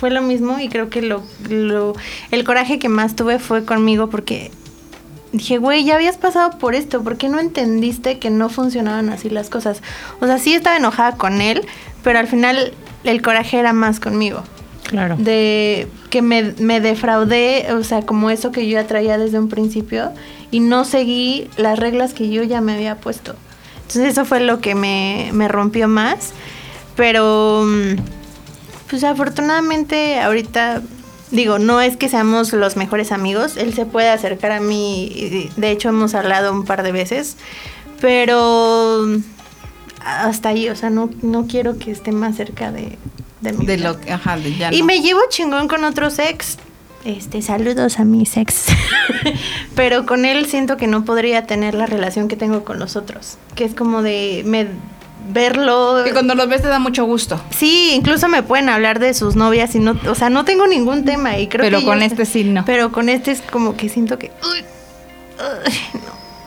Fue 0.06 0.12
lo 0.12 0.22
mismo 0.22 0.60
y 0.60 0.70
creo 0.70 0.92
que 0.92 1.02
lo, 1.02 1.24
lo, 1.50 1.96
el 2.30 2.44
coraje 2.44 2.78
que 2.78 2.90
más 2.90 3.16
tuve 3.16 3.40
fue 3.40 3.66
conmigo 3.66 4.08
porque 4.08 4.52
dije, 5.32 5.58
güey, 5.58 5.84
ya 5.84 5.96
habías 5.96 6.18
pasado 6.18 6.60
por 6.60 6.76
esto, 6.76 7.02
¿por 7.02 7.18
qué 7.18 7.28
no 7.28 7.40
entendiste 7.40 8.20
que 8.20 8.30
no 8.30 8.50
funcionaban 8.50 9.10
así 9.10 9.32
las 9.32 9.50
cosas? 9.50 9.82
O 10.20 10.28
sea, 10.28 10.38
sí 10.38 10.54
estaba 10.54 10.78
enojada 10.78 11.18
con 11.18 11.42
él, 11.42 11.66
pero 12.04 12.20
al 12.20 12.28
final 12.28 12.74
el 13.04 13.24
coraje 13.24 13.58
era 13.58 13.74
más 13.74 14.00
conmigo. 14.00 14.44
Claro. 14.84 15.16
De 15.18 15.88
que 16.12 16.22
me, 16.22 16.54
me 16.60 16.82
defraudé, 16.82 17.66
o 17.74 17.84
sea, 17.84 18.04
como 18.04 18.30
eso 18.30 18.52
que 18.52 18.68
yo 18.68 18.74
ya 18.74 18.86
traía 18.86 19.18
desde 19.18 19.40
un 19.40 19.50
principio 19.50 20.12
y 20.52 20.60
no 20.60 20.86
seguí 20.86 21.50
las 21.58 21.80
reglas 21.80 22.14
que 22.14 22.30
yo 22.30 22.44
ya 22.44 22.62
me 22.62 22.76
había 22.76 22.98
puesto. 22.98 23.34
Entonces 23.78 24.12
eso 24.12 24.24
fue 24.24 24.40
lo 24.40 24.62
que 24.62 24.76
me, 24.76 25.32
me 25.34 25.48
rompió 25.48 25.88
más. 25.88 26.32
Pero, 26.96 27.64
mm, 27.66 28.15
pues 28.90 29.04
afortunadamente 29.04 30.20
ahorita, 30.20 30.82
digo, 31.32 31.60
no 31.60 31.82
es 31.82 31.98
que 31.98 32.10
seamos 32.10 32.54
los 32.54 32.76
mejores 32.76 33.12
amigos. 33.12 33.58
Él 33.58 33.74
se 33.74 33.86
puede 33.86 34.10
acercar 34.10 34.52
a 34.52 34.60
mí, 34.60 35.50
de 35.56 35.72
hecho 35.72 35.90
hemos 35.90 36.14
hablado 36.16 36.52
un 36.52 36.66
par 36.66 36.84
de 36.84 36.92
veces. 36.92 37.38
Pero 38.02 39.06
hasta 40.04 40.50
ahí, 40.50 40.70
o 40.70 40.76
sea, 40.76 40.90
no, 40.90 41.10
no 41.22 41.48
quiero 41.48 41.78
que 41.80 41.92
esté 41.92 42.12
más 42.12 42.36
cerca 42.36 42.72
de, 42.72 42.98
de 43.42 43.54
mi 43.54 43.66
De 43.66 43.78
lo 43.78 43.98
ajá, 44.12 44.38
de 44.38 44.56
ya 44.56 44.72
Y 44.74 44.80
no. 44.80 44.86
me 44.86 45.02
llevo 45.02 45.22
chingón 45.30 45.68
con 45.68 45.84
otros 45.84 46.20
ex. 46.20 46.58
Este, 47.06 47.42
saludos 47.42 48.00
a 48.00 48.04
mis 48.04 48.36
ex. 48.36 48.66
Pero 49.76 50.06
con 50.06 50.26
él 50.26 50.48
siento 50.48 50.76
que 50.78 50.88
no 50.88 51.06
podría 51.06 51.46
tener 51.46 51.76
la 51.76 51.86
relación 51.86 52.28
que 52.28 52.36
tengo 52.36 52.64
con 52.64 52.80
los 52.80 52.96
otros. 52.96 53.38
Que 53.56 53.64
es 53.64 53.74
como 53.76 54.02
de 54.02 54.44
me, 54.46 54.68
verlo. 55.28 56.02
Que 56.04 56.14
cuando 56.14 56.36
los 56.36 56.48
ves 56.48 56.62
te 56.62 56.68
da 56.68 56.80
mucho 56.80 57.06
gusto. 57.06 57.40
Sí, 57.50 57.92
incluso 57.96 58.28
me 58.28 58.44
pueden 58.44 58.70
hablar 58.70 59.00
de 59.00 59.14
sus 59.14 59.36
novias 59.36 59.74
y 59.76 59.80
no, 59.80 59.98
o 60.10 60.16
sea, 60.16 60.30
no 60.30 60.46
tengo 60.46 60.68
ningún 60.68 61.06
tema 61.06 61.38
y 61.38 61.48
creo 61.48 61.64
Pero 61.64 61.80
que 61.80 61.86
con 61.86 62.00
yo- 62.00 62.06
este 62.06 62.26
sí 62.26 62.44
no. 62.44 62.64
Pero 62.66 62.92
con 62.92 63.10
este 63.10 63.32
es 63.32 63.42
como 63.42 63.76
que 63.76 63.90
siento 63.90 64.18
que 64.20 64.32
uy, 64.44 64.60
uy, 65.40 66.00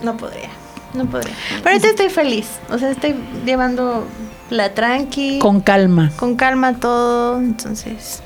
no, 0.03 0.13
no 0.13 0.17
podría. 0.17 0.51
No 0.95 1.05
podría. 1.05 1.35
Pero 1.63 1.69
ahorita 1.71 1.89
estoy 1.89 2.09
feliz. 2.09 2.47
O 2.71 2.79
sea, 2.79 2.91
estoy 2.91 3.15
llevando 3.45 4.07
la 4.51 4.73
tranqui 4.73 5.39
Con 5.39 5.61
calma. 5.61 6.11
con 6.17 6.35
calma 6.37 6.75
todo, 6.81 7.37
entonces 7.39 8.23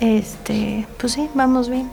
este, 0.00 0.86
pues 0.98 1.12
sí, 1.12 1.28
vamos 1.34 1.68
bien. 1.68 1.88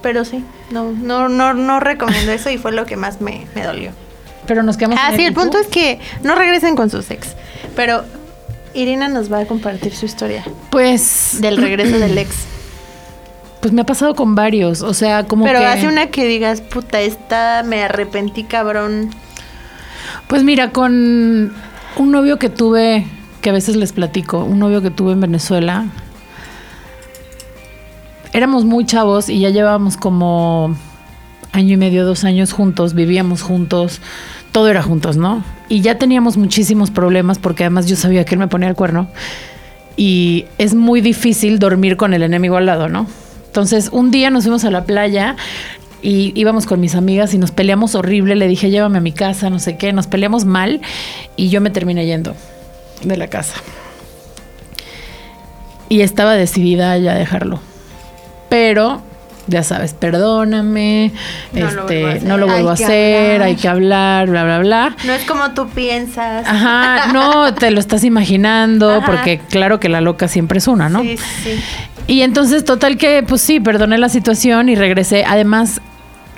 Pero 0.00 0.24
sí, 0.24 0.44
no 0.70 0.92
no 0.92 1.28
no 1.28 1.54
no 1.54 1.80
recomiendo 1.80 2.30
eso 2.32 2.50
y 2.50 2.56
fue 2.58 2.70
lo 2.72 2.86
que 2.86 2.96
más 2.96 3.20
me, 3.20 3.46
me 3.54 3.64
dolió. 3.64 3.90
Pero 4.48 4.64
nos 4.64 4.76
quedamos 4.76 4.98
Ah, 5.00 5.10
en 5.10 5.16
sí, 5.16 5.24
el 5.24 5.34
punto 5.34 5.58
es 5.58 5.68
que 5.68 6.00
no 6.24 6.34
regresen 6.34 6.74
con 6.74 6.90
sus 6.90 7.08
ex, 7.12 7.36
pero 7.76 8.02
Irina 8.74 9.08
nos 9.08 9.32
va 9.32 9.38
a 9.40 9.46
compartir 9.46 9.94
su 9.94 10.06
historia 10.06 10.44
Pues, 10.70 11.36
del 11.40 11.56
regreso 11.62 11.98
del 11.98 12.18
ex. 12.18 12.34
pues 13.60 13.72
me 13.72 13.82
ha 13.82 13.86
pasado 13.86 14.14
con 14.14 14.34
varios. 14.34 14.82
O 14.82 14.94
sea, 14.94 15.24
como 15.26 15.44
Pero 15.44 15.60
que. 15.60 15.66
hace 15.66 15.86
una 15.86 16.08
que 16.08 16.26
digas, 16.26 16.60
puta, 16.62 17.00
esta 17.00 17.62
me 17.64 17.82
arrepentí, 17.82 18.42
cabrón. 18.44 19.10
Pues 20.28 20.42
mira, 20.44 20.70
con 20.72 21.52
un 21.96 22.10
novio 22.10 22.38
que 22.38 22.48
tuve, 22.48 23.06
que 23.40 23.50
a 23.50 23.52
veces 23.52 23.76
les 23.76 23.92
platico, 23.92 24.44
un 24.44 24.58
novio 24.58 24.80
que 24.82 24.90
tuve 24.90 25.12
en 25.12 25.20
Venezuela. 25.20 25.86
Éramos 28.32 28.64
muy 28.64 28.84
chavos 28.84 29.28
y 29.28 29.40
ya 29.40 29.50
llevábamos 29.50 29.96
como 29.96 30.76
año 31.52 31.74
y 31.74 31.76
medio, 31.76 32.04
dos 32.04 32.24
años 32.24 32.52
juntos, 32.52 32.94
vivíamos 32.94 33.42
juntos, 33.42 34.00
todo 34.52 34.68
era 34.68 34.82
juntos, 34.82 35.16
¿no? 35.16 35.44
Y 35.68 35.80
ya 35.80 35.98
teníamos 35.98 36.36
muchísimos 36.36 36.90
problemas 36.90 37.38
porque 37.38 37.64
además 37.64 37.86
yo 37.86 37.96
sabía 37.96 38.24
que 38.24 38.34
él 38.34 38.38
me 38.38 38.48
ponía 38.48 38.68
el 38.68 38.74
cuerno 38.74 39.08
y 39.96 40.46
es 40.58 40.74
muy 40.74 41.00
difícil 41.00 41.58
dormir 41.58 41.96
con 41.96 42.14
el 42.14 42.22
enemigo 42.22 42.56
al 42.56 42.66
lado, 42.66 42.88
¿no? 42.88 43.06
Entonces, 43.46 43.88
un 43.92 44.10
día 44.10 44.30
nos 44.30 44.44
fuimos 44.44 44.64
a 44.64 44.70
la 44.70 44.84
playa 44.84 45.36
y 46.02 46.32
íbamos 46.38 46.66
con 46.66 46.80
mis 46.80 46.94
amigas 46.94 47.34
y 47.34 47.38
nos 47.38 47.50
peleamos 47.50 47.94
horrible. 47.94 48.36
Le 48.36 48.46
dije, 48.46 48.70
llévame 48.70 48.98
a 48.98 49.00
mi 49.00 49.12
casa, 49.12 49.50
no 49.50 49.58
sé 49.58 49.76
qué. 49.76 49.92
Nos 49.92 50.06
peleamos 50.06 50.44
mal 50.44 50.80
y 51.34 51.48
yo 51.48 51.60
me 51.60 51.70
terminé 51.70 52.06
yendo 52.06 52.34
de 53.02 53.16
la 53.16 53.28
casa. 53.28 53.54
Y 55.88 56.02
estaba 56.02 56.34
decidida 56.34 56.96
ya 56.98 57.12
a 57.12 57.16
dejarlo. 57.16 57.60
Pero, 58.48 59.02
ya 59.48 59.62
sabes, 59.62 59.94
perdóname, 59.94 61.12
No 61.52 61.70
lo 61.72 61.80
este, 61.80 62.02
vuelvo 62.02 62.06
a 62.08 62.12
hacer. 62.12 62.22
no 62.28 62.36
lo 62.38 62.46
vuelvo 62.46 62.68
a 62.68 62.72
Hay 62.72 62.78
que 62.78 62.84
hacer, 62.84 63.32
hablar. 63.32 63.42
hay 63.48 63.56
que 63.56 63.68
hablar, 63.68 64.28
bla, 64.30 64.44
bla, 64.44 64.58
bla. 64.60 64.96
No 65.04 65.12
es 65.12 65.24
como 65.24 65.50
tú 65.52 65.68
piensas. 65.68 66.46
Ajá, 66.46 67.06
no, 67.12 67.54
te 67.54 67.70
lo 67.70 67.80
estás 67.80 68.04
imaginando, 68.04 68.90
Ajá. 68.96 69.06
porque 69.06 69.38
claro 69.50 69.80
que 69.80 69.88
la 69.88 70.00
loca 70.00 70.28
siempre 70.28 70.58
es 70.58 70.68
una, 70.68 70.88
¿no? 70.88 71.02
Sí, 71.02 71.16
sí. 71.16 71.60
Y 72.06 72.22
entonces, 72.22 72.64
total 72.64 72.96
que, 72.96 73.22
pues 73.26 73.40
sí, 73.42 73.60
perdoné 73.60 73.98
la 73.98 74.08
situación 74.08 74.68
y 74.68 74.74
regresé. 74.76 75.24
Además, 75.26 75.80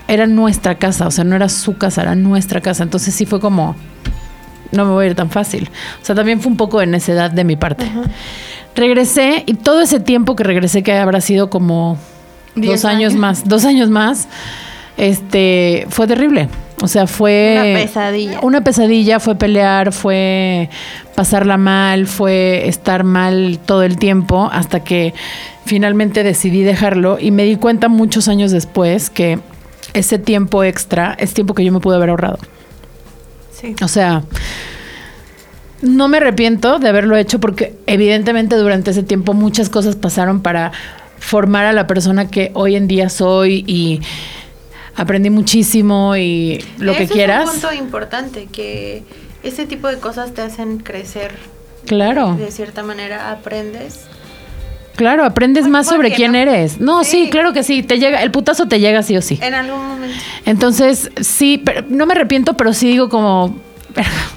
era 0.08 0.26
nuestra 0.26 0.74
casa, 0.76 1.06
o 1.06 1.10
sea, 1.12 1.22
no 1.22 1.36
era 1.36 1.48
su 1.48 1.76
casa, 1.78 2.02
era 2.02 2.14
nuestra 2.16 2.60
casa. 2.60 2.82
Entonces 2.82 3.14
sí 3.14 3.24
fue 3.26 3.38
como, 3.38 3.76
no 4.72 4.84
me 4.84 4.90
voy 4.90 5.04
a 5.04 5.08
ir 5.10 5.14
tan 5.14 5.30
fácil. 5.30 5.70
O 6.02 6.04
sea, 6.04 6.16
también 6.16 6.40
fue 6.40 6.50
un 6.50 6.56
poco 6.56 6.80
de 6.80 6.86
necedad 6.86 7.30
de 7.30 7.44
mi 7.44 7.54
parte. 7.54 7.88
Regresé 8.74 9.42
y 9.46 9.54
todo 9.54 9.80
ese 9.80 10.00
tiempo 10.00 10.34
que 10.36 10.44
regresé, 10.44 10.82
que 10.82 10.92
habrá 10.96 11.20
sido 11.20 11.50
como 11.50 11.98
dos 12.54 12.84
años, 12.84 12.84
años. 12.84 13.14
más, 13.14 13.48
dos 13.48 13.64
años 13.64 13.90
más, 13.90 14.28
este, 14.96 15.86
fue 15.88 16.06
terrible. 16.06 16.48
O 16.82 16.88
sea, 16.88 17.06
fue 17.06 17.56
Una 17.58 17.80
pesadilla. 17.80 18.40
Una 18.42 18.60
pesadilla, 18.62 19.20
fue 19.20 19.34
pelear, 19.34 19.92
fue 19.92 20.70
pasarla 21.14 21.58
mal, 21.58 22.06
fue 22.06 22.68
estar 22.68 23.04
mal 23.04 23.58
todo 23.64 23.82
el 23.82 23.98
tiempo 23.98 24.48
hasta 24.50 24.82
que 24.82 25.12
finalmente 25.66 26.22
decidí 26.22 26.62
dejarlo 26.62 27.18
y 27.20 27.30
me 27.30 27.44
di 27.44 27.56
cuenta 27.56 27.88
muchos 27.88 28.28
años 28.28 28.50
después 28.50 29.10
que 29.10 29.38
ese 29.92 30.18
tiempo 30.18 30.64
extra 30.64 31.14
es 31.18 31.34
tiempo 31.34 31.54
que 31.54 31.64
yo 31.64 31.72
me 31.72 31.80
pude 31.80 31.96
haber 31.96 32.10
ahorrado. 32.10 32.38
sí. 33.52 33.74
O 33.82 33.88
sea, 33.88 34.22
no 35.82 36.08
me 36.08 36.18
arrepiento 36.18 36.78
de 36.78 36.88
haberlo 36.88 37.16
hecho 37.16 37.40
porque 37.40 37.74
evidentemente 37.86 38.56
durante 38.56 38.90
ese 38.90 39.02
tiempo 39.02 39.34
muchas 39.34 39.68
cosas 39.68 39.96
pasaron 39.96 40.40
para 40.40 40.72
formar 41.20 41.66
a 41.66 41.72
la 41.72 41.86
persona 41.86 42.28
que 42.28 42.50
hoy 42.54 42.74
en 42.74 42.88
día 42.88 43.08
soy 43.08 43.64
y 43.68 44.00
aprendí 44.96 45.30
muchísimo 45.30 46.16
y 46.16 46.64
lo 46.78 46.96
que 46.96 47.06
quieras. 47.06 47.48
Es 47.48 47.54
un 47.54 47.60
punto 47.60 47.74
importante, 47.74 48.48
que 48.50 49.04
ese 49.44 49.66
tipo 49.66 49.86
de 49.86 49.98
cosas 49.98 50.34
te 50.34 50.42
hacen 50.42 50.78
crecer 50.78 51.32
Claro. 51.86 52.34
De 52.34 52.50
cierta 52.50 52.82
manera 52.82 53.30
aprendes. 53.30 54.06
Claro, 54.96 55.24
aprendes 55.24 55.66
más 55.66 55.86
¿por 55.86 55.96
sobre 55.96 56.10
qué 56.10 56.16
quién 56.16 56.32
no? 56.32 56.38
eres. 56.38 56.80
No, 56.80 57.04
sí. 57.04 57.24
Sí. 57.24 57.30
claro 57.30 57.52
que 57.52 57.62
sí. 57.62 57.82
Te 57.82 57.98
llega, 57.98 58.22
el 58.22 58.30
putazo 58.30 58.66
te 58.66 58.80
llega 58.80 59.02
sí 59.02 59.16
o 59.16 59.22
sí. 59.22 59.38
En 59.40 59.54
algún 59.54 59.86
momento. 59.86 60.16
Entonces, 60.44 61.10
sí, 61.20 61.60
pero 61.64 61.84
no 61.88 62.06
me 62.06 62.12
arrepiento, 62.12 62.54
pero 62.54 62.72
sí 62.74 62.88
digo 62.88 63.08
como, 63.08 63.56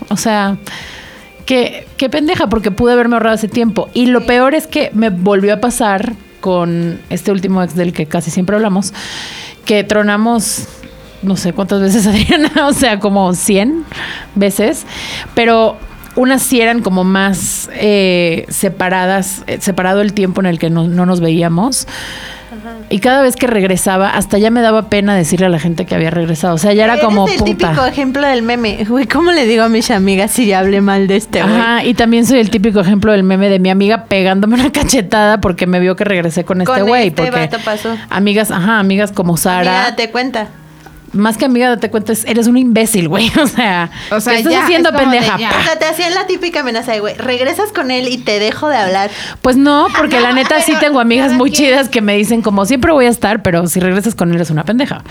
o 0.10 0.18
sea, 0.18 0.58
que 1.46 1.86
qué 1.98 2.10
pendeja, 2.10 2.48
porque 2.48 2.72
pude 2.72 2.94
haberme 2.94 3.16
ahorrado 3.16 3.36
ese 3.36 3.50
tiempo. 3.50 3.90
Y 3.94 4.06
lo 4.06 4.26
peor 4.26 4.56
es 4.56 4.68
que 4.68 4.90
me 4.94 5.10
volvió 5.10 5.54
a 5.54 5.58
pasar 5.58 6.14
con 6.44 7.00
este 7.10 7.32
último 7.32 7.64
ex 7.64 7.74
del 7.74 7.94
que 7.94 8.06
casi 8.06 8.30
siempre 8.30 8.58
hablamos, 8.58 8.94
que 9.64 9.86
tronamos 9.86 10.68
no 11.22 11.38
sé 11.38 11.54
cuántas 11.54 11.80
veces, 11.80 12.06
Adriana, 12.08 12.68
o 12.68 12.74
sea, 12.74 13.00
como 13.00 13.34
100 13.34 13.86
veces, 14.36 14.86
pero 15.36 15.78
unas 16.18 16.42
sí 16.42 16.60
eran 16.60 16.82
como 16.82 17.06
más 17.06 17.70
eh, 17.76 18.46
separadas, 18.50 19.44
eh, 19.48 19.60
separado 19.62 20.02
el 20.02 20.12
tiempo 20.12 20.42
en 20.42 20.48
el 20.48 20.60
que 20.60 20.70
no, 20.70 20.86
no 20.90 21.06
nos 21.06 21.22
veíamos. 21.22 21.88
Y 22.90 23.00
cada 23.00 23.22
vez 23.22 23.36
que 23.36 23.48
regresaba, 23.48 24.10
hasta 24.10 24.38
ya 24.38 24.52
me 24.52 24.62
daba 24.62 24.90
pena 24.90 25.16
decirle 25.16 25.46
a 25.48 25.50
la 25.50 25.60
gente 25.60 25.86
que 25.86 25.96
había 25.96 26.10
regresado. 26.10 26.56
O 26.56 26.58
sea, 26.58 26.74
ya 26.74 26.84
era 26.86 26.94
Eres 26.94 27.06
como 27.06 27.28
el 27.28 27.44
típico 27.44 27.70
puta. 27.72 27.88
ejemplo 27.88 28.28
del 28.28 28.42
meme. 28.44 28.86
Güey, 28.88 29.08
¿cómo 29.08 29.32
le 29.32 29.46
digo 29.46 29.64
a 29.64 29.70
mis 29.70 29.90
amigas 29.92 30.32
si 30.32 30.46
ya 30.46 30.60
hablé 30.60 30.82
mal 30.82 31.08
de 31.08 31.16
este 31.18 31.42
güey? 31.42 31.56
Ajá, 31.56 31.84
y 31.84 31.94
también 31.94 32.26
soy 32.26 32.40
el 32.40 32.50
típico 32.50 32.80
ejemplo 32.82 33.12
del 33.12 33.24
meme 33.24 33.50
de 33.50 33.60
mi 33.60 33.70
amiga 33.70 34.06
pegándome 34.06 34.56
una 34.56 34.72
cachetada 34.72 35.40
porque 35.42 35.68
me 35.68 35.80
vio 35.80 35.96
que 35.96 36.04
regresé 36.04 36.44
con 36.44 36.62
este 36.62 36.72
Con 36.74 36.88
güey. 36.88 37.08
este 37.08 37.24
porque 37.24 37.40
vato 37.40 37.58
pasó. 37.64 37.96
amigas, 38.10 38.52
ajá, 38.52 38.80
amigas 38.80 39.12
como 39.12 39.38
Sara. 39.38 39.60
Amiga, 39.62 39.90
date 39.92 40.10
cuenta. 40.12 40.48
Más 41.14 41.38
que 41.38 41.46
amiga, 41.46 41.70
date 41.70 41.90
cuenta, 41.90 42.12
es- 42.12 42.26
eres 42.26 42.48
un 42.48 42.58
imbécil, 42.58 43.08
güey. 43.08 43.32
O 43.42 43.48
sea, 43.48 43.90
O 44.12 44.20
sea, 44.20 44.34
¿qué 44.34 44.40
estás 44.40 44.54
ya, 44.54 44.64
haciendo, 44.64 44.90
es 44.90 44.96
como 44.96 45.12
de 45.12 45.18
pendeja? 45.20 45.36
O 45.36 45.64
sea, 45.64 45.80
te 45.80 45.86
hacían 45.86 46.14
la 46.14 46.28
típica 46.28 46.62
amenaza 46.62 46.92
de, 46.92 47.00
güey, 47.00 47.16
regresas 47.16 47.72
con 47.72 47.92
él 47.92 48.08
y 48.08 48.18
te 48.18 48.40
dejo 48.40 48.68
de 48.70 48.78
hablar. 48.78 49.12
Pues 49.42 49.56
no, 49.56 49.88
porque 49.98 50.20
la 50.20 50.34
neta 50.34 50.60
sí 50.62 50.74
tengo 50.80 51.00
amigas 51.00 51.34
muy 51.34 51.52
chidas 51.52 51.90
que 51.90 52.02
me 52.02 52.16
dicen 52.18 52.42
como 52.42 52.66
siempre 52.66 52.92
voy 52.92 53.06
a 53.06 53.10
estar, 53.10 53.42
pero 53.44 53.68
si 53.68 53.80
regresas 53.80 54.16
con 54.16 54.34
él 54.34 54.42
es 54.42 54.50
una 54.50 54.64
pendeja. 54.66 55.04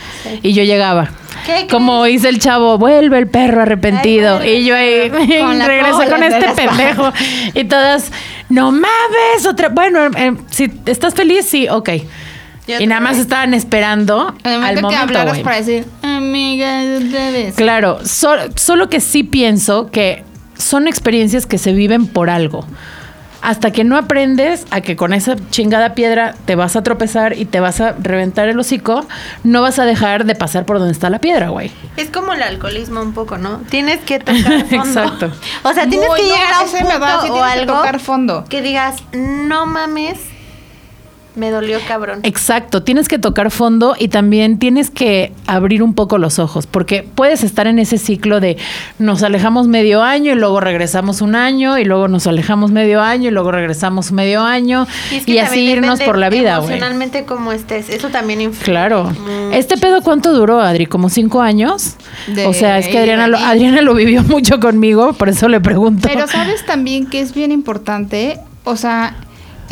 Y 0.43 0.53
yo 0.53 0.65
llegaba. 0.65 1.11
¿Qué 1.47 1.67
Como 1.69 2.05
dice 2.05 2.29
el 2.29 2.38
chavo, 2.38 2.79
vuelve 2.79 3.19
el 3.19 3.27
perro 3.29 3.62
arrepentido. 3.62 4.38
Ay, 4.41 4.59
y 4.59 4.65
yo 4.65 4.77
ahí 4.77 5.11
Con 5.41 5.61
regresé 5.61 6.09
con 6.09 6.23
este 6.23 6.49
pendejo. 6.51 7.12
Y 7.55 7.65
todas, 7.65 8.11
no 8.49 8.71
mames, 8.71 9.47
otra. 9.49 9.69
Bueno, 9.69 10.07
eh, 10.17 10.35
si 10.51 10.71
estás 10.87 11.15
feliz, 11.15 11.47
sí, 11.47 11.69
ok. 11.69 11.91
Yo 12.66 12.79
y 12.81 12.87
nada 12.87 13.01
más 13.01 13.18
estaban 13.18 13.55
esperando 13.55 14.35
el 14.44 14.53
al 14.53 14.61
momento 14.61 14.77
que 14.77 14.83
momento, 14.83 15.01
hablaras 15.03 15.33
güey. 15.33 15.42
para 15.42 15.57
decir, 15.57 15.85
amiga, 16.03 16.81
vez. 17.33 17.55
Claro, 17.57 17.98
so- 18.05 18.37
solo 18.57 18.88
que 18.88 19.01
sí 19.01 19.25
pienso 19.25 19.90
que 19.90 20.25
son 20.57 20.87
experiencias 20.87 21.46
que 21.46 21.59
se 21.59 21.72
viven 21.72 22.07
por 22.07 22.31
algo. 22.31 22.64
Hasta 23.40 23.72
que 23.72 23.83
no 23.83 23.96
aprendes 23.96 24.66
a 24.70 24.81
que 24.83 24.94
con 24.94 25.12
esa 25.12 25.35
chingada 25.51 25.94
piedra 25.96 26.37
te 26.44 26.55
vas 26.55 26.77
a 26.77 26.85
tropezar 26.85 27.37
y 27.37 27.44
te 27.44 27.59
vas 27.59 27.81
a 27.81 27.96
reventar 28.01 28.48
el 28.48 28.57
hocico, 28.61 29.05
no 29.42 29.62
vas 29.62 29.81
a 29.81 29.85
dejar 29.85 30.25
de 30.27 30.37
pasar 30.37 30.64
por 30.64 30.79
donde 30.79 30.92
está 30.92 31.11
la 31.11 31.18
piedra, 31.18 31.48
güey. 31.48 31.72
Es 31.96 32.09
como 32.11 32.33
el 32.35 32.42
alcoholismo 32.44 33.01
un 33.03 33.12
poco, 33.14 33.38
¿no? 33.38 33.59
Tienes 33.68 33.98
que 34.03 34.20
tocar 34.20 34.42
fondo. 34.66 34.66
Exacto. 34.77 35.33
O 35.64 35.72
sea, 35.72 35.88
tienes 35.88 36.09
Muy, 36.09 36.20
que 36.20 36.29
no, 36.29 36.35
llegar 36.37 36.53
a 36.55 36.61
un 36.61 36.66
ese 36.68 36.79
punto 36.85 36.98
me 37.01 37.31
o 37.33 37.42
algo 37.42 37.75
tocar 37.75 37.98
fondo. 37.98 38.44
que 38.48 38.62
digas, 38.62 39.03
no 39.12 39.66
mames, 39.66 40.18
me 41.35 41.51
dolió 41.51 41.79
cabrón. 41.87 42.21
Exacto, 42.25 42.83
tienes 42.83 43.09
que 43.09 43.18
tocar 43.18 43.51
fondo 43.51 43.95
y 43.99 44.09
también 44.09 44.59
tienes 44.59 44.90
que 44.90 45.33
abrir 45.47 45.83
un 45.83 45.95
poco 45.95 46.18
los 46.18 46.38
ojos, 46.38 46.66
porque 46.66 47.09
puedes 47.14 47.42
estar 47.42 47.66
en 47.66 47.79
ese 47.79 47.99
ciclo 47.99 48.40
de 48.40 48.57
nos 48.99 49.23
alejamos 49.23 49.66
medio 49.66 50.03
año 50.03 50.33
y 50.33 50.35
luego 50.35 50.61
regresamos 50.61 51.23
un 51.23 51.35
año 51.35 51.79
y 51.79 51.85
luego 51.85 52.09
nos 52.09 52.27
alejamos 52.27 52.71
medio 52.71 53.01
año 53.01 53.29
y 53.29 53.33
luego 53.33 53.51
regresamos 53.53 54.12
medio 54.12 54.42
año 54.42 54.87
y, 55.11 55.16
es 55.16 55.27
que 55.27 55.40
así 55.40 55.61
irnos 55.71 56.01
por 56.03 56.18
la 56.18 56.29
vida, 56.29 56.59
güey. 56.59 56.71
Emocionalmente 56.71 57.25
como 57.25 57.53
estés, 57.53 57.88
eso 57.88 58.09
también 58.09 58.40
influye. 58.40 58.64
Claro. 58.64 59.05
mucho. 59.05 59.53
¿Este 59.53 59.77
pedo 59.79 60.03
cuánto 60.03 60.33
duró, 60.33 60.61
Adri? 60.61 60.87
¿Como 60.87 61.09
cinco 61.09 61.40
años? 61.40 61.97
De 62.27 62.47
o 62.47 62.53
sea, 62.53 62.79
es 62.79 62.88
que 62.88 62.99
Adriana 62.99 63.29
lo. 63.29 63.38
Adriana 63.38 63.83
lo 63.83 63.95
vivió 63.95 64.23
mucho 64.23 64.61
conmigo, 64.61 65.12
por 65.14 65.29
eso 65.29 65.49
le 65.49 65.61
pregunto. 65.61 66.09
Pero 66.09 66.27
sabes 66.27 66.64
también 66.66 67.07
que 67.07 67.21
es 67.21 67.35
bien 67.35 67.53
importante, 67.53 68.38
o 68.64 68.77
sea, 68.77 69.16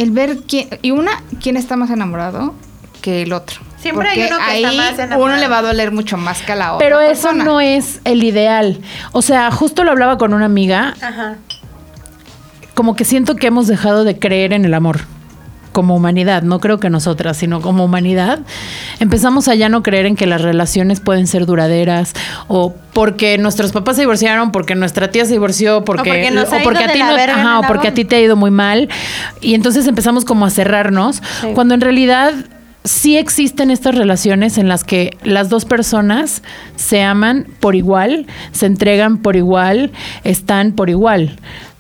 el 0.01 0.13
ver 0.13 0.39
quién, 0.49 0.69
y 0.81 0.93
una, 0.93 1.23
quién 1.43 1.59
está 1.59 1.77
más 1.77 1.91
enamorado 1.91 2.55
que 3.03 3.23
el 3.23 3.35
otro. 3.35 3.61
Siempre 3.79 4.09
hay 4.09 4.23
uno 4.23 4.39
que 4.39 4.43
ahí 4.43 4.65
está 4.65 4.77
más 4.77 4.99
enamorado. 4.99 5.25
uno 5.25 5.37
le 5.37 5.49
va 5.49 5.59
a 5.59 5.63
doler 5.63 5.93
mucho 5.93 6.17
más 6.17 6.41
que 6.41 6.53
a 6.53 6.57
la 6.57 6.73
otra. 6.75 6.87
Pero 6.87 7.01
eso 7.01 7.29
persona. 7.29 7.45
no 7.45 7.61
es 7.61 8.01
el 8.05 8.25
ideal. 8.25 8.81
O 9.13 9.21
sea, 9.21 9.51
justo 9.51 9.85
lo 9.85 9.91
hablaba 9.91 10.17
con 10.17 10.33
una 10.33 10.47
amiga, 10.47 10.95
Ajá. 11.03 11.37
como 12.75 12.97
que 12.97 13.05
siento 13.05 13.37
que 13.37 13.49
hemos 13.49 13.67
dejado 13.67 14.05
de 14.05 14.19
creer 14.19 14.55
en 14.55 14.65
el 14.65 14.73
amor 14.73 15.01
como 15.73 15.95
humanidad, 15.95 16.43
no 16.43 16.61
creo 16.61 16.81
que 16.81 16.91
nosotras, 16.91 17.37
sino 17.37 17.61
como 17.61 17.85
humanidad, 17.85 18.41
empezamos 19.01 19.49
a 19.49 19.55
ya 19.55 19.69
no 19.69 19.83
creer 19.83 20.07
en 20.07 20.15
que 20.15 20.27
las 20.27 20.43
relaciones 20.43 21.01
pueden 21.01 21.27
ser 21.27 21.47
duraderas 21.47 22.13
o 22.47 22.75
porque 22.93 23.39
nuestros 23.39 23.73
papás 23.73 23.97
se 23.97 24.03
divorciaron, 24.03 24.53
porque 24.53 24.75
nuestra 24.75 25.11
tía 25.11 25.25
se 25.25 25.33
divorció, 25.33 25.83
porque, 25.85 26.11
porque 26.11 26.31
nos 26.31 26.53
ha 26.53 26.59
o 26.59 26.63
porque 26.63 26.85
a 26.85 26.93
ti 26.93 27.01
no, 27.01 27.15
ajá, 27.15 27.59
o 27.61 27.63
porque 27.63 27.89
a 27.89 27.95
ti 27.95 28.05
te 28.05 28.17
ha 28.17 28.21
ido 28.21 28.37
muy 28.37 28.51
mal 28.51 28.89
y 29.41 29.55
entonces 29.55 29.87
empezamos 29.87 30.25
como 30.25 30.47
a 30.47 30.51
cerrarnos, 30.51 31.23
Sí. 31.41 31.49
cuando 31.55 31.75
en 31.75 31.81
realidad 31.81 32.33
sí 32.85 33.17
existen 33.19 33.71
estas 33.71 33.95
relaciones 33.95 34.59
en 34.59 34.69
las 34.69 34.85
que 34.85 35.11
las 35.23 35.49
dos 35.49 35.65
personas 35.65 36.43
se 36.77 37.03
aman 37.03 37.47
por 37.61 37.77
igual, 37.77 38.27
se 38.53 38.67
entregan 38.67 39.19
por 39.19 39.37
igual, 39.37 39.93
están 40.25 40.73
por 40.73 40.89
igual. 40.91 41.37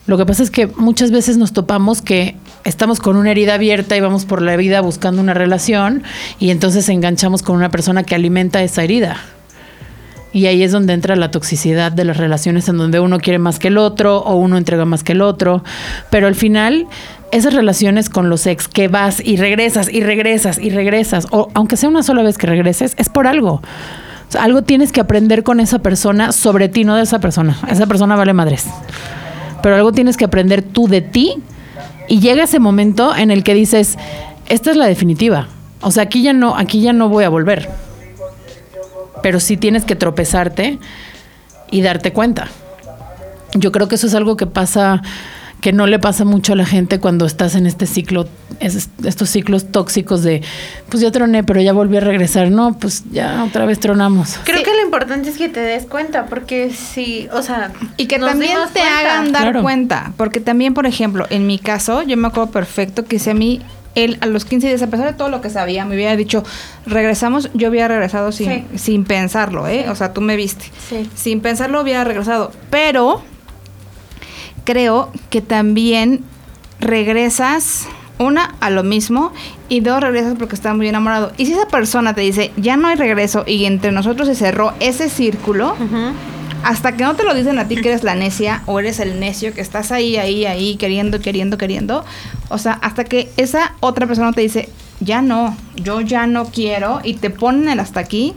Lo 0.06 0.16
que 0.16 0.26
pasa 0.26 0.42
es 0.42 0.50
que 0.50 0.66
muchas 0.66 1.10
veces 1.10 1.36
nos 1.36 1.52
topamos 1.52 2.02
que 2.02 2.36
estamos 2.64 2.98
con 3.00 3.16
una 3.16 3.30
herida 3.30 3.54
abierta 3.54 3.96
y 3.96 4.00
vamos 4.00 4.24
por 4.24 4.42
la 4.42 4.56
vida 4.56 4.80
buscando 4.80 5.20
una 5.20 5.34
relación 5.34 6.02
y 6.38 6.50
entonces 6.50 6.88
enganchamos 6.88 7.42
con 7.42 7.56
una 7.56 7.70
persona 7.70 8.02
que 8.02 8.14
alimenta 8.14 8.62
esa 8.62 8.82
herida. 8.82 9.18
Y 10.32 10.46
ahí 10.46 10.62
es 10.62 10.70
donde 10.70 10.92
entra 10.92 11.16
la 11.16 11.30
toxicidad 11.30 11.90
de 11.90 12.04
las 12.04 12.16
relaciones 12.16 12.68
en 12.68 12.78
donde 12.78 13.00
uno 13.00 13.18
quiere 13.18 13.38
más 13.38 13.58
que 13.58 13.68
el 13.68 13.78
otro 13.78 14.18
o 14.18 14.36
uno 14.36 14.56
entrega 14.56 14.84
más 14.84 15.02
que 15.02 15.12
el 15.12 15.22
otro. 15.22 15.64
Pero 16.08 16.28
al 16.28 16.36
final, 16.36 16.86
esas 17.32 17.52
relaciones 17.52 18.08
con 18.08 18.30
los 18.30 18.46
ex 18.46 18.68
que 18.68 18.88
vas 18.88 19.20
y 19.24 19.36
regresas 19.36 19.92
y 19.92 20.02
regresas 20.02 20.58
y 20.58 20.70
regresas, 20.70 21.26
o 21.30 21.48
aunque 21.54 21.76
sea 21.76 21.88
una 21.88 22.04
sola 22.04 22.22
vez 22.22 22.38
que 22.38 22.46
regreses, 22.46 22.94
es 22.96 23.08
por 23.08 23.26
algo. 23.26 23.60
Algo 24.38 24.62
tienes 24.62 24.92
que 24.92 25.00
aprender 25.00 25.42
con 25.42 25.58
esa 25.58 25.80
persona 25.80 26.30
sobre 26.30 26.68
ti, 26.68 26.84
no 26.84 26.94
de 26.94 27.02
esa 27.02 27.18
persona. 27.18 27.58
Esa 27.68 27.86
persona 27.86 28.14
vale 28.14 28.32
madres. 28.32 28.66
Pero 29.62 29.76
algo 29.76 29.92
tienes 29.92 30.16
que 30.16 30.24
aprender 30.24 30.62
tú 30.62 30.88
de 30.88 31.00
ti 31.00 31.36
y 32.08 32.20
llega 32.20 32.44
ese 32.44 32.58
momento 32.58 33.14
en 33.14 33.30
el 33.30 33.44
que 33.44 33.54
dices, 33.54 33.98
esta 34.48 34.70
es 34.70 34.76
la 34.76 34.86
definitiva. 34.86 35.48
O 35.80 35.90
sea, 35.90 36.04
aquí 36.04 36.22
ya 36.22 36.32
no, 36.32 36.56
aquí 36.56 36.80
ya 36.80 36.92
no 36.92 37.08
voy 37.08 37.24
a 37.24 37.28
volver 37.28 37.68
pero 39.22 39.40
sí 39.40 39.56
tienes 39.56 39.84
que 39.84 39.96
tropezarte 39.96 40.78
y 41.70 41.82
darte 41.82 42.12
cuenta. 42.12 42.48
Yo 43.54 43.72
creo 43.72 43.88
que 43.88 43.96
eso 43.96 44.06
es 44.06 44.14
algo 44.14 44.36
que 44.36 44.46
pasa, 44.46 45.02
que 45.60 45.72
no 45.72 45.86
le 45.86 45.98
pasa 45.98 46.24
mucho 46.24 46.54
a 46.54 46.56
la 46.56 46.64
gente 46.66 46.98
cuando 47.00 47.26
estás 47.26 47.54
en 47.54 47.66
este 47.66 47.86
ciclo, 47.86 48.26
es- 48.60 48.88
estos 49.04 49.28
ciclos 49.30 49.70
tóxicos 49.70 50.22
de, 50.22 50.42
pues 50.88 51.02
ya 51.02 51.10
troné, 51.10 51.44
pero 51.44 51.60
ya 51.60 51.72
volví 51.72 51.96
a 51.98 52.00
regresar. 52.00 52.50
No, 52.50 52.78
pues 52.78 53.04
ya 53.12 53.44
otra 53.44 53.66
vez 53.66 53.78
tronamos. 53.80 54.38
Creo 54.44 54.58
Sí. 54.58 54.64
que 54.64 54.72
lo 54.74 54.82
importante 54.82 55.28
es 55.28 55.36
que 55.36 55.48
te 55.48 55.60
des 55.60 55.84
cuenta, 55.86 56.26
porque 56.26 56.70
si, 56.70 57.28
o 57.32 57.42
sea, 57.42 57.72
Y 57.96 58.06
que 58.06 58.18
también 58.18 58.52
te 58.72 58.80
cuenta. 58.80 58.98
hagan 59.00 59.32
dar 59.32 59.42
Claro. 59.42 59.62
cuenta. 59.62 60.12
Porque 60.16 60.40
también, 60.40 60.72
por 60.74 60.86
ejemplo, 60.86 61.26
en 61.30 61.46
mi 61.46 61.58
caso, 61.58 62.02
yo 62.02 62.16
me 62.16 62.28
acuerdo 62.28 62.50
perfecto 62.50 63.04
que 63.04 63.18
si 63.18 63.30
a 63.30 63.34
mí, 63.34 63.60
él 63.96 64.18
a 64.20 64.26
los 64.26 64.44
15 64.44 64.68
días, 64.68 64.80
a 64.82 64.86
pesar 64.86 65.06
de 65.08 65.12
todo 65.14 65.28
lo 65.30 65.40
que 65.40 65.50
sabía, 65.50 65.84
me 65.84 65.96
hubiera 65.96 66.14
dicho, 66.16 66.44
regresamos, 66.86 67.50
yo 67.54 67.68
hubiera 67.70 67.88
regresado 67.88 68.32
sin, 68.32 68.48
Sí. 68.48 68.64
sin 68.76 69.04
pensarlo, 69.04 69.66
¿eh? 69.68 69.88
O 69.90 69.94
sea, 69.96 70.12
tú 70.12 70.20
me 70.20 70.36
viste. 70.36 70.66
Sí. 70.88 71.10
Sin 71.14 71.40
pensarlo 71.40 71.80
hubiera 71.82 72.04
regresado. 72.04 72.52
Pero 72.70 73.22
creo 74.64 75.10
que 75.30 75.40
también 75.40 76.24
regresas, 76.80 77.86
una, 78.18 78.54
a 78.60 78.70
lo 78.70 78.82
mismo, 78.82 79.32
y 79.68 79.80
dos, 79.80 80.00
regresas 80.00 80.34
porque 80.38 80.54
estás 80.54 80.76
muy 80.76 80.88
enamorado. 80.88 81.32
Y 81.36 81.46
si 81.46 81.52
esa 81.52 81.66
persona 81.66 82.14
te 82.14 82.20
dice, 82.20 82.52
ya 82.56 82.76
no 82.76 82.88
hay 82.88 82.96
regreso, 82.96 83.44
y 83.46 83.64
entre 83.64 83.92
nosotros 83.92 84.28
se 84.28 84.34
cerró 84.34 84.72
ese 84.80 85.08
círculo, 85.08 85.74
hasta 86.62 86.92
que 86.92 87.04
no 87.04 87.16
te 87.16 87.24
lo 87.24 87.34
dicen 87.34 87.58
a 87.58 87.68
ti 87.68 87.76
que 87.76 87.88
eres 87.88 88.04
la 88.04 88.14
necia 88.14 88.62
o 88.66 88.80
eres 88.80 89.00
el 89.00 89.18
necio 89.18 89.54
que 89.54 89.62
estás 89.62 89.92
ahí, 89.92 90.16
ahí, 90.16 90.44
ahí, 90.44 90.76
queriendo, 90.76 91.20
queriendo, 91.20 91.56
queriendo. 91.56 92.04
O 92.50 92.58
sea, 92.58 92.72
hasta 92.72 93.04
que 93.04 93.30
esa 93.38 93.74
otra 93.80 94.06
persona 94.06 94.32
te 94.32 94.42
dice, 94.42 94.68
ya 95.00 95.22
no, 95.22 95.56
yo 95.76 96.00
ya 96.02 96.26
no 96.26 96.46
quiero, 96.46 97.00
y 97.02 97.14
te 97.14 97.30
ponen 97.30 97.68
el 97.68 97.80
hasta 97.80 98.00
aquí, 98.00 98.34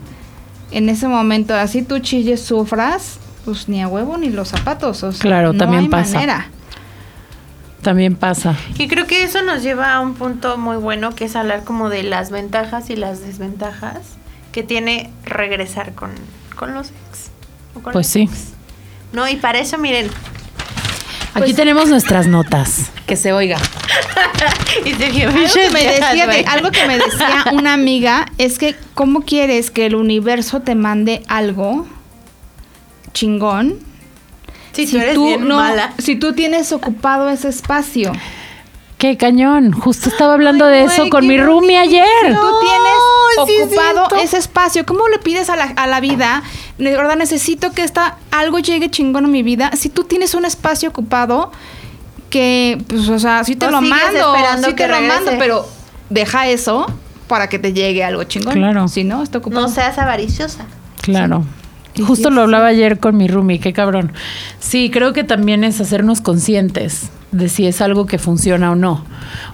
en 0.71 0.89
ese 0.89 1.07
momento, 1.07 1.53
así 1.53 1.81
tú 1.81 1.99
chilles, 1.99 2.41
sufras, 2.41 3.19
pues 3.45 3.67
ni 3.69 3.82
a 3.82 3.88
huevo 3.88 4.17
ni 4.17 4.29
los 4.29 4.49
zapatos. 4.49 5.03
O 5.03 5.12
sea, 5.12 5.21
Claro, 5.21 5.53
no 5.53 5.60
también 5.60 5.84
hay 5.84 5.89
pasa. 5.89 6.13
manera. 6.15 6.47
También 7.82 8.15
pasa. 8.15 8.56
Y 8.77 8.88
creo 8.88 9.08
que 9.08 9.23
eso 9.23 9.41
nos 9.41 9.62
lleva 9.62 9.93
a 9.93 9.99
un 9.99 10.13
punto 10.13 10.58
muy 10.58 10.77
bueno, 10.77 11.13
que 11.15 11.25
es 11.25 11.36
hablar 11.36 11.63
como 11.65 11.89
de 11.89 12.03
las 12.03 12.32
ventajas 12.32 12.89
y 12.89 12.95
las 12.95 13.19
desventajas 13.21 13.97
que 14.53 14.63
tiene 14.63 15.12
regresar 15.25 15.93
con, 15.93 16.12
con 16.56 16.73
los 16.73 16.88
ex. 16.88 17.32
o 17.75 17.82
con 17.82 17.91
Pues 17.93 18.06
los 18.06 18.08
sí. 18.13 18.21
ex. 18.21 18.53
No, 19.12 19.27
y 19.27 19.36
para 19.36 19.60
eso, 19.60 19.77
miren, 19.77 20.10
Aquí 21.36 21.53
tenemos 21.56 21.89
nuestras 21.89 22.27
notas. 22.27 22.91
Que 23.08 23.15
se 23.17 23.34
oiga. 23.34 23.58
Y 24.86 24.93
Sergio 24.93 25.29
Algo 25.29 25.45
que, 25.53 25.69
me 25.71 25.84
decía, 25.84 26.27
de- 26.27 26.45
algo 26.47 26.71
que 26.71 26.88
me 26.88 26.97
decía 26.97 27.45
una 27.53 27.73
amiga 27.73 28.25
es 28.38 28.58
que 28.58 28.75
cómo 28.93 29.21
quieres 29.21 29.71
que 29.71 29.86
el 29.86 29.95
universo 29.95 30.62
te 30.62 30.75
mande 30.75 31.23
algo 31.27 31.88
chingón 33.13 33.80
Sí, 34.73 34.88
tú 34.88 34.97
eres 34.97 35.17
bien 35.17 35.47
no, 35.47 35.58
mala. 35.58 35.93
si 35.99 36.15
tú 36.15 36.34
tienes 36.34 36.71
ocupado 36.71 37.30
ese 37.30 37.47
espacio. 37.47 38.12
Qué 38.97 39.17
cañón. 39.17 39.71
Justo 39.71 40.10
estaba 40.10 40.34
hablando 40.34 40.65
de 40.65 40.86
eso 40.86 40.99
güey, 41.02 41.10
con 41.10 41.28
mi 41.28 41.38
roomie 41.38 41.78
ayer. 41.78 42.06
Si 42.21 42.28
tú 42.28 42.34
No, 42.34 42.60
sí 42.62 42.67
tienes 42.67 43.67
es 43.67 43.67
ocupado 43.67 44.21
ese 44.21 44.38
espacio, 44.38 44.86
¿cómo 44.86 45.08
le 45.10 45.19
pides 45.19 45.49
a 45.49 45.56
la, 45.56 45.65
a 45.65 45.88
la 45.88 45.99
vida? 45.99 46.41
De 46.78 46.91
verdad 46.95 47.17
necesito 47.17 47.71
que 47.71 47.84
esta, 47.84 48.17
algo 48.32 48.60
llegue 48.60 48.89
chingón 48.89 49.26
a 49.26 49.28
mi 49.28 49.43
vida. 49.43 49.71
Si 49.73 49.89
tú 49.89 50.06
tienes 50.06 50.34
un 50.34 50.45
espacio 50.45 50.89
ocupado, 50.89 51.52
que, 52.30 52.82
pues, 52.88 53.10
o 53.10 53.19
sea, 53.19 53.43
sí 53.43 53.56
te 53.56 53.67
O 53.67 53.71
lo 53.71 53.82
mando, 53.82 54.36
sí 54.63 54.73
que 54.73 54.86
te 54.86 54.88
lo 54.88 55.02
mando, 55.02 55.32
pero 55.38 55.67
deja 56.10 56.47
eso 56.47 56.88
para 57.28 57.47
que 57.47 57.60
te 57.60 57.73
llegue 57.73 58.04
algo 58.04 58.23
chingón. 58.23 58.54
Claro. 58.56 58.88
Si 58.88 59.04
no, 59.04 59.21
está 59.21 59.38
ocupado. 59.38 59.62
No 59.62 59.67
seas 59.67 59.99
avariciosa. 59.99 60.65
Claro. 61.02 61.43
Sí, 61.43 61.62
Justo 62.01 62.29
lo 62.29 62.41
hablaba 62.41 62.67
ayer 62.67 62.99
con 62.99 63.17
mi 63.17 63.27
roomie, 63.27 63.60
qué 63.60 63.73
cabrón. 63.73 64.13
Sí, 64.60 64.89
creo 64.89 65.13
que 65.13 65.23
también 65.23 65.63
es 65.63 65.79
hacernos 65.79 66.21
conscientes 66.21 67.12
de 67.32 67.49
si 67.49 67.67
es 67.67 67.82
algo 67.82 68.06
que 68.06 68.17
funciona 68.17 68.71
o 68.71 68.75
no. 68.75 69.03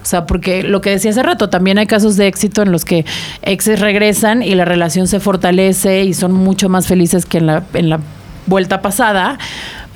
O 0.02 0.06
sea, 0.06 0.26
porque 0.26 0.64
lo 0.64 0.82
que 0.82 0.92
decía 0.92 1.12
hace 1.12 1.24
rato, 1.24 1.50
también 1.50 1.78
hay 1.78 1.88
casos 1.88 2.18
de 2.18 2.28
éxito 2.28 2.62
en 2.62 2.72
los 2.72 2.86
que 2.86 3.06
exes 3.42 3.80
regresan 3.80 4.44
y 4.44 4.54
la 4.56 4.66
relación 4.66 5.08
se 5.08 5.20
fortalece 5.20 6.04
y 6.04 6.14
son 6.14 6.34
mucho 6.34 6.70
más 6.70 6.88
felices 6.88 7.26
que 7.26 7.40
en 7.40 7.48
la, 7.48 7.64
en 7.74 7.90
la 7.90 8.00
vuelta 8.46 8.82
pasada, 8.82 9.38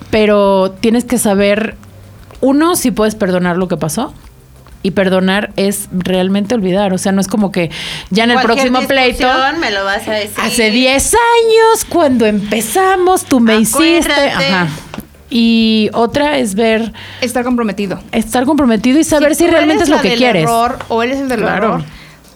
pero 0.09 0.71
tienes 0.79 1.05
que 1.05 1.17
saber, 1.17 1.75
uno, 2.41 2.75
si 2.75 2.91
puedes 2.91 3.15
perdonar 3.15 3.57
lo 3.57 3.67
que 3.67 3.77
pasó. 3.77 4.13
Y 4.83 4.91
perdonar 4.91 5.51
es 5.55 5.87
realmente 5.91 6.53
olvidar. 6.55 6.93
O 6.93 6.97
sea, 6.97 7.11
no 7.13 7.21
es 7.21 7.27
como 7.27 7.51
que 7.51 7.71
ya 8.09 8.25
en 8.25 8.31
el 8.31 8.39
próximo 8.41 8.81
pleito. 8.85 9.27
me 9.59 9.71
lo 9.71 9.83
vas 9.85 10.07
a 10.07 10.11
decir. 10.13 10.35
Hace 10.37 10.69
10 10.71 11.13
años, 11.15 11.85
cuando 11.87 12.25
empezamos, 12.25 13.23
tú 13.25 13.39
me 13.39 13.55
hiciste. 13.57 14.11
Ajá. 14.11 14.67
Y 15.29 15.89
otra 15.93 16.37
es 16.37 16.53
ver, 16.53 16.93
Estar 17.21 17.43
comprometido. 17.43 17.99
estar 18.11 18.45
comprometido 18.45 18.99
y 18.99 19.03
saber 19.03 19.33
si, 19.35 19.47
realmente 19.47 19.83
es 19.83 19.89
lo 19.89 19.95
la 19.95 20.01
que 20.03 20.09
del 20.09 20.17
quieres. 20.19 20.43
error 20.43 20.77
o 20.89 21.01
eres 21.01 21.17
el 21.19 21.27
del 21.29 21.39
Claro. 21.39 21.67
error, 21.75 21.83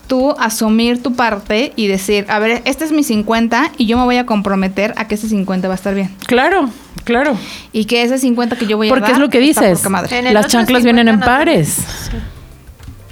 tú 0.07 0.31
asumir 0.39 1.03
tu 1.03 1.13
parte 1.15 1.73
y 1.75 1.85
decir, 1.87 2.25
a 2.29 2.39
ver, 2.39 2.61
este 2.65 2.85
es 2.85 2.91
mi 2.91 3.03
50 3.03 3.71
y 3.77 3.85
yo 3.85 3.97
me 3.99 4.03
voy 4.05 4.17
a 4.17 4.25
comprometer 4.25 4.93
a 4.97 5.07
que 5.07 5.13
ese 5.15 5.27
50 5.29 5.67
va 5.67 5.73
a 5.73 5.75
estar 5.75 5.93
bien. 5.93 6.09
Claro, 6.25 6.71
claro. 7.03 7.37
Y 7.71 7.85
que 7.85 8.01
ese 8.01 8.17
50 8.17 8.55
que 8.55 8.65
yo 8.65 8.77
voy 8.77 8.87
a 8.87 8.89
Porque 8.89 9.03
dar 9.03 9.11
es 9.11 9.19
lo 9.19 9.29
que 9.29 9.39
dices. 9.41 9.83
Las 10.31 10.47
chanclas 10.47 10.83
vienen 10.83 11.07
en 11.07 11.15
50 11.15 11.19
no 11.19 11.37
pares. 11.37 11.75
tienes. 11.75 12.23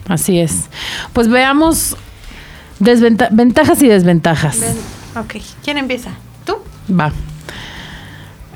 Así 0.08 0.40
es. 0.40 0.66
Pues 1.14 1.28
veamos 1.30 1.98
desventa- 2.80 3.30
ventajas 3.32 3.82
y 3.82 3.88
desventajas. 3.88 4.60
Ven, 4.60 4.76
Ok, 5.18 5.36
¿quién 5.64 5.78
empieza? 5.78 6.12
¿Tú? 6.46 6.58
Va. 6.92 7.12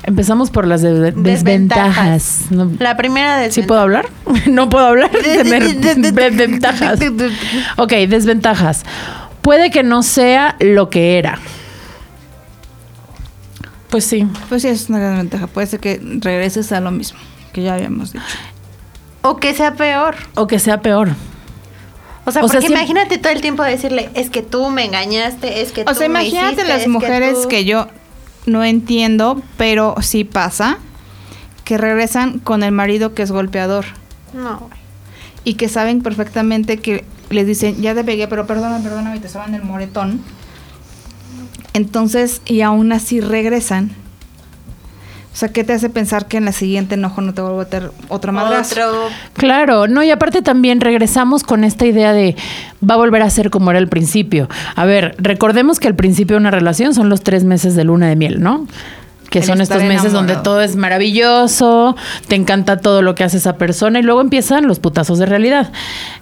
Empezamos 0.02 0.50
por 0.50 0.66
las 0.66 0.82
de- 0.82 1.12
desventajas. 1.12 2.42
La 2.78 2.96
primera 2.96 3.36
desventaja. 3.38 3.54
¿Sí 3.54 3.62
puedo 3.62 3.80
hablar? 3.80 4.06
no 4.46 4.68
puedo 4.68 4.86
hablar. 4.86 5.10
Desventajas. 5.22 7.00
Ok, 7.76 7.92
desventajas. 8.08 8.82
Puede 9.42 9.70
que 9.70 9.82
no 9.82 10.02
sea 10.02 10.56
lo 10.60 10.88
que 10.90 11.18
era. 11.18 11.38
Pues 13.90 14.04
sí. 14.04 14.26
Pues 14.48 14.62
sí, 14.62 14.68
es 14.68 14.88
una 14.88 14.98
gran 15.00 15.16
ventaja. 15.18 15.46
Puede 15.48 15.66
ser 15.66 15.80
que 15.80 16.00
regreses 16.20 16.70
a 16.72 16.80
lo 16.80 16.90
mismo 16.90 17.18
que 17.52 17.62
ya 17.62 17.74
habíamos 17.74 18.12
dicho. 18.12 18.24
O 19.22 19.36
que 19.38 19.52
sea 19.54 19.74
peor. 19.74 20.14
O 20.34 20.46
que 20.46 20.58
sea 20.58 20.80
peor. 20.80 21.10
O 22.26 22.32
sea, 22.32 22.44
O 22.44 22.48
porque 22.48 22.66
imagínate 22.66 23.18
todo 23.18 23.32
el 23.32 23.40
tiempo 23.40 23.62
decirle, 23.62 24.10
es 24.14 24.30
que 24.30 24.42
tú 24.42 24.68
me 24.70 24.84
engañaste, 24.84 25.62
es 25.62 25.72
que 25.72 25.82
O 25.82 25.84
tú 25.86 25.94
sea, 25.94 26.08
me 26.08 26.20
imagínate 26.22 26.52
hiciste, 26.54 26.68
las 26.68 26.82
es 26.82 26.88
mujeres 26.88 27.42
tú- 27.42 27.48
que, 27.48 27.64
yo 27.64 27.88
no 28.46 28.62
entiendo, 28.64 29.42
pero 29.56 29.94
sí 30.02 30.24
pasa, 30.24 30.78
que 31.64 31.78
regresan 31.78 32.38
con 32.40 32.62
el 32.62 32.72
marido 32.72 33.14
que 33.14 33.22
es 33.22 33.30
golpeador 33.32 33.84
No, 34.34 34.68
y 35.44 35.54
que 35.54 35.68
saben 35.68 36.02
perfectamente 36.02 36.76
que 36.78 37.04
les 37.30 37.46
dicen, 37.46 37.80
ya 37.80 37.94
te 37.94 38.04
pegué, 38.04 38.28
pero 38.28 38.46
perdóname, 38.46 38.82
perdóname, 38.84 39.16
y 39.16 39.20
te 39.20 39.28
saban 39.28 39.54
el 39.54 39.62
moretón. 39.62 40.20
Entonces, 41.72 42.42
y 42.44 42.60
aún 42.62 42.92
así 42.92 43.20
regresan. 43.20 43.92
O 45.32 45.36
sea, 45.36 45.48
¿qué 45.50 45.62
te 45.62 45.72
hace 45.72 45.88
pensar 45.88 46.26
que 46.26 46.38
en 46.38 46.44
la 46.44 46.52
siguiente 46.52 46.96
enojo 46.96 47.20
no 47.20 47.32
te 47.32 47.40
vuelvo 47.40 47.60
a 47.60 47.64
meter 47.64 47.90
otra 48.08 48.32
madrazo? 48.32 48.74
Otro... 48.74 49.08
Claro, 49.34 49.86
no, 49.86 50.02
y 50.02 50.10
aparte 50.10 50.42
también 50.42 50.80
regresamos 50.80 51.44
con 51.44 51.62
esta 51.62 51.86
idea 51.86 52.12
de 52.12 52.34
va 52.88 52.94
a 52.94 52.96
volver 52.96 53.22
a 53.22 53.30
ser 53.30 53.50
como 53.50 53.70
era 53.70 53.78
el 53.78 53.88
principio. 53.88 54.48
A 54.74 54.84
ver, 54.84 55.14
recordemos 55.18 55.78
que 55.78 55.86
al 55.86 55.94
principio 55.94 56.34
de 56.34 56.40
una 56.40 56.50
relación 56.50 56.94
son 56.94 57.08
los 57.08 57.22
tres 57.22 57.44
meses 57.44 57.76
de 57.76 57.84
luna 57.84 58.08
de 58.08 58.16
miel, 58.16 58.42
¿no? 58.42 58.66
Que 59.30 59.38
El 59.38 59.44
son 59.44 59.60
estos 59.60 59.84
meses 59.84 60.12
donde 60.12 60.34
todo 60.34 60.60
es 60.60 60.74
maravilloso, 60.74 61.96
te 62.26 62.34
encanta 62.34 62.78
todo 62.78 63.00
lo 63.00 63.14
que 63.14 63.22
hace 63.22 63.36
esa 63.36 63.56
persona 63.56 64.00
y 64.00 64.02
luego 64.02 64.20
empiezan 64.20 64.66
los 64.66 64.80
putazos 64.80 65.20
de 65.20 65.26
realidad. 65.26 65.70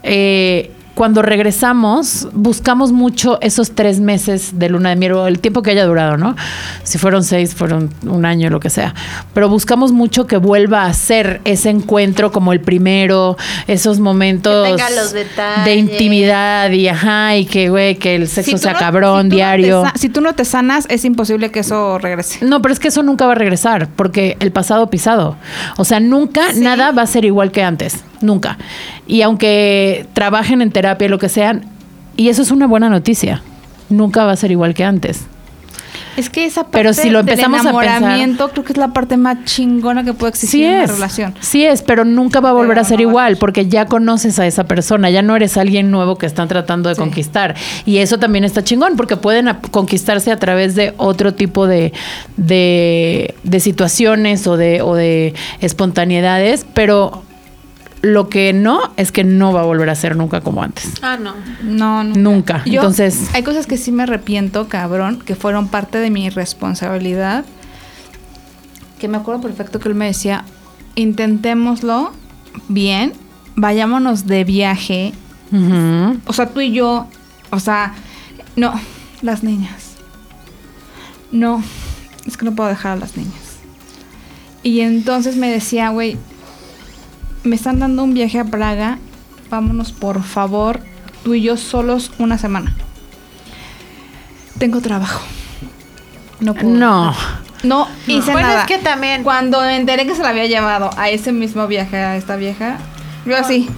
Eh, 0.03 0.71
cuando 0.99 1.23
regresamos, 1.23 2.27
buscamos 2.33 2.91
mucho 2.91 3.39
esos 3.41 3.71
tres 3.71 4.01
meses 4.01 4.59
de 4.59 4.69
luna 4.69 4.89
de 4.91 4.97
miel 4.97 5.13
o 5.13 5.29
el 5.29 5.39
tiempo 5.39 5.63
que 5.63 5.71
haya 5.71 5.87
durado, 5.87 6.17
¿no? 6.17 6.35
Si 6.83 6.99
fueron 6.99 7.23
seis, 7.23 7.55
fueron 7.55 7.91
un 8.05 8.25
año, 8.25 8.51
lo 8.51 8.59
que 8.59 8.69
sea. 8.69 8.95
Pero 9.33 9.49
buscamos 9.49 9.93
mucho 9.93 10.27
que 10.27 10.39
vuelva 10.39 10.87
a 10.87 10.93
ser 10.93 11.41
ese 11.45 11.71
encuentro 11.71 12.33
como 12.33 12.53
el 12.53 12.61
primero, 12.61 13.37
esos 13.69 14.01
momentos 14.01 14.67
Que 14.67 14.71
tenga 14.75 14.91
los 14.91 15.13
detalles. 15.13 15.65
de 15.67 15.77
intimidad 15.77 16.71
y 16.73 16.89
ajá, 16.89 17.37
y 17.37 17.47
que, 17.47 17.69
güey, 17.69 17.95
que 17.95 18.17
el 18.17 18.27
sexo 18.27 18.51
Si 18.51 18.59
sea 18.59 18.73
no- 18.73 18.79
cabrón, 18.81 19.23
si 19.23 19.29
no 19.29 19.35
diario. 19.37 19.85
si 19.95 20.09
tú 20.09 20.21
no 20.21 20.35
te 20.35 20.45
sanas, 20.45 20.85
es 20.89 21.05
imposible 21.05 21.53
que 21.53 21.61
eso 21.61 21.99
regrese. 21.99 22.45
No, 22.45 22.61
pero 22.61 22.73
es 22.73 22.81
que 22.81 22.89
eso 22.89 23.05
nunca 23.05 23.25
va 23.25 23.33
a 23.33 23.37
regresar, 23.37 23.87
porque 23.95 24.37
el 24.41 24.51
pasado 24.51 24.91
pisado. 24.91 25.37
O 25.77 25.85
sea, 25.85 26.01
nunca 26.01 26.53
Sí. 26.55 26.61
nada 26.61 26.91
va 26.91 27.03
a 27.03 27.07
ser 27.07 27.25
igual 27.25 27.53
que 27.53 27.63
antes, 27.63 28.03
nunca. 28.21 28.59
Y 29.07 29.23
aunque 29.23 30.07
trabajen 30.13 30.63
en 30.63 30.71
terapia, 30.71 31.09
lo 31.09 31.19
que 31.19 31.29
sean, 31.29 31.65
y 32.17 32.29
eso 32.29 32.43
es 32.43 32.51
una 32.51 32.67
buena 32.67 32.89
noticia, 32.89 33.43
nunca 33.89 34.25
va 34.25 34.33
a 34.33 34.37
ser 34.37 34.51
igual 34.51 34.75
que 34.75 34.85
antes. 34.85 35.27
Es 36.17 36.29
que 36.31 36.45
esa 36.45 36.63
parte 36.65 36.73
Pero 36.79 36.93
si 36.95 37.11
lo 37.11 37.21
empezamos 37.21 37.61
a 37.61 37.63
del 37.71 37.73
pensar- 37.73 37.97
enamoramiento 37.99 38.49
creo 38.51 38.65
que 38.65 38.73
es 38.73 38.77
la 38.77 38.89
parte 38.89 39.17
más 39.17 39.45
chingona 39.45 40.03
que 40.03 40.13
puede 40.15 40.31
existir 40.31 40.61
Sí 40.63 40.65
en 40.65 40.73
es, 40.81 40.85
una 40.91 40.95
relación. 40.95 41.35
sí 41.39 41.65
es, 41.65 41.83
pero 41.83 42.05
nunca 42.05 42.41
va 42.41 42.51
a 42.51 42.53
volver 42.53 42.71
Pero 42.71 42.81
a 42.81 42.85
ser 42.85 42.97
no 42.99 43.07
a 43.07 43.11
igual, 43.11 43.37
porque 43.37 43.69
ya 43.69 43.87
conoces 43.87 44.37
a 44.41 44.47
esa 44.47 44.65
persona, 44.65 45.11
ya 45.11 45.23
no 45.23 45.37
eres 45.37 45.57
alguien 45.57 45.93
nuevo 45.93 46.19
que 46.19 46.27
están 46.27 46.49
tratando 46.49 46.89
de 46.89 46.97
Sí. 46.97 47.01
conquistar. 47.01 47.55
Y 47.87 47.99
eso 47.99 48.19
también 48.19 48.43
está 48.43 48.65
chingón, 48.65 48.97
porque 48.97 49.17
pueden 49.17 49.47
a- 49.47 49.61
conquistarse 49.61 50.33
a 50.33 50.37
través 50.39 50.75
de 50.75 50.93
otro 50.97 51.35
tipo 51.35 51.69
de, 51.69 51.93
de, 52.37 53.37
de 53.45 53.61
situaciones 53.61 54.45
o 54.49 54.57
de, 54.57 54.83
o 54.83 54.97
de 54.97 55.35
espontaneidades, 55.61 56.67
pero 56.75 57.23
lo 58.03 58.29
que 58.29 58.53
no 58.53 58.81
es 58.97 59.11
que 59.13 59.25
no 59.25 59.53
va 59.53 59.61
a 59.61 59.65
volver 59.65 59.91
a 59.91 59.95
ser 59.95 60.15
nunca 60.17 60.41
como 60.41 60.63
antes. 60.63 60.93
Ah, 61.03 61.17
no. 61.21 61.35
No, 61.63 62.05
nunca. 62.05 62.19
Nunca. 62.21 62.63
Yo- 62.65 62.75
Entonces- 62.81 63.29
hay 63.35 63.43
cosas 63.43 63.67
que 63.67 63.77
sí 63.77 63.91
me 63.93 64.05
arrepiento, 64.05 64.69
cabrón, 64.69 65.19
que 65.25 65.35
fueron 65.35 65.69
parte 65.69 65.99
de 65.99 66.11
mi 66.11 66.31
responsabilidad. 66.31 67.45
Que 69.01 69.09
me 69.09 69.17
acuerdo 69.17 69.41
perfecto 69.41 69.79
que 69.81 69.89
él 69.89 69.95
me 69.95 70.07
decía, 70.07 70.45
intentémoslo 70.95 72.13
bien, 72.69 73.13
vayámonos 73.57 74.27
de 74.27 74.45
viaje. 74.45 75.13
O 76.27 76.33
sea, 76.33 76.49
tú 76.51 76.61
y 76.61 76.73
yo, 76.73 77.07
o 77.51 77.59
sea, 77.61 77.95
no, 78.57 78.73
las 79.23 79.43
niñas. 79.43 79.95
No, 81.33 81.63
es 82.27 82.37
que 82.37 82.45
no 82.45 82.55
puedo 82.55 82.69
dejar 82.69 82.93
a 82.93 82.97
las 82.97 83.17
niñas. 83.17 83.35
Y 84.63 84.81
entonces 84.81 85.37
me 85.37 85.51
decía, 85.51 85.89
güey, 85.91 86.17
me 87.45 87.57
están 87.57 87.79
dando 87.79 88.05
un 88.05 88.15
viaje 88.15 88.39
a 88.39 88.45
Praga, 88.45 88.99
vámonos 89.51 89.93
por 89.93 90.23
favor, 90.23 90.81
tú 91.25 91.35
y 91.35 91.43
yo 91.43 91.57
solos 91.57 92.11
una 92.19 92.39
semana. 92.39 92.75
Tengo 94.59 94.81
trabajo. 94.81 95.23
No 96.41 96.55
puedo. 96.55 96.69
No. 96.69 97.15
No 97.65 97.89
hice 98.07 98.33
Bueno, 98.33 98.47
nada. 98.49 98.61
es 98.63 98.67
que 98.67 98.79
también- 98.79 99.25
Cuando 99.25 99.61
me 99.61 99.77
enteré 99.77 100.07
que 100.07 100.15
se 100.15 100.23
la 100.23 100.29
había 100.29 100.47
llevado 100.47 100.91
a 100.97 101.11
ese 101.11 101.33
mismo 101.33 101.67
viaje 101.67 101.97
a 101.97 102.17
esta 102.17 102.37
vieja, 102.37 102.79
yo 103.27 103.37
así. 103.37 103.69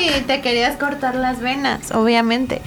Sí, 0.00 0.10
te 0.26 0.40
querías 0.40 0.76
cortar 0.76 1.14
las 1.14 1.40
venas, 1.40 1.90
obviamente. 1.92 2.62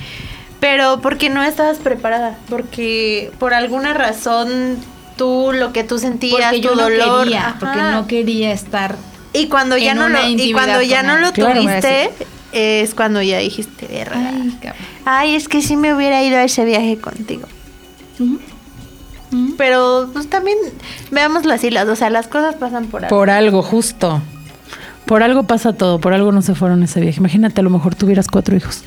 Pero 0.60 1.02
porque 1.02 1.30
no 1.32 1.42
estabas 1.42 1.80
preparada, 1.80 2.38
porque 2.48 3.32
por 3.40 3.56
alguna 3.56 3.96
razón 3.96 4.78
tú 5.18 5.52
lo 5.54 5.74
que 5.74 5.84
tú 5.84 5.98
sentías, 5.98 6.40
Porque 6.40 6.58
tu 6.58 6.70
yo 6.70 6.76
no 6.76 6.84
dolor, 6.84 7.24
quería, 7.24 7.48
ajá. 7.48 7.56
porque 7.60 7.82
no 7.82 8.06
quería 8.08 8.52
estar 8.52 8.96
y 9.34 9.48
cuando 9.48 9.78
ya 9.78 9.94
no 9.94 10.10
lo 10.10 10.28
y 10.28 10.54
cuando 10.54 10.82
ya 10.82 11.04
no 11.04 11.18
lo 11.18 11.32
Claro, 11.32 11.62
tuviste 11.62 12.12
es 12.52 12.94
cuando 12.94 13.22
ya 13.22 13.38
dijiste, 13.40 13.88
"Verga". 13.88 14.18
Ay. 14.18 14.60
Ay, 15.06 15.36
es 15.36 15.48
que 15.48 15.62
sí 15.62 15.78
me 15.78 15.94
hubiera 15.94 16.22
ido 16.24 16.38
a 16.38 16.44
ese 16.44 16.66
viaje 16.66 16.98
contigo. 16.98 17.48
Pero 19.58 20.10
pues 20.12 20.30
también 20.30 20.58
veamos 21.10 21.46
las 21.46 21.64
hilas, 21.64 21.88
o 21.88 21.96
sea, 21.96 22.10
las 22.10 22.28
cosas 22.28 22.56
pasan 22.56 22.88
por 22.88 23.06
algo. 23.06 23.16
Por 23.16 23.30
algo, 23.30 23.62
justo. 23.62 24.22
Por 25.06 25.24
algo 25.24 25.44
pasa 25.44 25.74
todo, 25.74 26.00
por 26.00 26.14
algo 26.14 26.32
no 26.32 26.42
se 26.42 26.54
fueron 26.56 26.84
ese 26.84 27.00
viaje. 27.00 27.20
Imagínate, 27.20 27.62
a 27.62 27.64
lo 27.64 27.70
mejor 27.70 27.96
tuvieras 27.96 28.28
cuatro 28.28 28.56
hijos. 28.56 28.84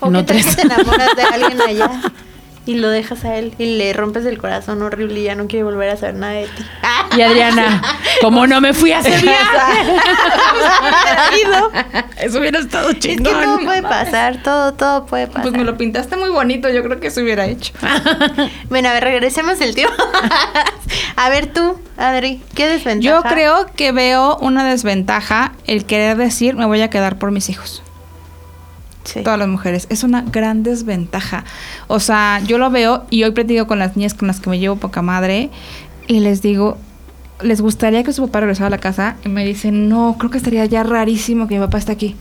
O 0.00 0.10
no 0.10 0.24
tal 0.24 0.36
tres. 0.36 0.46
que 0.54 0.62
te 0.62 0.62
enamoras 0.62 1.16
de 1.16 1.22
alguien 1.22 1.60
allá 1.66 2.00
y 2.66 2.74
lo 2.76 2.90
dejas 2.90 3.24
a 3.24 3.36
él 3.36 3.54
y 3.58 3.76
le 3.76 3.92
rompes 3.92 4.24
el 4.26 4.38
corazón 4.38 4.82
horrible 4.82 5.20
y 5.20 5.24
ya 5.24 5.34
no 5.34 5.46
quiere 5.46 5.64
volver 5.64 5.88
a 5.90 5.96
saber 5.96 6.16
nada 6.16 6.34
de 6.34 6.44
ti. 6.46 6.64
Y 7.16 7.20
Adriana, 7.22 7.82
como 8.20 8.46
no 8.46 8.60
me 8.60 8.72
fui 8.74 8.92
a 8.92 9.00
ese 9.00 9.16
viaje. 9.18 10.00
Eso 12.18 12.38
hubiera 12.38 12.58
estado 12.58 12.90
Es 12.90 12.94
que 12.96 13.16
chingón. 13.16 13.32
todo 13.32 13.58
puede 13.60 13.82
pasar, 13.82 14.42
todo, 14.42 14.74
todo 14.74 15.06
puede 15.06 15.26
pasar. 15.26 15.42
Pues 15.42 15.54
me 15.54 15.64
lo 15.64 15.76
pintaste 15.76 16.16
muy 16.16 16.30
bonito, 16.30 16.68
yo 16.70 16.82
creo 16.82 17.00
que 17.00 17.10
se 17.10 17.22
hubiera 17.22 17.46
hecho. 17.46 17.72
Bueno, 18.68 18.88
a 18.88 18.92
ver, 18.92 19.04
regresemos 19.04 19.60
el 19.60 19.74
tiempo. 19.74 19.94
a 21.16 21.28
ver 21.30 21.46
tú, 21.46 21.78
Adri, 21.96 22.42
¿qué 22.54 22.66
desventaja? 22.66 23.00
Yo 23.00 23.22
creo 23.22 23.66
que 23.74 23.92
veo 23.92 24.36
una 24.38 24.64
desventaja 24.68 25.52
el 25.66 25.84
querer 25.84 26.16
decir 26.16 26.54
me 26.56 26.66
voy 26.66 26.80
a 26.82 26.90
quedar 26.90 27.16
por 27.18 27.30
mis 27.30 27.48
hijos. 27.48 27.82
Sí. 29.04 29.22
Todas 29.22 29.38
las 29.38 29.48
mujeres. 29.48 29.86
Es 29.88 30.02
una 30.02 30.22
gran 30.22 30.62
desventaja. 30.62 31.44
O 31.86 32.00
sea, 32.00 32.40
yo 32.44 32.58
lo 32.58 32.70
veo 32.70 33.06
y 33.08 33.22
hoy 33.22 33.30
platico 33.30 33.66
con 33.66 33.78
las 33.78 33.96
niñas 33.96 34.14
con 34.14 34.26
las 34.26 34.40
que 34.40 34.50
me 34.50 34.58
llevo 34.58 34.76
poca 34.76 35.00
madre 35.00 35.50
y 36.08 36.20
les 36.20 36.42
digo, 36.42 36.76
¿les 37.42 37.60
gustaría 37.60 38.02
que 38.02 38.12
su 38.12 38.26
papá 38.26 38.40
regresara 38.40 38.68
a 38.68 38.70
la 38.70 38.78
casa? 38.78 39.16
Y 39.24 39.28
me 39.28 39.44
dicen, 39.44 39.88
no, 39.88 40.16
creo 40.18 40.30
que 40.30 40.38
estaría 40.38 40.64
ya 40.66 40.82
rarísimo 40.82 41.48
que 41.48 41.54
mi 41.54 41.60
papá 41.60 41.78
esté 41.78 41.92
aquí. 41.92 42.16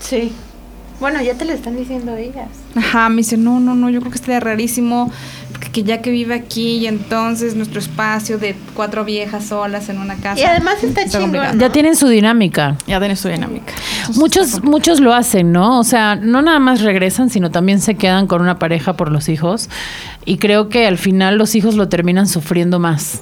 Sí. 0.00 0.32
Bueno, 0.98 1.20
ya 1.22 1.34
te 1.34 1.44
lo 1.44 1.52
están 1.52 1.76
diciendo 1.76 2.16
ellas. 2.16 2.48
Ajá, 2.74 3.10
me 3.10 3.16
dice, 3.16 3.36
no, 3.36 3.60
no, 3.60 3.74
no, 3.74 3.90
yo 3.90 4.00
creo 4.00 4.10
que 4.10 4.16
estaría 4.16 4.40
rarísimo 4.40 5.10
que, 5.60 5.70
que 5.70 5.82
ya 5.82 6.00
que 6.00 6.10
vive 6.10 6.34
aquí 6.34 6.78
y 6.78 6.86
entonces 6.86 7.54
nuestro 7.54 7.80
espacio 7.80 8.38
de 8.38 8.56
cuatro 8.72 9.04
viejas 9.04 9.44
solas 9.44 9.90
en 9.90 9.98
una 9.98 10.16
casa. 10.16 10.40
Y 10.40 10.44
además 10.44 10.82
está 10.82 11.02
Está 11.02 11.18
chingón. 11.18 11.58
Ya 11.58 11.70
tienen 11.70 11.96
su 11.96 12.08
dinámica. 12.08 12.78
Ya 12.86 12.98
tiene 12.98 13.14
su 13.14 13.28
dinámica. 13.28 13.74
Muchos, 14.14 14.64
muchos 14.64 15.00
lo 15.00 15.12
hacen, 15.12 15.52
¿no? 15.52 15.78
O 15.78 15.84
sea, 15.84 16.16
no 16.16 16.40
nada 16.40 16.60
más 16.60 16.80
regresan, 16.80 17.28
sino 17.28 17.50
también 17.50 17.80
se 17.80 17.96
quedan 17.96 18.26
con 18.26 18.40
una 18.40 18.58
pareja 18.58 18.94
por 18.94 19.12
los 19.12 19.28
hijos. 19.28 19.68
Y 20.24 20.38
creo 20.38 20.70
que 20.70 20.86
al 20.86 20.96
final 20.96 21.36
los 21.36 21.54
hijos 21.54 21.74
lo 21.74 21.90
terminan 21.90 22.26
sufriendo 22.26 22.78
más. 22.78 23.20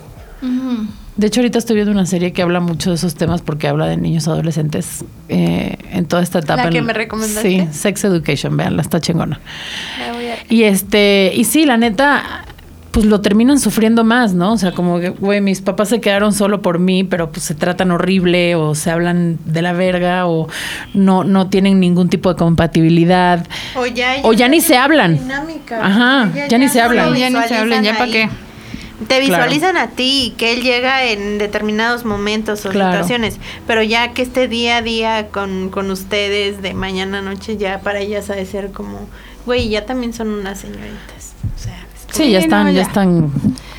De 1.17 1.29
hecho, 1.29 1.41
ahorita 1.41 1.59
estoy 1.59 1.77
viendo 1.77 1.93
una 1.93 2.07
serie 2.07 2.33
que 2.33 2.43
habla 2.43 2.59
mucho 2.61 2.91
de 2.91 2.97
esos 2.97 3.15
temas 3.15 3.41
porque 3.41 3.69
habla 3.69 3.87
de 3.87 3.97
niños 3.97 4.27
adolescentes 4.27 5.05
eh, 5.29 5.77
en 5.93 6.07
toda 6.07 6.23
esta 6.23 6.41
etapa. 6.41 6.65
¿La 6.65 6.71
que 6.71 6.79
En- 6.79 6.87
me 6.87 6.93
recomendaste? 6.93 7.43
Sí, 7.49 7.69
Sex 7.71 8.05
Education, 8.05 8.57
vean, 8.57 8.81
está 8.81 9.01
chingona. 9.01 9.41
La 10.05 10.13
voy 10.13 10.27
a- 10.27 10.39
Y 10.49 10.65
este, 10.65 11.31
y 11.35 11.45
sí, 11.45 11.67
la 11.67 11.77
neta, 11.77 12.45
pues 12.91 13.07
lo 13.07 13.21
terminan 13.21 13.61
sufriendo 13.61 14.03
más, 14.03 14.35
¿no? 14.35 14.53
O 14.55 14.57
sea, 14.59 14.73
como 14.73 14.99
que, 14.99 15.11
güey, 15.11 15.41
mis 15.41 15.61
papás 15.61 15.89
se 15.89 16.01
quedaron 16.01 16.33
solo 16.33 16.63
por 16.63 16.81
mí, 16.81 17.05
pero 17.05 17.31
pues 17.31 17.45
se 17.45 17.55
tratan 17.55 17.93
horrible 17.93 18.57
o 18.57 18.75
se 18.75 18.91
hablan 18.91 19.39
de 19.45 19.63
la 19.63 19.73
verga 19.73 20.27
o 20.27 20.49
no, 20.95 21.23
no 21.23 21.49
tienen 21.49 21.79
ningún 21.79 22.09
tipo 22.09 22.29
de 22.31 22.37
compatibilidad. 22.37 23.47
O 23.77 23.87
ya, 23.87 24.17
O 24.25 24.33
ya 24.33 24.49
ni 24.49 24.61
se 24.61 24.77
hablan. 24.77 25.19
Dinámica. 25.19 25.79
Ajá, 25.85 26.31
ya 26.49 26.59
ni 26.59 26.69
se 26.69 26.81
hablan. 26.81 27.15
Ya 27.15 27.31
ni 27.31 27.37
se 27.49 27.55
hablan, 27.57 27.85
¿ya 27.85 27.97
pa' 27.99 28.05
visualizan 28.07 28.31
qué? 28.31 28.44
Te 29.09 29.19
Claro. 29.21 29.27
visualizan 29.27 29.77
a 29.77 29.89
ti 29.89 30.27
y 30.27 30.31
que 30.37 30.53
él 30.53 30.63
llega 30.63 31.05
en 31.05 31.39
determinados 31.39 32.05
momentos 32.05 32.65
o 32.67 32.71
Claro. 32.71 32.93
situaciones, 32.93 33.39
pero 33.67 33.83
ya 33.83 34.13
que 34.13 34.23
esté 34.23 34.49
día 34.49 34.79
a 34.79 34.83
día 34.83 35.29
con, 35.29 35.69
con 35.71 35.91
ustedes 35.91 36.63
de 36.63 36.75
mañana 36.75 37.19
a 37.19 37.23
noche, 37.23 37.57
ya 37.57 37.81
para 37.81 38.01
ellas 38.01 38.31
ha 38.31 38.35
de 38.35 38.47
ser 38.47 38.71
como, 38.73 39.07
güey, 39.47 39.69
ya 39.69 39.87
también 39.87 40.13
son 40.13 40.29
unas 40.31 40.61
señoritas. 40.61 41.33
O 41.57 41.59
sea, 41.63 41.75
es 42.11 42.17
Sí, 42.17 42.31
ya 42.31 42.39
están, 42.39 42.65
no, 42.67 42.71
ya 42.71 42.77
ya. 42.77 42.83
están 42.83 43.33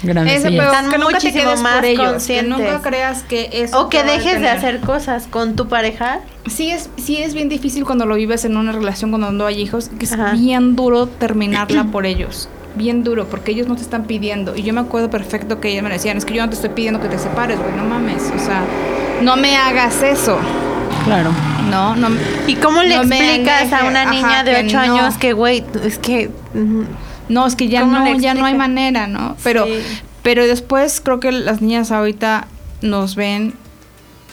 grandes. 0.04 0.36
Ese, 0.36 0.48
ellas. 0.50 0.60
pero 0.60 0.72
Están 0.74 0.92
que 0.92 0.98
nunca 0.98 1.18
te 1.20 1.32
quedes 1.34 1.62
más 1.62 1.76
por 1.76 1.86
ellos. 1.86 2.28
Que 2.28 2.44
nunca 2.44 2.82
creas 2.82 3.24
que 3.24 3.50
eso 3.54 3.80
O 3.82 3.90
que 3.90 4.04
dejes 4.04 4.42
de 4.42 4.50
hacer 4.50 4.82
cosas 4.82 5.28
con 5.28 5.56
tu 5.56 5.68
pareja. 5.70 6.20
Sí 6.48 6.70
es, 6.70 6.90
sí 6.98 7.18
es 7.18 7.34
bien 7.34 7.48
difícil 7.50 7.86
cuando 7.86 8.06
lo 8.06 8.16
vives 8.16 8.44
en 8.46 8.58
una 8.58 8.72
relación 8.74 9.10
cuando 9.12 9.32
no 9.32 9.46
hay 9.46 9.62
hijos, 9.62 9.90
que 9.98 10.06
es 10.06 10.12
Ajá. 10.14 10.34
bien 10.34 10.76
duro 10.76 11.08
terminarla 11.08 11.86
por 11.86 12.06
ellos. 12.06 12.50
Bien 12.76 13.04
duro, 13.04 13.26
porque 13.28 13.52
ellos 13.52 13.68
no 13.68 13.76
te 13.76 13.82
están 13.82 14.04
pidiendo. 14.06 14.56
Y 14.56 14.64
yo 14.64 14.74
me 14.74 14.82
acuerdo 14.82 15.10
perfecto 15.10 15.60
que 15.60 15.70
ellas 15.70 15.84
me 15.84 15.90
decían, 15.90 16.18
es 16.18 16.26
que 16.26 16.34
yo 16.34 16.42
no 16.44 16.50
te 16.50 16.56
estoy 16.56 16.72
pidiendo 16.72 17.00
que 17.02 17.08
te 17.08 17.18
separes, 17.18 17.58
güey, 17.60 17.72
no 17.76 17.86
mames. 17.86 18.24
O 18.36 18.40
sea, 18.40 18.64
no 19.22 19.36
me 19.38 19.56
hagas 19.56 20.02
eso. 20.02 20.38
Claro. 21.06 21.32
No, 21.70 21.96
no. 21.96 22.10
¿Y 22.48 22.56
cómo 22.56 22.84
le 22.84 22.96
No 22.96 23.04
explicas 23.04 23.72
a 23.74 23.86
una 23.86 24.04
ajá, 24.04 24.12
niña 24.12 24.44
de 24.44 24.52
que 24.54 24.66
8 24.68 24.78
no. 24.78 24.82
años 24.82 25.18
que, 25.18 25.34
güey, 25.34 25.64
es 25.84 25.98
que... 25.98 26.30
No, 27.28 27.48
es 27.48 27.56
que 27.56 27.68
ya 27.70 27.82
¿Cómo 27.82 27.98
no, 28.00 28.20
ya 28.20 28.34
no 28.36 28.46
hay 28.46 28.54
manera, 28.56 29.08
¿no? 29.08 29.36
Pero, 29.44 29.66
Sí. 29.66 29.74
pero 30.22 30.46
después 30.46 31.02
creo 31.02 31.20
que 31.20 31.32
las 31.32 31.62
niñas 31.62 31.92
ahorita 31.92 32.48
nos 32.82 33.16
ven 33.16 33.54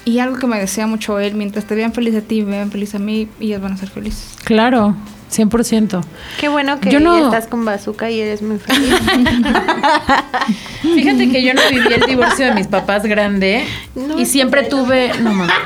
y 0.05 0.19
algo 0.19 0.37
que 0.37 0.47
me 0.47 0.59
decía 0.59 0.87
mucho 0.87 1.19
él, 1.21 1.35
mientras 1.35 1.65
te 1.65 1.75
vean 1.75 1.93
feliz 1.93 2.15
a 2.17 2.21
ti, 2.21 2.43
me 2.43 2.51
vean 2.53 2.71
feliz 2.71 2.95
a 2.95 2.99
mí, 2.99 3.29
ellas 3.41 3.63
van 3.63 3.73
a 3.73 3.77
ser 3.77 3.89
felices. 3.89 4.35
Claro, 4.53 4.95
100%. 5.31 6.05
Qué 6.39 6.49
bueno 6.51 6.79
que 6.79 6.91
Yo 6.91 7.01
no- 7.01 7.25
estás 7.25 7.47
con 7.47 7.65
Bazooka 7.65 8.11
y 8.11 8.21
eres 8.21 8.43
muy 8.43 8.59
feliz. 8.59 8.95
Fíjate 10.83 11.31
que 11.31 11.43
yo 11.43 11.55
no 11.55 11.63
viví 11.71 11.91
el 11.91 12.03
divorcio 12.03 12.45
de 12.47 12.55
mis 12.55 12.67
papás 12.67 13.05
grande 13.05 13.65
No, 13.95 14.19
y 14.19 14.27
siempre 14.27 14.65
tuve, 14.65 15.13
no 15.23 15.33
mames. 15.33 15.55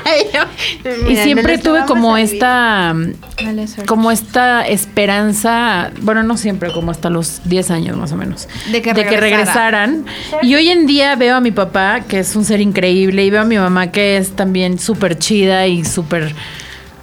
Y 0.85 1.09
Mira, 1.09 1.23
siempre 1.23 1.57
no 1.57 1.63
tuve 1.63 1.85
como 1.85 2.15
esta 2.17 2.95
como 3.85 4.09
esta 4.11 4.65
esperanza, 4.65 5.91
bueno, 6.01 6.23
no 6.23 6.37
siempre, 6.37 6.71
como 6.71 6.91
hasta 6.91 7.09
los 7.09 7.41
10 7.45 7.71
años 7.71 7.97
más 7.97 8.13
o 8.13 8.15
menos, 8.15 8.47
De 8.71 8.81
que 8.81 8.93
regresaran. 8.93 10.05
Y 10.43 10.55
hoy 10.55 10.69
en 10.69 10.87
día 10.87 11.15
veo 11.15 11.35
a 11.35 11.41
mi 11.41 11.51
papá, 11.51 12.01
que 12.07 12.19
es 12.19 12.35
un 12.37 12.45
ser 12.45 12.61
increíble, 12.61 13.25
y 13.25 13.29
veo 13.29 13.41
a 13.41 13.45
mi 13.45 13.57
mamá, 13.57 13.91
que 13.91 14.15
es 14.17 14.31
también 14.35 14.79
súper 14.79 15.17
chida 15.17 15.67
y 15.67 15.83
súper, 15.83 16.33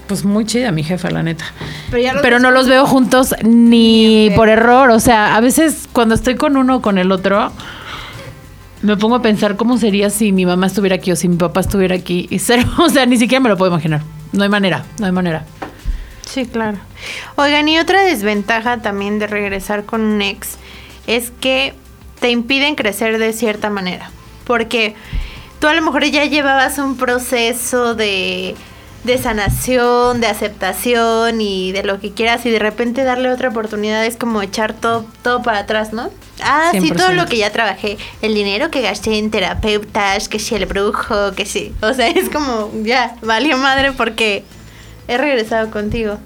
pues 0.06 0.24
muy 0.24 0.44
chida, 0.44 0.70
mi 0.70 0.82
jefa, 0.82 1.10
la 1.10 1.22
neta. 1.22 1.44
Pero 1.90 2.02
ya 2.02 2.12
los 2.12 2.22
Pero 2.22 2.36
dos 2.36 2.42
no 2.42 2.50
los 2.50 2.68
veo 2.68 2.86
juntos 2.86 3.34
ni 3.42 4.30
por 4.36 4.48
error. 4.48 4.90
O 4.90 5.00
sea, 5.00 5.36
a 5.36 5.40
veces 5.40 5.88
cuando 5.92 6.14
estoy 6.14 6.36
con 6.36 6.56
uno 6.56 6.76
o 6.76 6.82
con 6.82 6.98
el 6.98 7.10
otro, 7.12 7.52
me 8.82 8.96
pongo 8.96 9.16
a 9.16 9.22
pensar 9.22 9.56
cómo 9.56 9.78
sería 9.78 10.10
si 10.10 10.32
mi 10.32 10.44
mamá 10.44 10.66
estuviera 10.66 10.96
aquí 10.96 11.10
o 11.10 11.16
si 11.16 11.28
mi 11.28 11.36
papá 11.36 11.60
estuviera 11.60 11.94
aquí. 11.94 12.26
Y 12.30 12.38
cero, 12.38 12.64
o 12.78 12.88
sea, 12.88 13.06
ni 13.06 13.16
siquiera 13.16 13.40
me 13.40 13.48
lo 13.48 13.56
puedo 13.56 13.70
imaginar. 13.72 14.02
No 14.32 14.42
hay 14.42 14.48
manera, 14.48 14.84
no 14.98 15.06
hay 15.06 15.12
manera. 15.12 15.44
Sí, 16.26 16.46
claro. 16.46 16.78
Oigan, 17.36 17.68
y 17.68 17.78
otra 17.78 18.02
desventaja 18.02 18.78
también 18.82 19.18
de 19.18 19.26
regresar 19.26 19.84
con 19.84 20.00
un 20.00 20.22
ex 20.22 20.56
es 21.06 21.30
que 21.40 21.74
te 22.20 22.30
impiden 22.30 22.74
crecer 22.74 23.18
de 23.18 23.32
cierta 23.32 23.70
manera. 23.70 24.10
Porque 24.44 24.94
tú 25.60 25.68
a 25.68 25.74
lo 25.74 25.82
mejor 25.82 26.04
ya 26.04 26.24
llevabas 26.24 26.78
un 26.78 26.96
proceso 26.96 27.94
de, 27.94 28.54
de 29.04 29.18
sanación, 29.18 30.20
de 30.20 30.26
aceptación 30.26 31.40
y 31.40 31.72
de 31.72 31.84
lo 31.84 32.00
que 32.00 32.12
quieras 32.12 32.44
y 32.46 32.50
de 32.50 32.58
repente 32.58 33.04
darle 33.04 33.30
otra 33.30 33.50
oportunidad 33.50 34.04
es 34.04 34.16
como 34.16 34.40
echar 34.40 34.72
todo, 34.72 35.04
todo 35.22 35.42
para 35.42 35.60
atrás, 35.60 35.92
¿no? 35.92 36.10
Ah, 36.42 36.70
sí, 36.72 36.90
todo 36.90 37.08
100%. 37.08 37.14
lo 37.14 37.26
que 37.26 37.36
ya 37.36 37.50
trabajé, 37.50 37.98
el 38.22 38.34
dinero 38.34 38.70
que 38.70 38.80
gasté 38.80 39.18
en 39.18 39.30
terapeutas, 39.30 40.28
que 40.28 40.38
si 40.38 40.54
el 40.54 40.66
brujo, 40.66 41.32
que 41.36 41.44
sí. 41.44 41.72
O 41.82 41.92
sea, 41.92 42.08
es 42.08 42.30
como, 42.30 42.70
ya, 42.82 43.16
valió 43.22 43.58
madre 43.58 43.92
porque 43.92 44.42
he 45.06 45.18
regresado 45.18 45.70
contigo. 45.70 46.18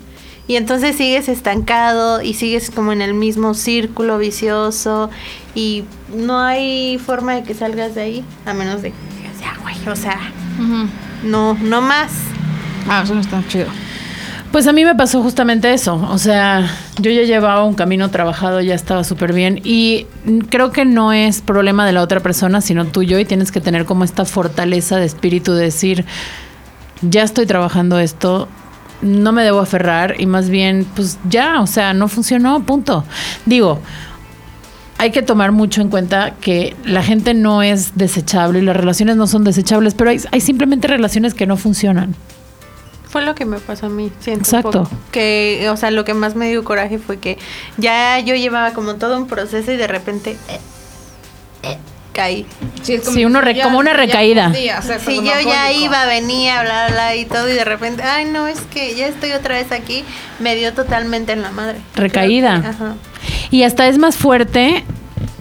Y 0.46 0.56
entonces 0.56 0.96
sigues 0.96 1.28
estancado 1.28 2.22
y 2.22 2.32
sigues 2.32 2.70
como 2.70 2.92
en 2.92 3.02
el 3.02 3.12
mismo 3.12 3.52
círculo 3.52 4.16
vicioso 4.16 5.10
y 5.54 5.84
no 6.14 6.40
hay 6.40 6.98
forma 6.98 7.34
de 7.34 7.42
que 7.42 7.52
salgas 7.52 7.94
de 7.94 8.00
ahí, 8.00 8.24
a 8.46 8.54
menos 8.54 8.80
de 8.80 8.90
que 8.92 8.96
ya, 9.40 9.58
güey, 9.60 9.76
o 9.86 9.96
sea, 9.96 10.32
no, 11.22 11.54
no 11.54 11.80
más. 11.82 12.12
Ah, 12.88 13.02
eso 13.04 13.14
no 13.14 13.20
está 13.20 13.42
chido. 13.48 13.66
Pues 14.52 14.66
a 14.66 14.72
mí 14.72 14.84
me 14.84 14.94
pasó 14.94 15.22
justamente 15.22 15.72
eso. 15.74 15.94
O 16.10 16.16
sea, 16.16 16.66
yo 16.98 17.10
ya 17.10 17.22
llevaba 17.22 17.64
un 17.64 17.74
camino 17.74 18.10
trabajado, 18.10 18.62
ya 18.62 18.74
estaba 18.74 19.04
súper 19.04 19.34
bien. 19.34 19.60
Y 19.62 20.06
creo 20.48 20.72
que 20.72 20.86
no 20.86 21.12
es 21.12 21.42
problema 21.42 21.84
de 21.84 21.92
la 21.92 22.02
otra 22.02 22.20
persona, 22.20 22.62
sino 22.62 22.86
tuyo. 22.86 23.18
Y 23.18 23.26
tienes 23.26 23.52
que 23.52 23.60
tener 23.60 23.84
como 23.84 24.04
esta 24.04 24.24
fortaleza 24.24 24.96
de 24.96 25.04
espíritu 25.04 25.52
de 25.52 25.64
decir, 25.64 26.06
ya 27.02 27.24
estoy 27.24 27.44
trabajando 27.44 27.98
esto, 27.98 28.48
no 29.02 29.32
me 29.32 29.44
debo 29.44 29.60
aferrar. 29.60 30.18
Y 30.18 30.24
más 30.24 30.48
bien, 30.48 30.86
pues 30.96 31.18
ya, 31.28 31.60
o 31.60 31.66
sea, 31.66 31.92
no 31.92 32.08
funcionó, 32.08 32.62
punto. 32.62 33.04
Digo, 33.44 33.80
hay 34.96 35.10
que 35.10 35.20
tomar 35.20 35.52
mucho 35.52 35.82
en 35.82 35.90
cuenta 35.90 36.36
que 36.40 36.74
la 36.86 37.02
gente 37.02 37.34
no 37.34 37.62
es 37.62 37.98
desechable 37.98 38.60
y 38.60 38.62
las 38.62 38.76
relaciones 38.76 39.16
no 39.16 39.26
son 39.26 39.44
desechables, 39.44 39.92
pero 39.92 40.08
hay, 40.08 40.20
hay 40.32 40.40
simplemente 40.40 40.88
relaciones 40.88 41.34
que 41.34 41.46
no 41.46 41.58
funcionan. 41.58 42.14
Fue 43.08 43.22
lo 43.22 43.34
que 43.34 43.44
me 43.46 43.58
pasó 43.58 43.86
a 43.86 43.88
mí, 43.88 44.12
siento 44.20 44.42
Exacto. 44.44 44.80
un 44.80 44.84
poco. 44.84 44.96
Que, 45.12 45.66
o 45.72 45.76
sea, 45.76 45.90
lo 45.90 46.04
que 46.04 46.12
más 46.14 46.34
me 46.34 46.48
dio 46.48 46.62
coraje 46.64 46.98
fue 46.98 47.18
que 47.18 47.38
ya 47.78 48.18
yo 48.20 48.34
llevaba 48.34 48.72
como 48.74 48.96
todo 48.96 49.16
un 49.16 49.26
proceso 49.26 49.72
y 49.72 49.76
de 49.76 49.86
repente 49.86 50.32
eh, 50.48 50.58
eh, 51.62 51.78
caí. 52.12 52.44
Sí, 52.82 52.94
es 52.94 53.04
Sí, 53.06 53.24
uno 53.24 53.40
re- 53.40 53.54
ya- 53.54 53.64
como 53.64 53.78
una 53.78 53.92
ya 53.92 53.96
recaída. 53.96 54.52
Sí, 54.52 54.68
yo 55.16 55.40
ya 55.46 55.72
iba, 55.72 56.04
venía, 56.04 56.60
bla, 56.62 56.88
bla, 56.90 57.16
y 57.16 57.24
todo, 57.24 57.48
y 57.48 57.54
de 57.54 57.64
repente, 57.64 58.02
ay, 58.02 58.26
no, 58.26 58.46
es 58.46 58.60
que 58.72 58.94
ya 58.94 59.06
estoy 59.06 59.32
otra 59.32 59.54
vez 59.56 59.72
aquí, 59.72 60.04
me 60.38 60.54
dio 60.54 60.74
totalmente 60.74 61.32
en 61.32 61.40
la 61.42 61.50
madre. 61.50 61.78
Recaída. 61.94 62.60
Que- 62.60 62.68
Ajá. 62.68 62.94
Y 63.50 63.62
hasta 63.62 63.88
es 63.88 63.96
más 63.96 64.16
fuerte 64.16 64.84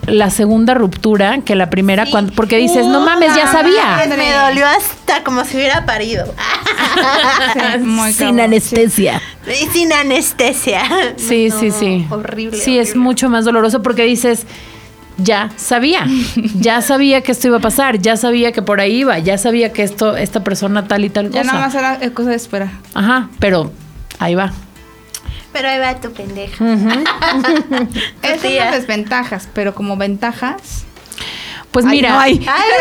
la 0.08 0.30
segunda 0.30 0.74
ruptura 0.74 1.40
que 1.46 1.56
la 1.56 1.70
primera, 1.70 2.06
Sí. 2.06 2.12
cuando, 2.12 2.34
porque 2.34 2.58
dices, 2.58 2.86
no 2.88 3.02
mames, 3.02 3.36
ya 3.36 3.52
sabía. 3.52 4.04
Me 4.10 4.32
dolió 4.34 4.66
hasta 4.66 5.24
como 5.24 5.44
si 5.46 5.58
hubiera 5.58 5.86
parido. 5.86 6.26
Sí, 7.54 7.80
muy 7.84 8.12
Sin 8.14 8.28
cabrón. 8.28 8.40
anestesia. 8.42 9.22
Sin 9.72 9.94
anestesia. 9.94 10.84
Sí, 11.18 11.50
No, 11.50 11.60
sí, 11.60 11.72
sí. 11.72 12.08
Horrible. 12.10 12.58
Sí, 12.58 12.80
es 12.80 12.96
mucho 12.96 13.30
más 13.30 13.46
doloroso 13.46 13.84
porque 13.84 14.04
dices, 14.04 14.46
ya 15.18 15.50
sabía, 15.58 16.06
ya 16.56 16.82
sabía 16.84 17.22
que 17.22 17.32
esto 17.32 17.48
iba 17.48 17.58
a 17.58 17.62
pasar, 17.62 18.00
ya 18.00 18.18
sabía 18.18 18.52
que 18.52 18.62
por 18.62 18.80
ahí 18.80 18.98
iba, 19.00 19.20
ya 19.20 19.38
sabía 19.38 19.74
que 19.74 19.84
esto, 19.84 20.16
esta 20.16 20.44
persona 20.44 20.88
tal 20.88 21.04
y 21.06 21.10
tal 21.10 21.32
Ya 21.32 21.42
cosa. 21.42 21.54
nada 21.54 21.66
más 21.66 21.76
era 21.76 22.14
cosa 22.14 22.30
de 22.32 22.36
esperar. 22.36 22.70
Ajá, 22.94 23.30
pero 23.40 23.72
ahí 24.20 24.36
va. 24.36 24.52
Pero 25.58 25.70
ahí 25.70 25.80
va 25.80 26.00
tu 26.00 26.12
pendeja. 26.12 26.64
Esas 28.22 28.42
son 28.42 28.50
tía. 28.52 28.66
las 28.66 28.76
desventajas, 28.80 29.50
pero 29.54 29.74
como 29.74 29.98
ventajas. 29.98 30.84
Pues 31.72 31.86
Ay, 31.86 31.92
mira, 31.92 32.12
no 32.12 32.20
hay. 32.20 32.46
Ay, 32.48 32.72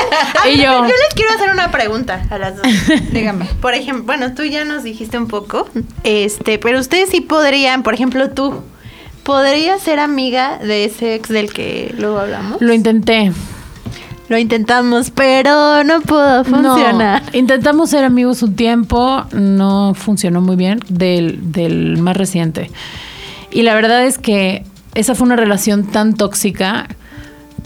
ay, 0.44 0.54
Y 0.54 0.58
yo. 0.58 0.72
yo 0.72 0.84
les 0.86 1.14
quiero 1.14 1.32
hacer 1.34 1.50
una 1.50 1.70
pregunta 1.70 2.26
a 2.30 2.38
las 2.38 2.56
dos. 2.56 2.66
Dígame. 3.12 3.46
Por 3.60 3.74
ejemplo, 3.74 4.04
bueno, 4.04 4.34
tú 4.34 4.44
ya 4.44 4.64
nos 4.64 4.82
dijiste 4.82 5.16
un 5.18 5.26
poco, 5.26 5.68
este, 6.04 6.58
pero 6.58 6.78
ustedes 6.78 7.08
sí 7.10 7.20
podrían, 7.22 7.82
por 7.82 7.94
ejemplo, 7.94 8.30
tú, 8.30 8.62
¿podrías 9.22 9.82
ser 9.82 9.98
amiga 9.98 10.58
de 10.58 10.84
ese 10.84 11.14
ex 11.14 11.28
del 11.30 11.52
que 11.52 11.94
luego 11.98 12.18
hablamos? 12.20 12.60
lo 12.60 12.72
intenté. 12.74 13.32
Lo 14.28 14.36
intentamos, 14.38 15.10
pero 15.10 15.84
no 15.84 16.00
pudo 16.00 16.44
funcionar. 16.44 17.22
No, 17.32 17.38
intentamos 17.38 17.90
ser 17.90 18.04
amigos 18.04 18.42
un 18.42 18.56
tiempo, 18.56 19.24
no 19.32 19.94
funcionó 19.94 20.40
muy 20.40 20.56
bien 20.56 20.80
del, 20.88 21.52
del 21.52 21.98
más 21.98 22.16
reciente. 22.16 22.70
Y 23.52 23.62
la 23.62 23.74
verdad 23.74 24.04
es 24.04 24.18
que 24.18 24.64
esa 24.94 25.14
fue 25.14 25.26
una 25.26 25.36
relación 25.36 25.86
tan 25.86 26.14
tóxica 26.14 26.88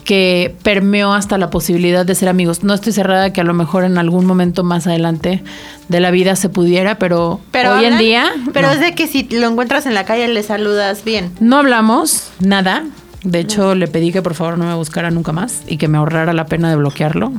que 0.04 0.54
permeó 0.62 1.12
hasta 1.12 1.38
la 1.38 1.50
posibilidad 1.50 2.04
de 2.04 2.14
ser 2.14 2.28
amigos. 2.28 2.62
No 2.64 2.74
estoy 2.74 2.92
cerrada 2.92 3.32
que 3.32 3.40
a 3.40 3.44
lo 3.44 3.54
mejor 3.54 3.84
en 3.84 3.96
algún 3.98 4.26
momento 4.26 4.64
más 4.64 4.86
adelante 4.86 5.42
de 5.88 6.00
la 6.00 6.10
vida 6.10 6.36
se 6.36 6.48
pudiera, 6.48 6.98
pero, 6.98 7.40
Pero 7.50 7.74
hoy 7.74 7.84
en 7.84 7.98
día 7.98 8.30
Pero 8.52 8.68
no. 8.68 8.74
es 8.74 8.80
de 8.80 8.94
que 8.94 9.06
si 9.06 9.24
lo 9.24 9.46
encuentras 9.48 9.86
en 9.86 9.94
la 9.94 10.04
calle 10.04 10.26
le 10.28 10.42
saludas 10.42 11.04
bien. 11.04 11.30
no 11.40 11.58
hablamos 11.58 12.30
nada. 12.40 12.84
De 13.22 13.38
hecho, 13.40 13.74
le 13.74 13.86
pedí 13.86 14.12
que 14.12 14.22
por 14.22 14.34
favor 14.34 14.56
no 14.56 14.64
me 14.64 14.74
buscara 14.74 15.10
nunca 15.10 15.32
más 15.32 15.62
y 15.66 15.76
que 15.76 15.88
me 15.88 15.98
ahorrara 15.98 16.32
la 16.32 16.46
pena 16.46 16.70
de 16.70 16.76
bloquearlo. 16.76 17.32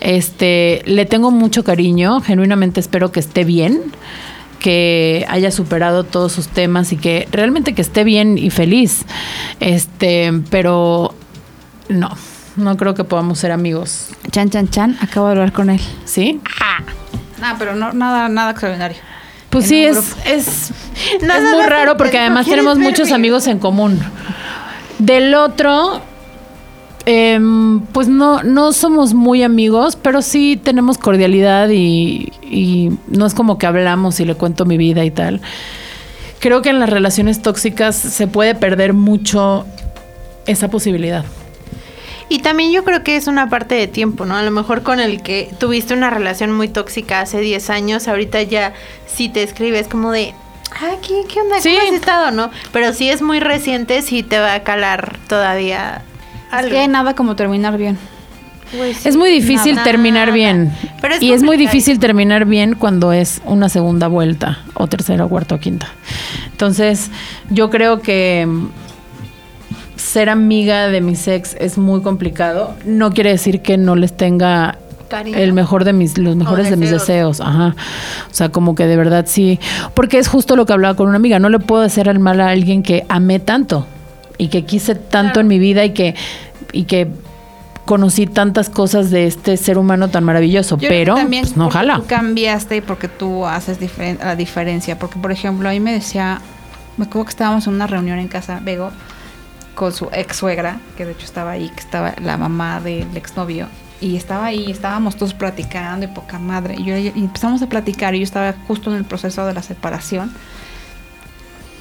Este, 0.00 0.82
le 0.86 1.06
tengo 1.06 1.30
mucho 1.30 1.64
cariño, 1.64 2.20
genuinamente 2.20 2.80
espero 2.80 3.12
que 3.12 3.20
esté 3.20 3.44
bien, 3.44 3.80
que 4.58 5.24
haya 5.28 5.50
superado 5.50 6.04
todos 6.04 6.32
sus 6.32 6.48
temas 6.48 6.92
y 6.92 6.96
que 6.96 7.28
realmente 7.30 7.74
que 7.74 7.82
esté 7.82 8.04
bien 8.04 8.38
y 8.38 8.50
feliz. 8.50 9.04
Este, 9.60 10.32
pero 10.50 11.14
no, 11.88 12.10
no 12.56 12.76
creo 12.76 12.94
que 12.94 13.04
podamos 13.04 13.38
ser 13.38 13.52
amigos. 13.52 14.08
Chan, 14.30 14.50
chan, 14.50 14.68
chan. 14.68 14.96
Acabo 15.00 15.26
de 15.26 15.32
hablar 15.32 15.52
con 15.52 15.70
él. 15.70 15.80
¿Sí? 16.04 16.40
No, 17.40 17.46
pero 17.58 17.74
no, 17.74 17.92
nada, 17.92 18.28
nada 18.28 18.50
extraordinario. 18.52 18.98
Pues 19.50 19.64
En 19.64 19.68
sí, 19.70 19.84
es, 19.84 20.16
es, 20.24 20.70
Nada 21.22 21.38
es 21.50 21.54
muy 21.54 21.66
raro 21.66 21.96
porque 21.96 22.18
además 22.18 22.46
¿quieres 22.46 22.64
tenemos 22.64 22.78
muchos 22.78 23.08
mi- 23.08 23.14
amigos 23.14 23.46
en 23.48 23.58
común. 23.58 24.00
Del 25.02 25.34
otro, 25.34 26.00
em, 27.06 27.80
pues 27.80 28.06
no, 28.06 28.44
no 28.44 28.72
somos 28.72 29.14
muy 29.14 29.42
amigos, 29.42 29.98
pero 30.00 30.22
sí 30.22 30.60
tenemos 30.62 30.96
cordialidad 30.96 31.70
y, 31.70 32.32
y 32.40 32.92
no 33.08 33.26
es 33.26 33.34
como 33.34 33.58
que 33.58 33.66
hablamos 33.66 34.20
y 34.20 34.24
le 34.24 34.36
cuento 34.36 34.64
mi 34.64 34.76
vida 34.76 35.04
y 35.04 35.10
tal. 35.10 35.40
Creo 36.38 36.62
que 36.62 36.70
en 36.70 36.78
las 36.78 36.88
relaciones 36.88 37.42
tóxicas 37.42 37.96
se 37.96 38.28
puede 38.28 38.54
perder 38.54 38.92
mucho 38.92 39.66
esa 40.46 40.68
posibilidad. 40.68 41.24
Y 42.28 42.38
también 42.38 42.70
yo 42.70 42.84
creo 42.84 43.02
que 43.02 43.16
es 43.16 43.26
una 43.26 43.50
parte 43.50 43.74
de 43.74 43.88
tiempo, 43.88 44.24
¿no? 44.24 44.36
A 44.36 44.42
lo 44.44 44.52
mejor 44.52 44.84
con 44.84 45.00
el 45.00 45.20
que 45.20 45.50
tuviste 45.58 45.94
una 45.94 46.10
relación 46.10 46.52
muy 46.52 46.68
tóxica 46.68 47.20
hace 47.20 47.40
10 47.40 47.70
años, 47.70 48.06
ahorita 48.06 48.40
ya 48.42 48.72
si 49.06 49.28
te 49.28 49.42
escribes 49.42 49.88
como 49.88 50.12
de, 50.12 50.32
ah, 50.80 50.94
¿qué, 51.06 51.22
qué 51.32 51.40
onda? 51.40 51.60
Sí. 51.60 51.74
¿Cómo 51.78 51.88
has 51.88 51.94
estado? 51.94 52.30
¿No? 52.30 52.50
Pero 52.72 52.92
si 52.92 53.08
es 53.08 53.22
muy 53.22 53.40
reciente, 53.40 54.02
sí 54.02 54.22
te 54.22 54.38
va 54.38 54.54
a 54.54 54.62
calar 54.62 55.16
todavía 55.28 56.02
Es 56.48 56.52
algo. 56.54 56.70
que 56.70 56.78
hay 56.78 56.88
nada 56.88 57.14
como 57.14 57.36
terminar 57.36 57.76
bien. 57.78 57.98
Pues 58.76 58.96
sí. 58.98 59.08
Es 59.08 59.16
muy 59.16 59.30
difícil 59.30 59.74
Nada. 59.74 59.84
terminar 59.84 60.32
bien. 60.32 60.72
Pero 61.02 61.14
es 61.14 61.22
y 61.22 61.32
es 61.32 61.42
muy 61.42 61.58
difícil 61.58 61.98
terminar 61.98 62.46
bien 62.46 62.74
cuando 62.74 63.12
es 63.12 63.42
una 63.44 63.68
segunda 63.68 64.08
vuelta, 64.08 64.60
o 64.74 64.86
tercera, 64.86 65.26
o 65.26 65.28
cuarta, 65.28 65.56
o 65.56 65.60
quinta. 65.60 65.88
Entonces, 66.52 67.10
yo 67.50 67.68
creo 67.68 68.00
que 68.00 68.46
mm, 68.48 68.68
ser 69.96 70.30
amiga 70.30 70.88
de 70.88 71.02
mis 71.02 71.28
ex 71.28 71.54
es 71.60 71.76
muy 71.76 72.00
complicado. 72.00 72.74
No 72.86 73.12
quiere 73.12 73.30
decir 73.30 73.60
que 73.60 73.76
no 73.76 73.94
les 73.94 74.16
tenga 74.16 74.78
Cariño. 75.12 75.36
el 75.38 75.52
mejor 75.52 75.84
de 75.84 75.92
mis, 75.92 76.18
los 76.18 76.34
mejores 76.36 76.70
de 76.70 76.76
mis 76.76 76.90
deseos. 76.90 77.40
Ajá. 77.40 77.76
O 78.30 78.34
sea, 78.34 78.48
como 78.50 78.74
que 78.74 78.86
de 78.86 78.96
verdad 78.96 79.26
sí. 79.28 79.60
Porque 79.94 80.18
es 80.18 80.26
justo 80.28 80.56
lo 80.56 80.66
que 80.66 80.72
hablaba 80.72 80.94
con 80.96 81.06
una 81.08 81.16
amiga. 81.16 81.38
No 81.38 81.48
le 81.48 81.58
puedo 81.58 81.82
hacer 81.82 82.08
el 82.08 82.18
mal 82.18 82.40
a 82.40 82.48
alguien 82.48 82.82
que 82.82 83.04
amé 83.08 83.38
tanto 83.38 83.86
y 84.38 84.48
que 84.48 84.64
quise 84.64 84.94
tanto 84.94 85.40
en 85.40 85.46
mi 85.46 85.58
vida 85.58 85.84
y 85.84 85.90
que, 85.90 86.14
y 86.72 86.84
que 86.84 87.08
conocí 87.84 88.26
tantas 88.26 88.70
cosas 88.70 89.10
de 89.10 89.26
este 89.26 89.56
ser 89.56 89.76
humano 89.78 90.08
tan 90.08 90.24
maravilloso. 90.24 90.78
Yo 90.78 90.88
pero 90.88 91.14
también 91.14 91.42
pues, 91.42 91.56
no 91.56 91.70
jala. 91.70 91.96
Tú 91.96 92.06
cambiaste 92.06 92.76
y 92.76 92.80
porque 92.80 93.08
tú 93.08 93.44
haces 93.46 93.80
diferen- 93.80 94.18
la 94.18 94.36
diferencia. 94.36 94.98
Porque, 94.98 95.18
por 95.18 95.32
ejemplo, 95.32 95.68
ahí 95.68 95.80
me 95.80 95.92
decía, 95.92 96.40
me 96.96 97.04
acuerdo 97.04 97.26
que 97.26 97.30
estábamos 97.30 97.66
en 97.66 97.74
una 97.74 97.86
reunión 97.86 98.18
en 98.18 98.28
casa, 98.28 98.60
Bego, 98.62 98.90
con 99.74 99.92
su 99.92 100.08
ex 100.12 100.36
suegra, 100.36 100.78
que 100.96 101.04
de 101.04 101.12
hecho 101.12 101.24
estaba 101.24 101.50
ahí, 101.52 101.68
que 101.70 101.80
estaba 101.80 102.14
la 102.22 102.36
mamá 102.36 102.80
del 102.80 103.16
exnovio. 103.16 103.66
Y 104.02 104.16
estaba 104.16 104.46
ahí, 104.46 104.70
estábamos 104.70 105.16
todos 105.16 105.32
platicando 105.32 106.04
y 106.04 106.08
poca 106.08 106.38
madre. 106.38 106.74
Y, 106.76 106.84
yo, 106.84 106.96
y 106.98 107.06
empezamos 107.08 107.62
a 107.62 107.68
platicar 107.68 108.14
y 108.14 108.18
yo 108.18 108.24
estaba 108.24 108.52
justo 108.66 108.90
en 108.90 108.96
el 108.96 109.04
proceso 109.04 109.46
de 109.46 109.54
la 109.54 109.62
separación. 109.62 110.32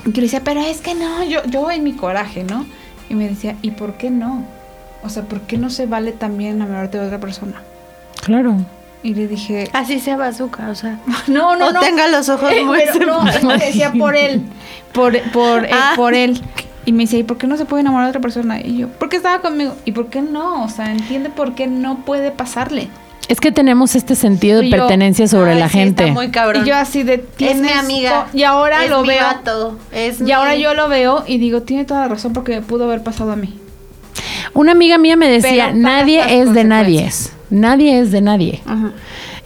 Y 0.06 0.12
yo 0.12 0.18
le 0.18 0.22
decía, 0.24 0.42
pero 0.44 0.62
es 0.62 0.82
que 0.82 0.94
no, 0.94 1.24
yo, 1.24 1.44
yo 1.46 1.70
en 1.72 1.84
mi 1.84 1.94
coraje, 1.94 2.44
¿no? 2.44 2.66
Y 3.10 3.16
me 3.16 3.28
decía, 3.28 3.56
¿y 3.64 3.72
por 3.72 3.96
qué 3.96 4.12
no? 4.12 4.46
O 5.04 5.10
sea, 5.10 5.24
¿por 5.24 5.42
qué 5.42 5.58
no 5.58 5.72
se 5.72 5.88
vale 5.88 6.12
también 6.12 6.58
enamorarte 6.58 7.00
de 7.00 7.08
otra 7.08 7.20
persona? 7.20 7.62
Claro. 8.24 8.56
Y 9.04 9.16
le 9.16 9.28
dije, 9.28 9.68
Así 9.74 10.00
sea 10.00 10.16
bazooka, 10.16 10.70
o 10.70 10.76
sea. 10.76 11.00
no, 11.28 11.56
no, 11.56 11.72
no. 11.72 11.80
tenga 11.80 12.08
los 12.08 12.30
ojos 12.30 12.52
Eh, 12.56 12.64
muy 12.64 12.82
pero 12.94 13.24
no, 13.24 13.28
es 13.28 13.38
que 13.40 13.66
decía 13.66 13.92
por 13.94 14.16
él, 14.16 14.44
por, 14.94 15.20
por, 15.32 15.66
eh, 15.66 15.70
Ah. 15.74 15.94
por 15.96 16.14
él. 16.14 16.40
Y 16.92 16.94
me 16.94 17.04
decía, 17.04 17.20
¿y 17.20 17.24
por 17.24 17.38
qué 17.38 17.48
no 17.48 17.56
se 17.56 17.64
puede 17.64 17.80
enamorar 17.80 18.08
de 18.08 18.10
otra 18.10 18.20
persona? 18.22 18.60
Y 18.60 18.80
yo, 18.80 18.90
porque 19.00 19.16
estaba 19.16 19.40
conmigo. 19.42 19.74
¿Y 19.86 19.94
por 19.94 20.08
qué 20.08 20.22
no? 20.22 20.66
O 20.66 20.68
sea, 20.68 20.92
entiende 20.92 21.30
por 21.30 21.56
qué 21.56 21.66
no 21.68 22.00
puede 22.04 22.32
pasarle. 22.32 22.90
Es 23.30 23.40
que 23.40 23.54
tenemos 23.54 23.96
este 23.96 24.16
sentido 24.16 24.60
de 24.60 24.68
yo, 24.70 24.76
pertenencia 24.76 25.26
sobre 25.30 25.54
Ay, 25.54 25.60
la 25.60 25.70
sí, 25.70 25.78
gente. 25.78 26.04
Está 26.04 26.14
muy 26.14 26.32
cabrón. 26.32 26.64
Y 26.66 26.68
yo 26.68 26.76
así 26.76 27.04
de, 27.04 27.14
es 27.14 27.22
mi 27.22 27.28
"Tienes 27.38 27.78
amiga. 27.78 28.26
to-". 28.30 28.38
Y 28.38 28.44
ahora 28.44 28.84
es 28.84 28.90
lo 28.90 29.04
mi 29.04 29.08
veo. 29.08 29.24
vato, 29.24 29.80
es 29.94 30.20
Y 30.20 30.24
mi- 30.26 30.32
ahora 30.34 30.58
yo 30.58 30.74
lo 30.74 30.90
veo 30.90 31.24
y 31.26 31.38
digo, 31.38 31.62
tiene 31.62 31.86
toda 31.86 32.02
la 32.02 32.08
razón 32.10 32.34
porque 32.34 32.56
me 32.56 32.62
pudo 32.62 32.84
haber 32.84 33.04
pasado 33.04 33.32
a 33.32 33.38
mí. 33.38 33.58
Una 34.54 34.74
amiga 34.74 34.98
mía 34.98 35.16
me 35.16 35.30
decía, 35.30 35.72
nadie 35.72 36.42
es 36.42 36.54
de 36.54 36.66
nadie. 36.66 37.10
Nadie 37.50 38.00
es 38.02 38.12
de 38.12 38.20
nadie. 38.20 38.62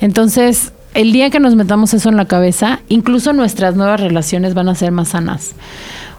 Entonces, 0.01 0.71
el 0.95 1.11
día 1.11 1.29
que 1.29 1.39
nos 1.39 1.55
metamos 1.55 1.93
eso 1.93 2.09
en 2.09 2.17
la 2.17 2.25
cabeza, 2.25 2.79
incluso 2.89 3.33
nuestras 3.33 3.75
nuevas 3.75 3.99
relaciones 3.99 4.53
van 4.55 4.69
a 4.69 4.73
ser 4.75 4.91
más 4.91 5.09
sanas. 5.09 5.53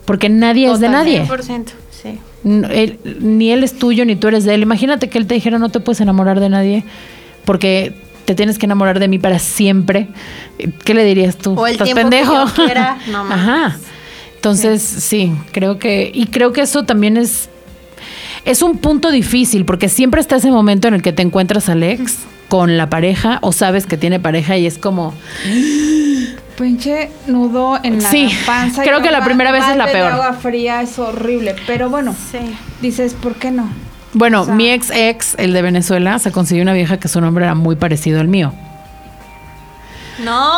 Porque 0.07 0.29
nadie 0.31 0.71
es 0.73 0.81
de 0.81 0.89
nadie. 0.89 1.23
100%, 1.27 1.65
sí. 1.91 2.19
Él- 2.45 2.99
ni 3.21 3.51
él 3.53 3.63
es 3.65 3.79
tuyo, 3.79 4.05
ni 4.07 4.17
tú 4.17 4.29
eres 4.29 4.45
de 4.45 4.55
él. 4.55 4.63
Imagínate 4.63 5.09
que 5.11 5.19
él 5.19 5.27
te 5.27 5.35
dijera, 5.35 5.59
no 5.59 5.69
te 5.69 5.81
puedes 5.81 6.01
enamorar 6.01 6.41
de 6.41 6.49
nadie 6.49 6.85
porque 7.45 7.95
te 8.25 8.35
tienes 8.35 8.59
que 8.59 8.67
enamorar 8.67 8.99
de 8.99 9.09
mí 9.09 9.19
para 9.19 9.39
siempre. 9.39 10.09
¿Qué 10.85 10.95
le 10.95 11.05
dirías 11.05 11.37
tú? 11.37 11.55
O 11.59 11.67
el 11.67 11.73
¿Estás 11.73 11.89
que 11.89 11.95
pendejo? 11.95 12.33
yo 12.47 12.65
quiera, 12.65 12.99
no 13.11 13.25
mames. 13.25 13.39
Ajá. 13.47 13.77
Entonces, 14.37 14.83
sí. 14.83 15.33
creo 15.53 15.79
que... 15.79 16.11
Y 16.15 16.27
creo 16.27 16.53
que 16.53 16.61
eso 16.63 16.85
también 16.85 17.17
es... 17.17 17.49
Es 18.45 18.63
un 18.63 18.79
punto 18.79 19.11
difícil 19.11 19.65
porque 19.65 19.89
siempre 19.89 20.21
está 20.21 20.37
ese 20.37 20.53
momento 20.53 20.87
en 20.87 20.95
el 20.95 21.03
que 21.03 21.13
te 21.13 21.23
encuentras 21.23 21.69
al 21.69 21.83
ex 21.83 22.19
con 22.49 22.77
la 22.77 22.89
pareja 22.89 23.39
o 23.43 23.51
sabes 23.51 23.87
que 23.87 23.97
tiene 23.97 24.21
pareja 24.21 24.57
y 24.57 24.67
es 24.67 24.79
como... 24.79 25.15
Pinche 26.57 27.11
nudo 27.27 27.79
en 27.83 28.03
la 28.03 28.11
Sí, 28.11 28.31
panza. 28.47 28.83
y 28.85 28.89
creo 28.89 29.03
que 29.03 29.11
la 29.11 29.23
primera 29.25 29.53
vez 29.53 29.65
es 29.69 29.77
la 29.77 29.87
peor. 29.87 30.13
agua 30.13 30.33
fría 30.33 30.81
es 30.83 30.99
horrible. 30.99 31.55
Pero 31.67 31.91
bueno, 31.91 32.15
Sí. 32.31 32.39
dices, 32.81 33.15
¿por 33.15 33.35
qué 33.35 33.51
no? 33.51 33.69
Bueno, 34.15 34.43
O 34.43 34.45
sea- 34.47 34.55
mi 34.55 34.71
ex 34.71 34.91
ex, 34.91 35.35
el 35.39 35.53
de 35.53 35.61
Venezuela, 35.61 36.19
se 36.19 36.33
consiguió 36.33 36.63
una 36.63 36.73
vieja 36.73 36.97
que 36.99 37.09
su 37.09 37.21
nombre 37.21 37.45
era 37.45 37.55
muy 37.55 37.77
parecido 37.77 38.21
al 38.21 38.29
mío. 38.29 38.53
No. 40.25 40.51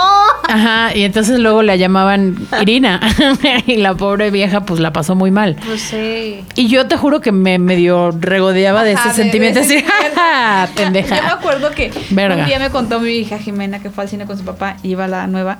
Ajá, 0.48 0.94
y 0.94 1.02
entonces 1.02 1.40
luego 1.40 1.62
la 1.64 1.74
llamaban 1.74 2.36
Irina. 2.62 3.00
y 3.66 3.78
la 3.78 3.94
pobre 3.96 4.30
vieja 4.30 4.60
pues 4.60 4.78
la 4.78 4.92
pasó 4.92 5.16
muy 5.16 5.32
mal. 5.32 5.56
Pues 5.66 5.80
sí. 5.80 6.44
Y 6.54 6.68
yo 6.68 6.86
te 6.86 6.96
juro 6.96 7.20
que 7.20 7.32
me 7.32 7.58
medio 7.58 8.12
regodeaba 8.12 8.84
de 8.84 8.94
Ajá, 8.94 9.10
ese 9.10 9.22
sentimiento 9.22 9.58
de 9.58 9.64
así. 9.66 9.84
"Ja, 10.14 10.66
Yo 10.66 10.70
me 10.70 10.76
pendeja. 10.84 11.32
acuerdo 11.32 11.72
que 11.72 11.90
Verga. 12.10 12.36
un 12.36 12.46
día 12.46 12.60
me 12.60 12.70
contó 12.70 13.00
mi 13.00 13.10
hija 13.10 13.38
Jimena 13.38 13.80
que 13.80 13.90
fue 13.90 14.04
al 14.04 14.10
cine 14.10 14.26
con 14.26 14.38
su 14.38 14.44
papá 14.44 14.76
y 14.84 14.90
iba 14.90 15.08
la 15.08 15.26
nueva. 15.26 15.58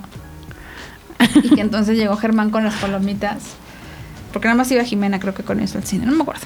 Y 1.43 1.49
que 1.49 1.61
entonces 1.61 1.97
llegó 1.97 2.15
Germán 2.17 2.49
con 2.49 2.63
las 2.63 2.75
palomitas. 2.75 3.37
Porque 4.33 4.47
nada 4.47 4.57
más 4.57 4.71
iba 4.71 4.83
Jimena, 4.83 5.19
creo 5.19 5.33
que 5.33 5.43
con 5.43 5.59
eso 5.59 5.77
al 5.77 5.83
cine, 5.85 6.05
no 6.05 6.13
me 6.13 6.21
acuerdo. 6.21 6.45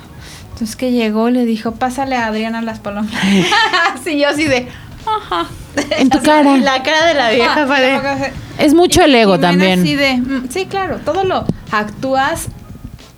Entonces 0.54 0.76
que 0.76 0.92
llegó 0.92 1.30
y 1.30 1.34
le 1.34 1.46
dijo, 1.46 1.74
pásale 1.74 2.16
a 2.16 2.28
Adriana 2.28 2.62
las 2.62 2.80
palomas. 2.80 3.12
sí, 4.04 4.20
yo 4.20 4.30
así 4.30 4.46
de, 4.46 4.68
ajá. 5.06 5.48
En 5.98 6.10
tu 6.12 6.22
cara. 6.22 6.58
La 6.58 6.82
cara 6.84 7.08
de 7.08 7.14
la 7.14 7.32
vieja 7.32 7.66
Ah, 7.70 8.30
Es 8.58 8.74
mucho 8.74 9.02
el 9.04 9.14
ego 9.16 9.34
Jimena 9.36 9.50
también. 9.52 9.80
así 9.82 9.96
de, 9.96 10.18
mm, 10.18 10.50
sí, 10.50 10.66
claro, 10.68 11.00
todo 11.04 11.24
lo 11.24 11.46
actúas 11.72 12.48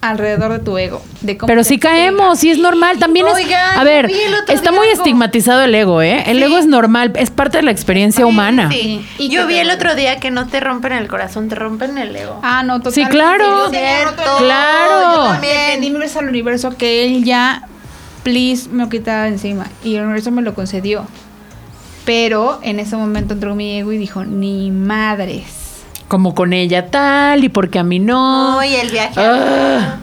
alrededor 0.10 0.52
de 0.54 0.60
tu 0.60 0.78
ego. 0.78 1.02
De 1.22 1.38
cómo 1.38 1.48
Pero 1.48 1.64
pega. 1.64 1.80
caemos, 1.80 2.44
y 2.44 2.52
es 2.52 2.58
normal. 2.58 3.00
También 3.00 3.26
Oigan, 3.26 3.74
es. 3.74 3.78
A 3.80 3.84
ver, 3.84 4.10
está 4.48 4.72
muy 4.72 4.88
algo. 4.88 5.00
estigmatizado 5.02 5.62
el 5.64 5.74
ego, 5.76 6.02
¿eh? 6.02 6.24
El 6.28 6.38
Sí. 6.38 6.44
ego 6.44 6.58
es 6.58 6.66
normal, 6.68 7.12
es 7.16 7.30
parte 7.32 7.58
de 7.58 7.64
la 7.64 7.72
experiencia 7.72 8.26
humana. 8.26 8.70
Sí. 8.72 9.06
Y 9.18 9.30
Yo 9.30 9.48
vi 9.48 9.56
el 9.56 9.70
otro 9.72 9.96
día 9.96 10.20
que 10.20 10.32
no 10.32 10.48
te 10.48 10.60
rompen 10.60 10.94
el 10.94 11.08
corazón, 11.08 11.50
te 11.50 11.56
rompen 11.56 11.98
el 11.98 12.16
ego. 12.16 12.40
Ah, 12.44 12.64
no, 12.64 12.80
totalmente. 12.82 13.02
Sí, 13.04 13.10
claro. 13.10 13.66
El- 13.66 14.16
Claro. 14.38 15.16
Yo 15.16 15.24
también 15.32 15.80
universo 15.80 16.20
al 16.20 16.28
universo 16.30 16.76
que 16.78 17.06
él 17.06 17.24
ya, 17.24 17.64
please, 18.24 18.70
me 18.70 18.84
lo 18.84 18.90
quitara 18.90 19.24
de 19.24 19.30
encima. 19.30 19.66
Y 19.84 19.96
el 19.96 20.04
universo 20.04 20.32
me 20.32 20.42
lo 20.42 20.54
concedió. 20.54 21.06
Pero 22.06 22.60
en 22.62 22.80
ese 22.80 22.96
momento 22.96 23.34
entró 23.34 23.56
mi 23.56 23.80
ego 23.80 23.92
y 23.92 23.98
dijo, 23.98 24.24
ni 24.26 24.70
madres. 24.72 25.65
Como 26.08 26.36
con 26.36 26.54
ella 26.54 26.88
tal, 26.92 27.44
y 27.44 27.50
porque 27.50 27.80
a 27.80 27.84
mí 27.84 28.00
no. 28.00 28.56
No, 28.58 28.64
y 28.64 28.76
el 28.76 28.92
viaje. 28.92 29.14
Ah. 29.18 29.98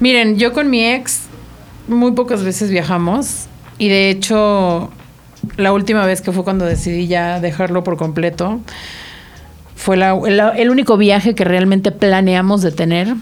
Miren, 0.00 0.38
yo 0.38 0.52
con 0.52 0.70
mi 0.70 0.84
ex 0.84 1.22
muy 1.88 2.12
pocas 2.12 2.42
veces 2.42 2.70
viajamos 2.70 3.46
y 3.78 3.88
de 3.88 4.08
hecho 4.10 4.90
la 5.56 5.72
última 5.72 6.06
vez 6.06 6.22
que 6.22 6.32
fue 6.32 6.44
cuando 6.44 6.64
decidí 6.64 7.06
ya 7.06 7.40
dejarlo 7.40 7.82
por 7.84 7.96
completo 7.96 8.60
fue 9.76 9.96
la- 9.96 10.12
el, 10.26 10.40
el 10.58 10.70
único 10.70 10.96
viaje 10.96 11.34
que 11.34 11.44
realmente 11.44 11.90
planeamos 11.90 12.62
de 12.62 12.70
tener 12.72 13.14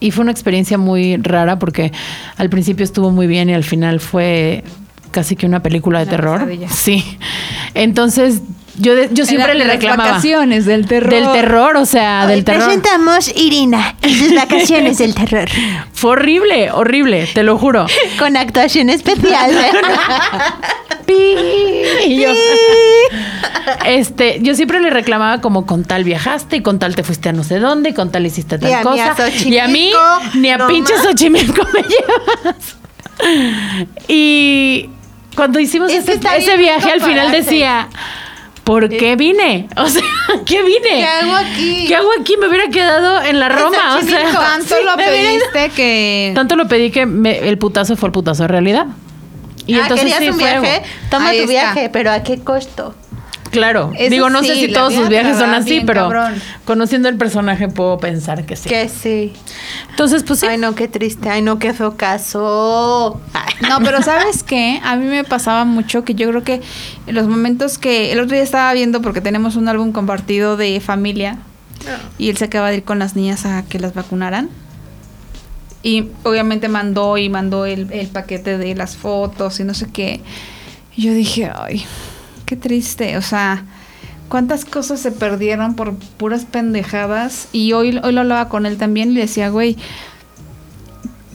y 0.00 0.10
fue 0.10 0.22
una 0.22 0.30
experiencia 0.32 0.78
muy 0.78 1.16
rara 1.16 1.58
porque 1.58 1.92
al 2.36 2.48
principio 2.50 2.84
estuvo 2.84 3.10
muy 3.10 3.26
bien 3.26 3.48
y 3.50 3.54
al 3.54 3.64
final 3.64 4.00
fue 4.00 4.62
casi 5.10 5.36
que 5.36 5.46
una 5.46 5.62
película 5.62 5.98
de 6.00 6.04
Una 6.04 6.10
terror. 6.10 6.38
pesadilla. 6.40 6.68
Sí. 6.68 7.18
Entonces 7.74 8.42
yo, 8.78 8.94
de- 8.94 9.08
yo 9.12 9.24
siempre 9.26 9.52
Era 9.52 9.54
le 9.58 9.64
las 9.66 9.74
reclamaba 9.76 10.10
vacaciones 10.10 10.66
del 10.66 10.86
terror. 10.86 11.10
del 11.10 11.32
terror, 11.32 11.76
o 11.76 11.86
sea, 11.86 12.26
del 12.26 12.44
terror. 12.44 12.64
Presentamos 12.64 13.28
Irina 13.36 13.96
y 14.02 14.14
sus 14.14 14.34
vacaciones 14.34 14.98
del 14.98 15.14
terror. 15.14 15.48
Fue 15.92 16.10
horrible, 16.12 16.70
horrible, 16.72 17.28
te 17.32 17.42
lo 17.42 17.56
juro. 17.58 17.86
Con 18.18 18.36
actuación 18.36 18.90
especial. 18.90 19.50
Pi. 21.06 21.14
Y 22.06 22.22
yo, 22.22 22.30
este, 23.86 24.38
yo 24.40 24.54
siempre 24.54 24.80
le 24.80 24.90
reclamaba 24.90 25.40
como 25.40 25.66
con 25.66 25.84
tal 25.84 26.02
viajaste 26.04 26.56
y 26.56 26.62
con 26.62 26.78
tal 26.78 26.94
te 26.96 27.02
fuiste 27.04 27.28
a 27.28 27.32
no 27.32 27.44
sé 27.44 27.58
dónde 27.58 27.90
y 27.90 27.92
con 27.94 28.10
tal 28.10 28.24
hiciste 28.26 28.58
tal 28.58 28.70
Y 28.70 28.72
a 28.72 28.82
cosa. 28.82 29.14
y 29.44 29.58
a 29.58 29.68
mí 29.68 29.90
Xochimilco, 29.92 30.38
ni 30.38 30.50
a 30.50 30.56
no 30.58 30.66
pinche. 30.68 30.94
Xochimilco 30.98 31.62
me 31.74 31.82
llevas. 31.82 32.76
Y 34.08 34.88
cuando 35.36 35.58
hicimos 35.60 35.92
ese, 35.92 36.18
ese 36.36 36.56
viaje 36.56 36.90
al 36.90 37.00
final 37.02 37.30
decía, 37.32 37.88
¿por 38.64 38.88
qué 38.88 39.16
vine? 39.16 39.68
O 39.76 39.86
sea, 39.86 40.02
¿qué 40.46 40.62
vine? 40.62 40.88
¿Qué 40.88 41.04
hago 41.06 41.34
aquí? 41.36 41.84
¿Qué 41.86 41.94
hago 41.94 42.08
aquí? 42.18 42.36
Me 42.38 42.48
hubiera 42.48 42.68
quedado 42.68 43.22
en 43.22 43.38
la 43.40 43.48
Roma, 43.48 43.96
o 43.98 44.02
sea. 44.02 44.30
Tanto 44.32 44.74
Sí, 44.76 44.82
lo 44.84 44.96
pediste 44.96 45.70
que... 45.76 46.32
tanto 46.34 46.56
lo 46.56 46.66
pedí 46.68 46.90
que 46.90 47.06
me- 47.06 47.38
el 47.48 47.58
putazo 47.58 47.96
fue 47.96 48.08
el 48.08 48.12
putazo 48.12 48.42
de 48.44 48.48
realidad. 48.48 48.86
Y 49.66 49.74
ah, 49.76 49.82
entonces 49.82 50.00
querías 50.12 50.18
sí 50.20 50.28
un 50.28 50.34
fue 50.34 50.44
viaje, 50.50 50.74
algo. 50.76 50.86
toma 51.10 51.28
tu 51.30 51.36
está. 51.36 51.48
viaje, 51.48 51.88
pero 51.90 52.10
¿a 52.10 52.22
qué 52.22 52.38
costo? 52.40 52.94
Claro. 53.54 53.92
Eso 53.96 54.10
Digo, 54.10 54.30
no 54.30 54.42
sé 54.42 54.56
si 54.56 54.72
todos 54.72 54.92
sus 54.92 55.08
viajes 55.08 55.38
son 55.38 55.50
así, 55.50 55.70
bien 55.70 55.86
pero 55.86 56.02
cabrón. 56.02 56.34
conociendo 56.64 57.08
el 57.08 57.16
personaje 57.16 57.68
puedo 57.68 57.98
pensar 57.98 58.44
que 58.44 58.56
sí. 58.56 58.68
Que 58.68 58.88
sí. 58.88 59.32
Entonces, 59.90 60.22
pues 60.24 60.40
sí. 60.40 60.46
Ay, 60.46 60.58
no, 60.58 60.74
qué 60.74 60.88
triste. 60.88 61.28
Ay, 61.30 61.42
no, 61.42 61.58
qué 61.58 61.72
feo 61.72 61.96
caso. 61.96 63.20
Ay. 63.32 63.54
No, 63.68 63.78
pero 63.80 64.02
¿sabes 64.02 64.42
qué? 64.42 64.80
A 64.84 64.96
mí 64.96 65.06
me 65.06 65.24
pasaba 65.24 65.64
mucho 65.64 66.04
que 66.04 66.14
yo 66.14 66.28
creo 66.28 66.42
que 66.42 66.60
en 67.06 67.14
los 67.14 67.26
momentos 67.28 67.78
que... 67.78 68.12
El 68.12 68.20
otro 68.20 68.34
día 68.34 68.42
estaba 68.42 68.72
viendo 68.74 69.00
porque 69.00 69.20
tenemos 69.20 69.56
un 69.56 69.68
álbum 69.68 69.92
compartido 69.92 70.56
de 70.56 70.80
familia 70.80 71.38
y 72.18 72.30
él 72.30 72.36
se 72.36 72.46
acaba 72.46 72.70
de 72.70 72.78
ir 72.78 72.84
con 72.84 72.98
las 72.98 73.16
niñas 73.16 73.46
a 73.46 73.62
que 73.64 73.78
las 73.78 73.94
vacunaran. 73.94 74.48
Y 75.82 76.08
obviamente 76.22 76.68
mandó 76.68 77.18
y 77.18 77.28
mandó 77.28 77.66
el, 77.66 77.92
el 77.92 78.06
paquete 78.08 78.56
de 78.56 78.74
las 78.74 78.96
fotos 78.96 79.60
y 79.60 79.64
no 79.64 79.74
sé 79.74 79.86
qué. 79.92 80.22
Y 80.96 81.02
yo 81.02 81.12
dije, 81.12 81.50
ay, 81.54 81.84
qué 82.44 82.56
triste. 82.56 83.16
O 83.16 83.22
sea, 83.22 83.64
cuántas 84.28 84.64
cosas 84.64 85.00
se 85.00 85.12
perdieron 85.12 85.74
por 85.74 85.94
puras 85.94 86.44
pendejadas. 86.44 87.48
Y 87.52 87.72
hoy, 87.72 87.98
hoy 88.02 88.12
lo 88.12 88.20
hablaba 88.20 88.48
con 88.48 88.66
él 88.66 88.76
también 88.76 89.10
y 89.10 89.14
le 89.14 89.20
decía, 89.22 89.48
güey, 89.48 89.76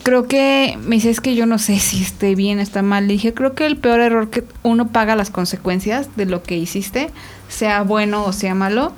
creo 0.02 0.26
que 0.26 0.78
me 0.82 0.96
dice, 0.96 1.10
es 1.10 1.20
que 1.20 1.34
yo 1.34 1.46
no 1.46 1.58
sé 1.58 1.78
si 1.78 2.02
esté 2.02 2.34
bien, 2.34 2.58
está 2.58 2.82
mal. 2.82 3.06
Le 3.06 3.14
dije, 3.14 3.34
creo 3.34 3.54
que 3.54 3.66
el 3.66 3.76
peor 3.76 4.00
error 4.00 4.30
que 4.30 4.44
uno 4.62 4.88
paga 4.88 5.16
las 5.16 5.30
consecuencias 5.30 6.08
de 6.16 6.26
lo 6.26 6.42
que 6.42 6.56
hiciste, 6.56 7.10
sea 7.48 7.82
bueno 7.82 8.24
o 8.24 8.32
sea 8.32 8.54
malo. 8.54 8.92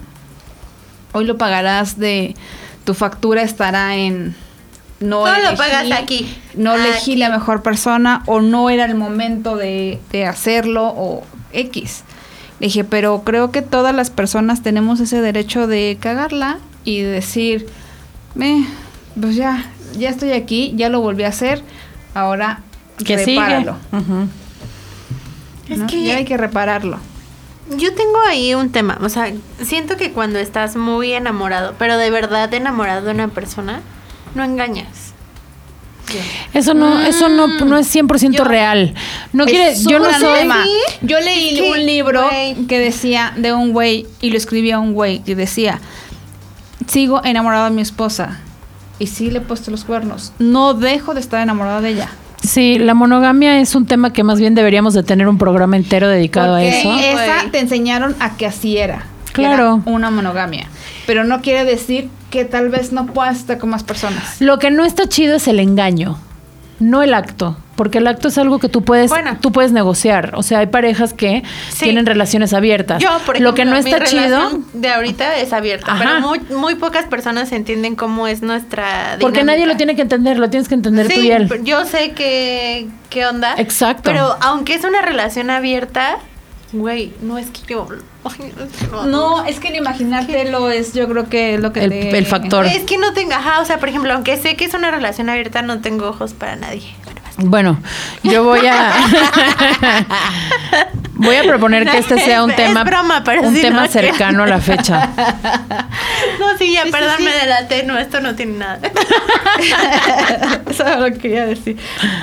Hoy 1.13 1.25
lo 1.27 1.37
pagarás 1.37 1.99
de 1.99 2.35
tu 2.85 2.95
factura 2.95 3.43
estará 3.43 3.97
en 3.97 4.35
no 5.03 5.19
Todo 5.25 5.29
lo 5.39 5.49
elegí- 5.51 5.57
pagas 5.57 5.91
aquí. 5.93 6.37
No 6.55 6.75
elegí 6.75 7.13
Aquí. 7.13 7.17
la 7.17 7.29
mejor 7.31 7.63
persona 7.63 8.23
o 8.27 8.41
no 8.41 8.71
era 8.71 8.85
el 8.85 8.95
momento 8.95 9.57
de, 9.57 10.01
de 10.11 10.27
hacerlo 10.27 10.87
o 10.97 11.25
X. 11.53 12.05
Le 12.61 12.67
dije, 12.69 12.85
pero 12.85 13.23
creo 13.25 13.51
que 13.51 13.63
todas 13.63 13.95
las 13.95 14.11
personas 14.11 14.63
tenemos 14.63 15.01
ese 15.01 15.21
derecho 15.21 15.67
de 15.67 15.97
cagarla 16.01 16.59
y 16.85 17.01
de 17.01 17.09
decir, 17.09 17.67
"Eh, 18.41 18.65
pues 19.21 19.35
ya, 19.37 19.71
ya 19.99 20.09
estoy 20.09 20.33
aquí, 20.33 20.73
ya 20.77 20.89
lo 20.89 21.01
volví 21.01 21.25
a 21.25 21.29
hacer, 21.29 21.63
ahora 22.15 22.61
Que 22.99 23.19
sigue. 23.19 23.41
repáralo. 23.41 23.77
Es 25.69 25.79
¿no? 25.79 25.87
que- 25.87 26.05
Ya 26.05 26.17
hay 26.17 26.25
que 26.25 26.37
repararlo. 26.37 26.99
Yo 27.77 27.95
tengo 27.95 28.19
ahí 28.29 28.55
un 28.55 28.71
tema, 28.71 28.99
o 29.03 29.09
sea, 29.09 29.33
siento 29.63 29.97
que 29.97 30.11
cuando 30.13 30.39
estás 30.39 30.77
muy 30.77 31.13
enamorado, 31.13 31.75
pero 31.79 31.97
de 31.97 32.11
verdad 32.11 32.53
enamorado 32.53 33.07
de 33.07 33.13
una 33.13 33.29
persona, 33.29 33.81
no 34.35 34.45
engañas. 34.45 35.13
Eso 36.53 36.75
no, 36.75 37.01
eso 37.01 37.29
no, 37.31 37.47
no 37.47 37.79
es 37.79 37.95
100% 37.95 38.33
Yo- 38.33 38.45
real. 38.45 38.95
No 39.33 39.47
quiere, 39.47 39.75
yo 39.89 39.99
no 39.99 40.13
soy. 40.19 40.49
Yo 41.01 41.19
leí 41.21 41.61
un 41.71 41.87
libro 41.87 42.29
que 42.69 42.79
decía 42.79 43.33
de 43.37 43.53
un 43.55 43.73
güey 43.73 44.07
y 44.21 44.31
lo 44.31 44.37
escribía 44.37 44.79
un 44.79 44.93
güey 44.93 45.21
que 45.23 45.35
decía, 45.35 45.81
sigo 46.87 47.23
enamorado 47.25 47.65
de 47.67 47.71
mi 47.71 47.81
esposa 47.83 48.41
y 48.99 49.07
sí 49.07 49.31
le 49.31 49.39
he 49.39 49.41
puesto 49.41 49.71
los 49.71 49.85
cuernos. 49.85 50.33
No 50.39 50.75
dejo 50.75 51.15
de 51.15 51.21
estar 51.21 51.41
enamorado 51.41 51.81
de 51.81 51.91
ella. 51.91 52.09
Sí, 52.43 52.79
la 52.79 52.93
monogamia 52.95 53.61
es 53.61 53.75
un 53.75 53.87
tema 53.87 54.13
que 54.13 54.25
más 54.25 54.39
bien 54.41 54.55
deberíamos 54.55 54.95
de 54.95 55.05
tener 55.05 55.29
un 55.29 55.39
programa 55.39 55.77
entero 55.77 56.09
dedicado 56.09 56.57
a 56.57 56.59
Porque 56.59 56.81
eso. 56.81 56.93
esa 56.99 57.51
te 57.53 57.61
enseñaron 57.61 58.17
a 58.19 58.37
que 58.37 58.47
así 58.47 58.77
era. 58.77 59.07
Claro. 59.33 59.81
era 59.83 59.91
una 59.95 60.11
monogamia. 60.11 60.67
Pero 61.07 61.25
no 61.25 61.41
quiere 61.41 61.65
decir 61.65 62.09
que 62.31 62.45
tal 62.45 62.69
vez 62.69 62.93
no 62.93 63.07
puedas 63.07 63.39
estar 63.39 63.59
con 63.59 63.71
más 63.71 63.83
personas. 63.85 64.41
Lo 64.41 64.59
que 64.59 64.71
no 64.71 64.85
está 64.85 65.07
chido 65.09 65.37
es 65.37 65.49
el 65.49 65.61
engaño, 65.61 66.19
no 66.79 67.03
el 67.03 67.13
acto, 67.15 67.57
porque 67.77 67.99
el 67.99 68.07
acto 68.07 68.29
es 68.29 68.39
algo 68.39 68.59
que 68.59 68.69
tú 68.69 68.83
puedes, 68.83 69.11
Bueno. 69.11 69.37
tú 69.41 69.51
puedes 69.53 69.73
negociar. 69.73 70.33
O 70.37 70.43
sea, 70.43 70.61
hay 70.61 70.67
parejas 70.67 71.13
que 71.13 71.43
Sí. 71.71 71.85
tienen 71.85 72.07
relaciones 72.07 72.53
abiertas. 72.55 73.03
Yo, 73.03 73.09
por 73.27 73.37
ejemplo, 73.37 73.51
Lo 73.51 73.55
que 73.55 73.65
no 73.65 73.73
mi 73.73 73.79
está 73.79 74.05
chido, 74.05 74.61
de 74.73 74.89
ahorita 74.91 75.37
es 75.39 75.53
abierta, 75.53 75.93
Ajá. 75.93 76.05
pero 76.05 76.21
muy, 76.21 76.41
muy 76.57 76.75
pocas 76.77 77.05
personas 77.07 77.51
entienden 77.53 77.95
cómo 77.97 78.27
es 78.29 78.43
nuestra 78.43 79.17
porque 79.21 79.45
nadie 79.45 79.59
dinámica. 79.61 79.73
lo 79.75 79.77
tiene 79.77 79.97
que 79.97 80.03
entender, 80.03 80.39
lo 80.39 80.51
tienes 80.51 80.69
que 80.69 80.75
entender 80.75 81.09
tú 81.09 81.21
Sí, 81.21 81.27
y 81.27 81.31
él. 81.33 81.49
yo 81.65 81.85
sé 81.85 82.13
que 82.13 82.89
qué 83.11 83.27
onda. 83.27 83.55
Exacto. 83.59 84.03
Pero 84.05 84.37
aunque 84.41 84.75
es 84.75 84.85
una 84.85 85.03
relación 85.03 85.51
abierta, 85.51 86.19
güey, 86.73 87.13
no 87.23 87.39
es 87.39 87.49
que 87.51 87.61
yo 87.67 87.87
no 89.07 89.45
es 89.45 89.59
que 89.61 89.69
el 89.69 89.77
imaginártelo 89.77 90.71
es 90.71 90.93
yo 90.93 91.09
creo 91.09 91.29
que 91.29 91.59
lo 91.59 91.73
que 91.73 91.85
El- 91.85 91.91
te- 91.91 92.19
el 92.19 92.27
factor. 92.27 92.67
Es 92.67 92.83
que 92.85 92.99
no 92.99 93.13
tengo, 93.13 93.33
ajá, 93.33 93.61
o 93.61 93.65
sea, 93.65 93.79
por 93.79 93.89
ejemplo, 93.89 94.13
aunque 94.13 94.37
sé 94.37 94.57
que 94.57 94.65
es 94.65 94.75
una 94.75 94.91
relación 94.91 95.29
abierta, 95.29 95.63
no 95.63 95.81
tengo 95.81 96.09
ojos 96.09 96.33
para 96.35 96.57
nadie. 96.57 96.95
Bueno. 97.05 97.21
Bueno, 97.39 97.79
yo 98.23 98.45
voy 98.45 98.67
a 98.67 98.93
voy 101.15 101.37
a 101.37 101.43
proponer 101.45 101.89
que 101.89 101.99
este 101.99 102.19
sea 102.19 102.45
un 102.45 102.51
Es- 102.51 102.57
tema 102.57 102.81
es 102.81 102.87
broma, 102.87 103.23
pero 103.25 103.43
un 103.43 103.55
tema 103.55 103.81
no, 103.83 103.87
que- 103.87 103.89
cercano 103.93 104.43
a 104.43 104.47
la 104.47 104.61
fecha. 104.61 105.11
No, 106.39 106.57
sí, 106.59 106.73
ya, 106.73 106.85
Sí, 106.85 106.91
perdón, 106.91 107.15
sí. 107.19 107.25
me 107.25 107.31
delaté, 107.33 107.83
no, 107.85 107.99
esto 107.99 108.21
no 108.21 108.35
tiene 108.35 108.59
nada. 108.59 108.79
Eso 110.71 110.83
era 110.87 110.99
lo 110.99 111.07
que 111.07 111.19
quería 111.19 111.47
decir. 111.47 111.77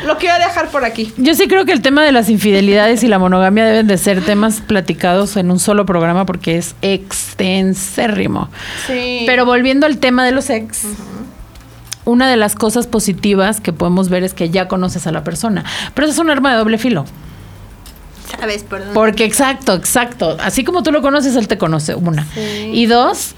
Lo 0.06 0.18
quiero 0.18 0.36
dejar 0.40 0.70
por 0.70 0.84
aquí. 0.86 1.14
Yo 1.18 1.34
sí 1.36 1.48
creo 1.48 1.66
que 1.66 1.72
el 1.72 1.82
tema 1.82 2.04
de 2.04 2.12
las 2.12 2.30
infidelidades 2.30 3.04
y 3.04 3.08
la 3.08 3.20
monogamia 3.20 3.66
deben 3.66 3.88
de 3.88 3.98
ser 3.98 4.22
temas 4.24 4.62
platicados 4.62 5.38
en 5.38 5.52
un 5.52 5.60
solo 5.60 5.86
programa 5.86 6.26
porque 6.26 6.58
es 6.58 6.76
extensérrimo. 6.82 8.50
Sí. 8.88 9.24
Pero 9.26 9.46
volviendo 9.46 9.86
al 9.86 9.98
tema 10.00 10.26
de 10.26 10.32
los 10.32 10.50
ex, 10.50 10.84
una 12.10 12.30
de 12.30 12.36
las 12.38 12.56
cosas 12.56 12.88
positivas 12.88 13.62
que 13.62 13.72
podemos 13.74 14.10
ver 14.10 14.24
es 14.24 14.34
que 14.34 14.50
ya 14.50 14.68
conoces 14.68 15.08
a 15.08 15.12
la 15.12 15.24
persona. 15.24 15.64
Pero 15.94 16.06
eso 16.08 16.14
es 16.14 16.20
un 16.20 16.30
arma 16.30 16.52
de 16.52 16.58
doble 16.58 16.78
filo. 16.78 17.06
sabes 18.40 18.64
por 18.64 18.80
dónde. 18.80 18.94
Porque 18.94 19.24
exacto, 19.26 19.74
exacto. 19.74 20.38
Así 20.42 20.64
como 20.64 20.84
tú 20.84 20.92
lo 20.92 21.02
conoces, 21.02 21.36
él 21.36 21.48
te 21.48 21.58
conoce, 21.58 21.96
una. 21.96 22.26
Sí. 22.34 22.72
Y 22.74 22.86
dos, 22.86 23.36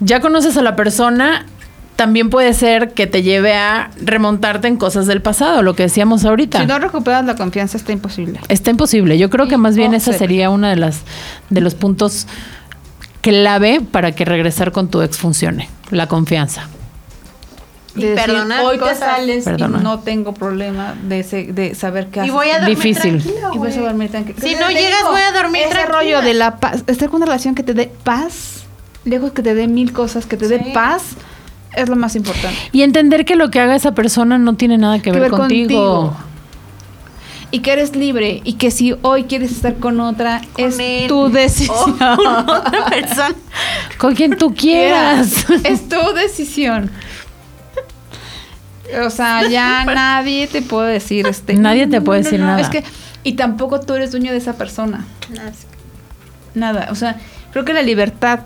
ya 0.00 0.20
conoces 0.20 0.56
a 0.56 0.62
la 0.62 0.76
persona, 0.76 1.44
también 1.96 2.30
puede 2.30 2.54
ser 2.54 2.94
que 2.94 3.06
te 3.06 3.22
lleve 3.22 3.54
a 3.54 3.90
remontarte 4.00 4.68
en 4.68 4.76
cosas 4.78 5.06
del 5.06 5.20
pasado, 5.20 5.62
lo 5.62 5.74
que 5.74 5.82
decíamos 5.82 6.24
ahorita. 6.24 6.60
Si 6.60 6.66
no 6.66 6.78
recuperas 6.78 7.26
la 7.26 7.34
confianza, 7.36 7.76
está 7.76 7.92
imposible. 7.92 8.40
Está 8.48 8.70
imposible. 8.70 9.18
Yo 9.18 9.28
creo 9.28 9.48
que 9.48 9.58
más 9.58 9.76
bien 9.76 9.92
esa 9.92 10.10
Imposible. 10.12 10.18
sería 10.18 10.50
una 10.50 10.70
de 10.70 10.76
las 10.76 11.00
de 11.50 11.60
los 11.60 11.74
puntos 11.74 12.26
clave 13.20 13.82
para 13.82 14.12
que 14.12 14.24
regresar 14.24 14.72
con 14.72 14.88
tu 14.88 15.02
ex 15.02 15.18
funcione, 15.18 15.68
la 15.90 16.06
confianza. 16.06 16.68
Y 17.96 18.02
De 18.02 18.10
decir, 18.10 18.26
perdonar 18.26 18.64
hoy 18.64 18.78
cosas. 18.78 18.98
te 19.00 19.04
sales 19.04 19.44
Perdonar. 19.44 19.80
y 19.80 19.84
no 19.84 19.98
tengo 19.98 20.32
problema 20.32 20.94
de, 21.02 21.20
ese- 21.20 21.52
de 21.52 21.74
saber 21.74 22.06
qué 22.08 22.20
haces. 22.20 22.30
Y 22.32 22.34
voy 22.34 22.48
a 22.50 22.60
dormir 22.60 22.76
Difícil. 22.76 23.20
tranquila, 23.22 23.50
Y 23.52 23.58
vas 23.58 23.76
a 23.76 23.80
dormir 23.80 24.10
tranquilo. 24.10 24.38
Si 24.40 24.54
no 24.54 24.68
digo, 24.68 24.80
llegas, 24.80 25.02
voy 25.10 25.20
a 25.22 25.32
dormir 25.32 25.62
Ese 25.62 25.70
tranquila. 25.72 25.98
rollo 25.98 26.22
de 26.22 26.34
la 26.34 26.56
paz, 26.58 26.84
estar 26.86 27.08
con 27.08 27.16
una 27.16 27.26
relación 27.26 27.54
que 27.56 27.62
te 27.64 27.74
dé 27.74 27.90
paz, 28.04 28.64
lejos 29.04 29.32
que 29.32 29.42
te 29.42 29.54
dé 29.54 29.66
mil 29.66 29.92
cosas, 29.92 30.26
que 30.26 30.36
te 30.36 30.46
Sí. 30.46 30.52
dé 30.54 30.70
paz, 30.72 31.02
es 31.74 31.88
lo 31.88 31.96
más 31.96 32.14
importante. 32.14 32.56
Y 32.70 32.82
entender 32.82 33.24
que 33.24 33.34
lo 33.34 33.50
que 33.50 33.58
haga 33.58 33.74
esa 33.74 33.92
persona 33.92 34.38
no 34.38 34.54
tiene 34.54 34.78
nada 34.78 35.00
que 35.00 35.10
ver, 35.10 35.30
contigo. 35.30 36.16
Y 37.52 37.58
que 37.60 37.72
eres 37.72 37.96
libre 37.96 38.40
y 38.44 38.52
que 38.52 38.70
si 38.70 38.94
hoy 39.02 39.24
quieres 39.24 39.50
estar 39.50 39.74
con 39.78 39.98
otra, 39.98 40.40
Con 40.52 40.66
es 40.66 40.76
él. 40.78 41.08
tu 41.08 41.28
decisión. 41.30 41.96
O 42.00 42.16
con 42.16 42.48
otra 42.48 42.84
persona. 42.88 43.34
Con 43.98 44.14
quien 44.14 44.36
tú 44.38 44.54
quieras. 44.54 45.46
es 45.64 45.88
tu 45.88 45.96
decisión. 46.14 46.92
O 49.04 49.10
sea, 49.10 49.48
ya 49.48 49.84
nadie 49.86 50.46
te 50.46 50.62
puede 50.62 50.92
decir 50.92 51.26
este. 51.26 51.54
Nadie 51.54 51.86
te 51.86 52.00
puede 52.00 52.22
decir 52.22 52.40
nada. 52.40 52.60
Es 52.60 52.68
que 52.68 52.84
y 53.22 53.34
tampoco 53.34 53.80
tú 53.80 53.94
eres 53.94 54.12
dueño 54.12 54.32
de 54.32 54.38
esa 54.38 54.54
persona. 54.54 55.04
Nada, 56.54 56.88
o 56.90 56.94
sea, 56.94 57.18
creo 57.52 57.64
que 57.64 57.72
la 57.72 57.82
libertad 57.82 58.40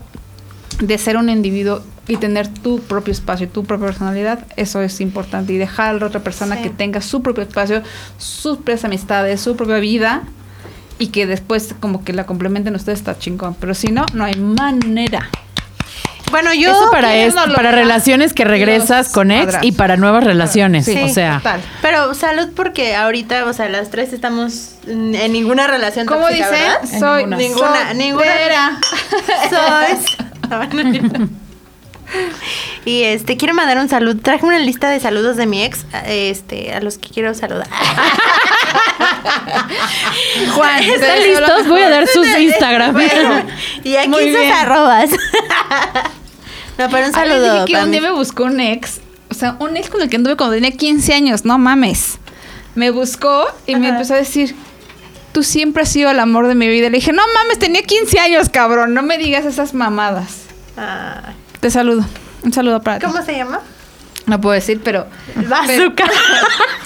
de 0.81 0.99
ser 0.99 1.17
un 1.17 1.31
individuo 1.31 1.83
y 2.07 2.17
tener 2.19 2.49
tu 2.49 2.81
propio 2.81 3.13
espacio, 3.13 3.49
tu 3.49 3.65
propia 3.65 3.87
personalidad, 3.87 4.41
eso 4.57 4.83
es 4.83 5.01
importante. 5.01 5.53
Y 5.55 5.57
dejar 5.57 5.95
a 5.95 5.99
la 5.99 6.07
otra 6.07 6.21
persona 6.21 6.57
Sí. 6.57 6.65
que 6.65 6.71
tenga 6.71 7.01
su 7.01 7.23
propio 7.23 7.45
espacio, 7.45 7.83
sus 8.19 8.57
propias 8.57 8.85
amistades, 8.85 9.41
su 9.41 9.57
propia 9.57 9.79
vida 9.79 10.23
y 10.99 11.07
que 11.09 11.27
después 11.27 11.75
como 11.81 12.05
que 12.05 12.13
la 12.13 12.27
complementen 12.27 12.75
ustedes 12.75 12.99
está 12.99 13.19
chingón. 13.19 13.55
Pero 13.59 13.73
si 13.75 13.89
no, 13.89 14.05
no 14.13 14.25
hay 14.25 14.35
manera. 14.35 15.31
Bueno, 16.31 16.53
yo. 16.53 16.71
Eso 16.73 16.91
para, 16.91 17.15
es- 17.17 17.35
para 17.35 17.71
relaciones 17.71 18.33
que 18.33 18.45
regresas 18.45 19.09
con 19.11 19.31
ex 19.31 19.47
madrazos. 19.47 19.67
y 19.69 19.73
para 19.73 19.97
nuevas 19.97 20.25
relaciones. 20.25 20.85
Sí. 20.87 21.01
o 21.03 21.09
sea, 21.09 21.37
total. 21.39 21.61
Pero 21.83 22.13
salud 22.15 22.49
porque 22.57 22.97
ahorita, 22.97 23.45
o 23.45 23.53
sea, 23.53 23.69
las 23.69 23.91
tres 23.91 24.13
estamos 24.13 24.77
en 24.87 25.13
ninguna 25.33 25.67
relación 25.67 26.07
¿Cómo 26.07 26.23
tóxica, 26.27 26.51
dice? 26.51 26.63
¿verdad? 26.63 26.81
Soy 26.99 27.27
ninguna. 27.27 27.93
Ninguna, 27.93 27.95
ninguna. 27.95 28.81
Sois. 29.51 30.17
y 32.85 33.03
este 33.05 33.37
quiero 33.37 33.55
mandar 33.55 33.79
un 33.79 33.89
saludo. 33.89 34.21
Traje 34.21 34.45
una 34.45 34.59
lista 34.59 34.89
de 34.91 35.01
saludos 35.01 35.37
de 35.37 35.47
mi 35.47 35.63
ex, 35.63 35.87
este, 36.07 36.73
a 36.75 36.81
los 36.81 36.99
que 36.99 37.09
quiero 37.11 37.33
saludar. 37.35 37.67
Juan, 40.55 40.83
¿están 40.83 41.19
listos? 41.23 41.69
Voy 41.69 41.81
a 41.83 41.91
dar 41.91 42.07
sus 42.07 42.27
Instagram. 42.27 42.93
Bueno, 42.93 43.43
y 43.83 43.97
aquí 43.97 44.09
Muy 44.09 44.31
sus 44.33 44.41
bien. 44.41 44.53
arrobas. 44.53 45.11
No, 46.79 46.89
pero 46.91 47.09
un 47.09 47.17
Ay, 47.17 47.29
dije 47.29 47.65
que 47.67 47.83
un 47.83 47.91
día 47.91 48.01
me 48.01 48.11
buscó 48.11 48.45
un 48.45 48.61
ex. 48.61 49.01
O 49.31 49.35
sea, 49.35 49.57
un 49.59 49.77
ex 49.77 49.91
con 49.91 50.01
el 50.03 50.09
que 50.09 50.17
anduve 50.17 50.37
cuando 50.37 50.55
tenía 50.55 50.71
15 50.71 51.15
años. 51.15 51.45
No 51.45 51.59
mames. 51.59 52.19
Me 52.75 52.91
buscó 52.91 53.47
y 53.67 53.77
me 53.77 53.89
empezó 53.89 54.15
a 54.15 54.19
decir... 54.19 54.55
Tú 55.33 55.43
siempre 55.43 55.83
has 55.83 55.89
sido 55.89 56.13
el 56.13 56.21
amor 56.21 56.47
de 56.47 56.55
mi 56.55 56.69
vida. 56.69 56.89
Le 56.91 56.99
dije, 56.99 57.13
no 57.13 57.23
mames, 57.35 57.59
tenía 57.59 57.83
15 57.83 58.21
años, 58.21 58.49
cabrón. 58.51 58.95
No 58.95 59.03
me 59.03 59.19
digas 59.19 59.45
esas 59.45 59.75
mamadas. 59.75 60.43
Ay, 60.77 61.35
Te 61.59 61.71
saludo. 61.71 62.05
Un 62.45 62.53
saludo 62.53 62.81
para 62.81 63.01
ti. 63.01 63.07
¿Cómo 63.07 63.21
se 63.21 63.37
llama? 63.37 63.61
No 64.27 64.41
puedo 64.41 64.55
decir, 64.55 64.81
pero... 64.85 65.09
Bazooka. 65.35 66.05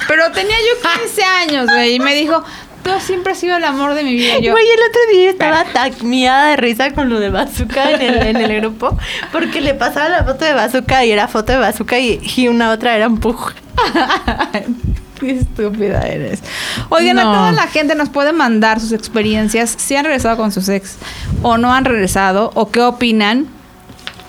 Pero 0.08 0.32
tenía 0.32 0.56
yo 0.56 0.90
15 1.02 1.22
años, 1.22 1.66
güey. 1.66 1.96
Y 1.96 2.00
me 2.00 2.14
dijo, 2.14 2.42
tú 2.82 2.90
siempre 3.00 3.32
has 3.32 3.38
sido 3.38 3.56
el 3.56 3.64
amor 3.64 3.94
de 3.94 4.02
mi 4.04 4.14
vida. 4.14 4.38
Yo, 4.40 4.52
Güey, 4.52 4.64
el 4.64 4.80
otro 4.88 5.00
día 5.12 5.30
estaba 5.30 5.64
taqueada 5.64 6.48
de 6.50 6.56
risa 6.56 6.92
con 6.92 7.08
lo 7.08 7.20
de 7.20 7.30
Bazooka 7.30 7.90
en 7.92 8.00
el, 8.02 8.26
en 8.28 8.36
el 8.36 8.60
grupo. 8.60 8.96
Porque 9.32 9.60
le 9.60 9.74
pasaba 9.74 10.08
la 10.08 10.24
foto 10.24 10.44
de 10.44 10.52
Bazooka 10.54 11.04
y 11.04 11.10
era 11.12 11.28
foto 11.28 11.52
de 11.52 11.58
Bazooka 11.58 11.98
y, 11.98 12.20
y 12.36 12.48
una 12.48 12.70
otra 12.70 12.94
era 12.96 13.08
un 13.08 13.18
pug. 13.18 13.52
Qué 15.20 15.32
estúpida 15.32 16.02
eres. 16.02 16.42
Oigan, 16.90 17.16
No. 17.16 17.22
a 17.22 17.34
toda 17.34 17.52
la 17.52 17.66
gente 17.66 17.94
nos 17.96 18.08
puede 18.08 18.32
mandar 18.32 18.78
sus 18.80 18.92
experiencias, 18.92 19.74
si 19.76 19.96
han 19.96 20.04
regresado 20.04 20.36
con 20.36 20.52
sus 20.52 20.68
ex 20.68 20.96
o 21.42 21.58
no 21.58 21.72
han 21.74 21.84
regresado, 21.84 22.52
o 22.54 22.70
qué 22.70 22.80
opinan, 22.82 23.48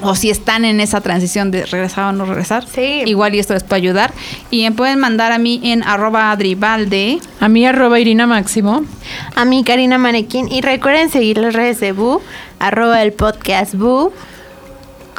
o 0.01 0.15
si 0.15 0.29
están 0.29 0.63
en 0.65 0.79
esa 0.79 1.01
transición 1.01 1.51
de 1.51 1.65
regresar 1.65 2.05
o 2.05 2.11
no 2.13 2.25
regresar. 2.25 2.65
Sí. 2.67 3.03
Igual 3.05 3.35
y 3.35 3.39
esto 3.39 3.53
les 3.53 3.63
puede 3.63 3.81
ayudar. 3.81 4.13
Y 4.49 4.63
me 4.63 4.71
pueden 4.71 4.99
mandar 4.99 5.31
a 5.31 5.37
mí 5.37 5.59
en 5.63 5.83
arroba 5.83 6.31
adribalde. 6.31 7.19
A 7.39 7.49
mí 7.49 7.65
arroba 7.65 7.99
Irina 7.99 8.25
Máximo. 8.25 8.83
A 9.35 9.45
mí, 9.45 9.63
Karina 9.63 9.97
Manequín. 9.97 10.51
Y 10.51 10.61
recuerden 10.61 11.09
seguir 11.09 11.37
las 11.37 11.53
redes 11.53 11.79
de 11.79 11.91
Boo, 11.91 12.21
arroba 12.59 13.01
el 13.01 13.11
podcast 13.13 13.73
Boo, 13.75 14.13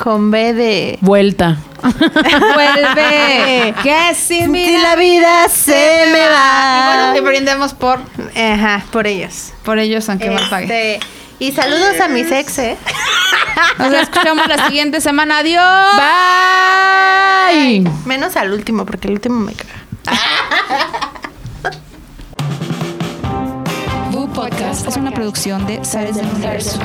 con 0.03 0.31
B 0.31 0.55
de... 0.55 0.99
Vuelta. 1.03 1.59
Vuelve. 1.83 3.75
que 3.83 4.15
sin 4.15 4.47
Si 4.47 4.51
vida 4.51 4.79
la 4.83 4.97
vida 4.97 5.49
se 5.49 5.73
me 6.13 6.19
Y 6.19 6.29
va. 6.31 6.95
bueno, 6.95 7.15
que 7.15 7.21
brindemos 7.21 7.75
por, 7.75 8.01
Ajá, 8.37 8.85
por 8.91 9.07
ellos. 9.07 9.53
por 9.65 9.79
ellos, 9.79 10.09
aunque 10.09 10.31
mal 10.31 10.49
pague. 10.49 11.01
Y 11.41 11.53
saludos 11.53 11.99
a 12.01 12.09
mis 12.09 12.31
ex, 12.31 12.59
¿eh? 12.59 12.77
Nos 13.79 13.95
escuchamos 13.95 14.47
la 14.47 14.67
siguiente 14.67 15.01
semana. 15.01 15.39
Adiós. 15.39 15.97
Bye. 17.51 17.91
Menos 18.05 18.37
al 18.37 18.53
último, 18.53 18.85
porque 18.85 19.09
el 19.09 19.15
último 19.15 19.41
me 19.41 19.55
caga. 19.55 19.73
Boo 24.11 24.31
Podcast 24.35 24.87
es 24.87 24.97
una 24.97 25.13
producción 25.13 25.67
de 25.67 25.83
Sales 25.83 26.17
del 26.17 26.27
Universo. 26.27 26.79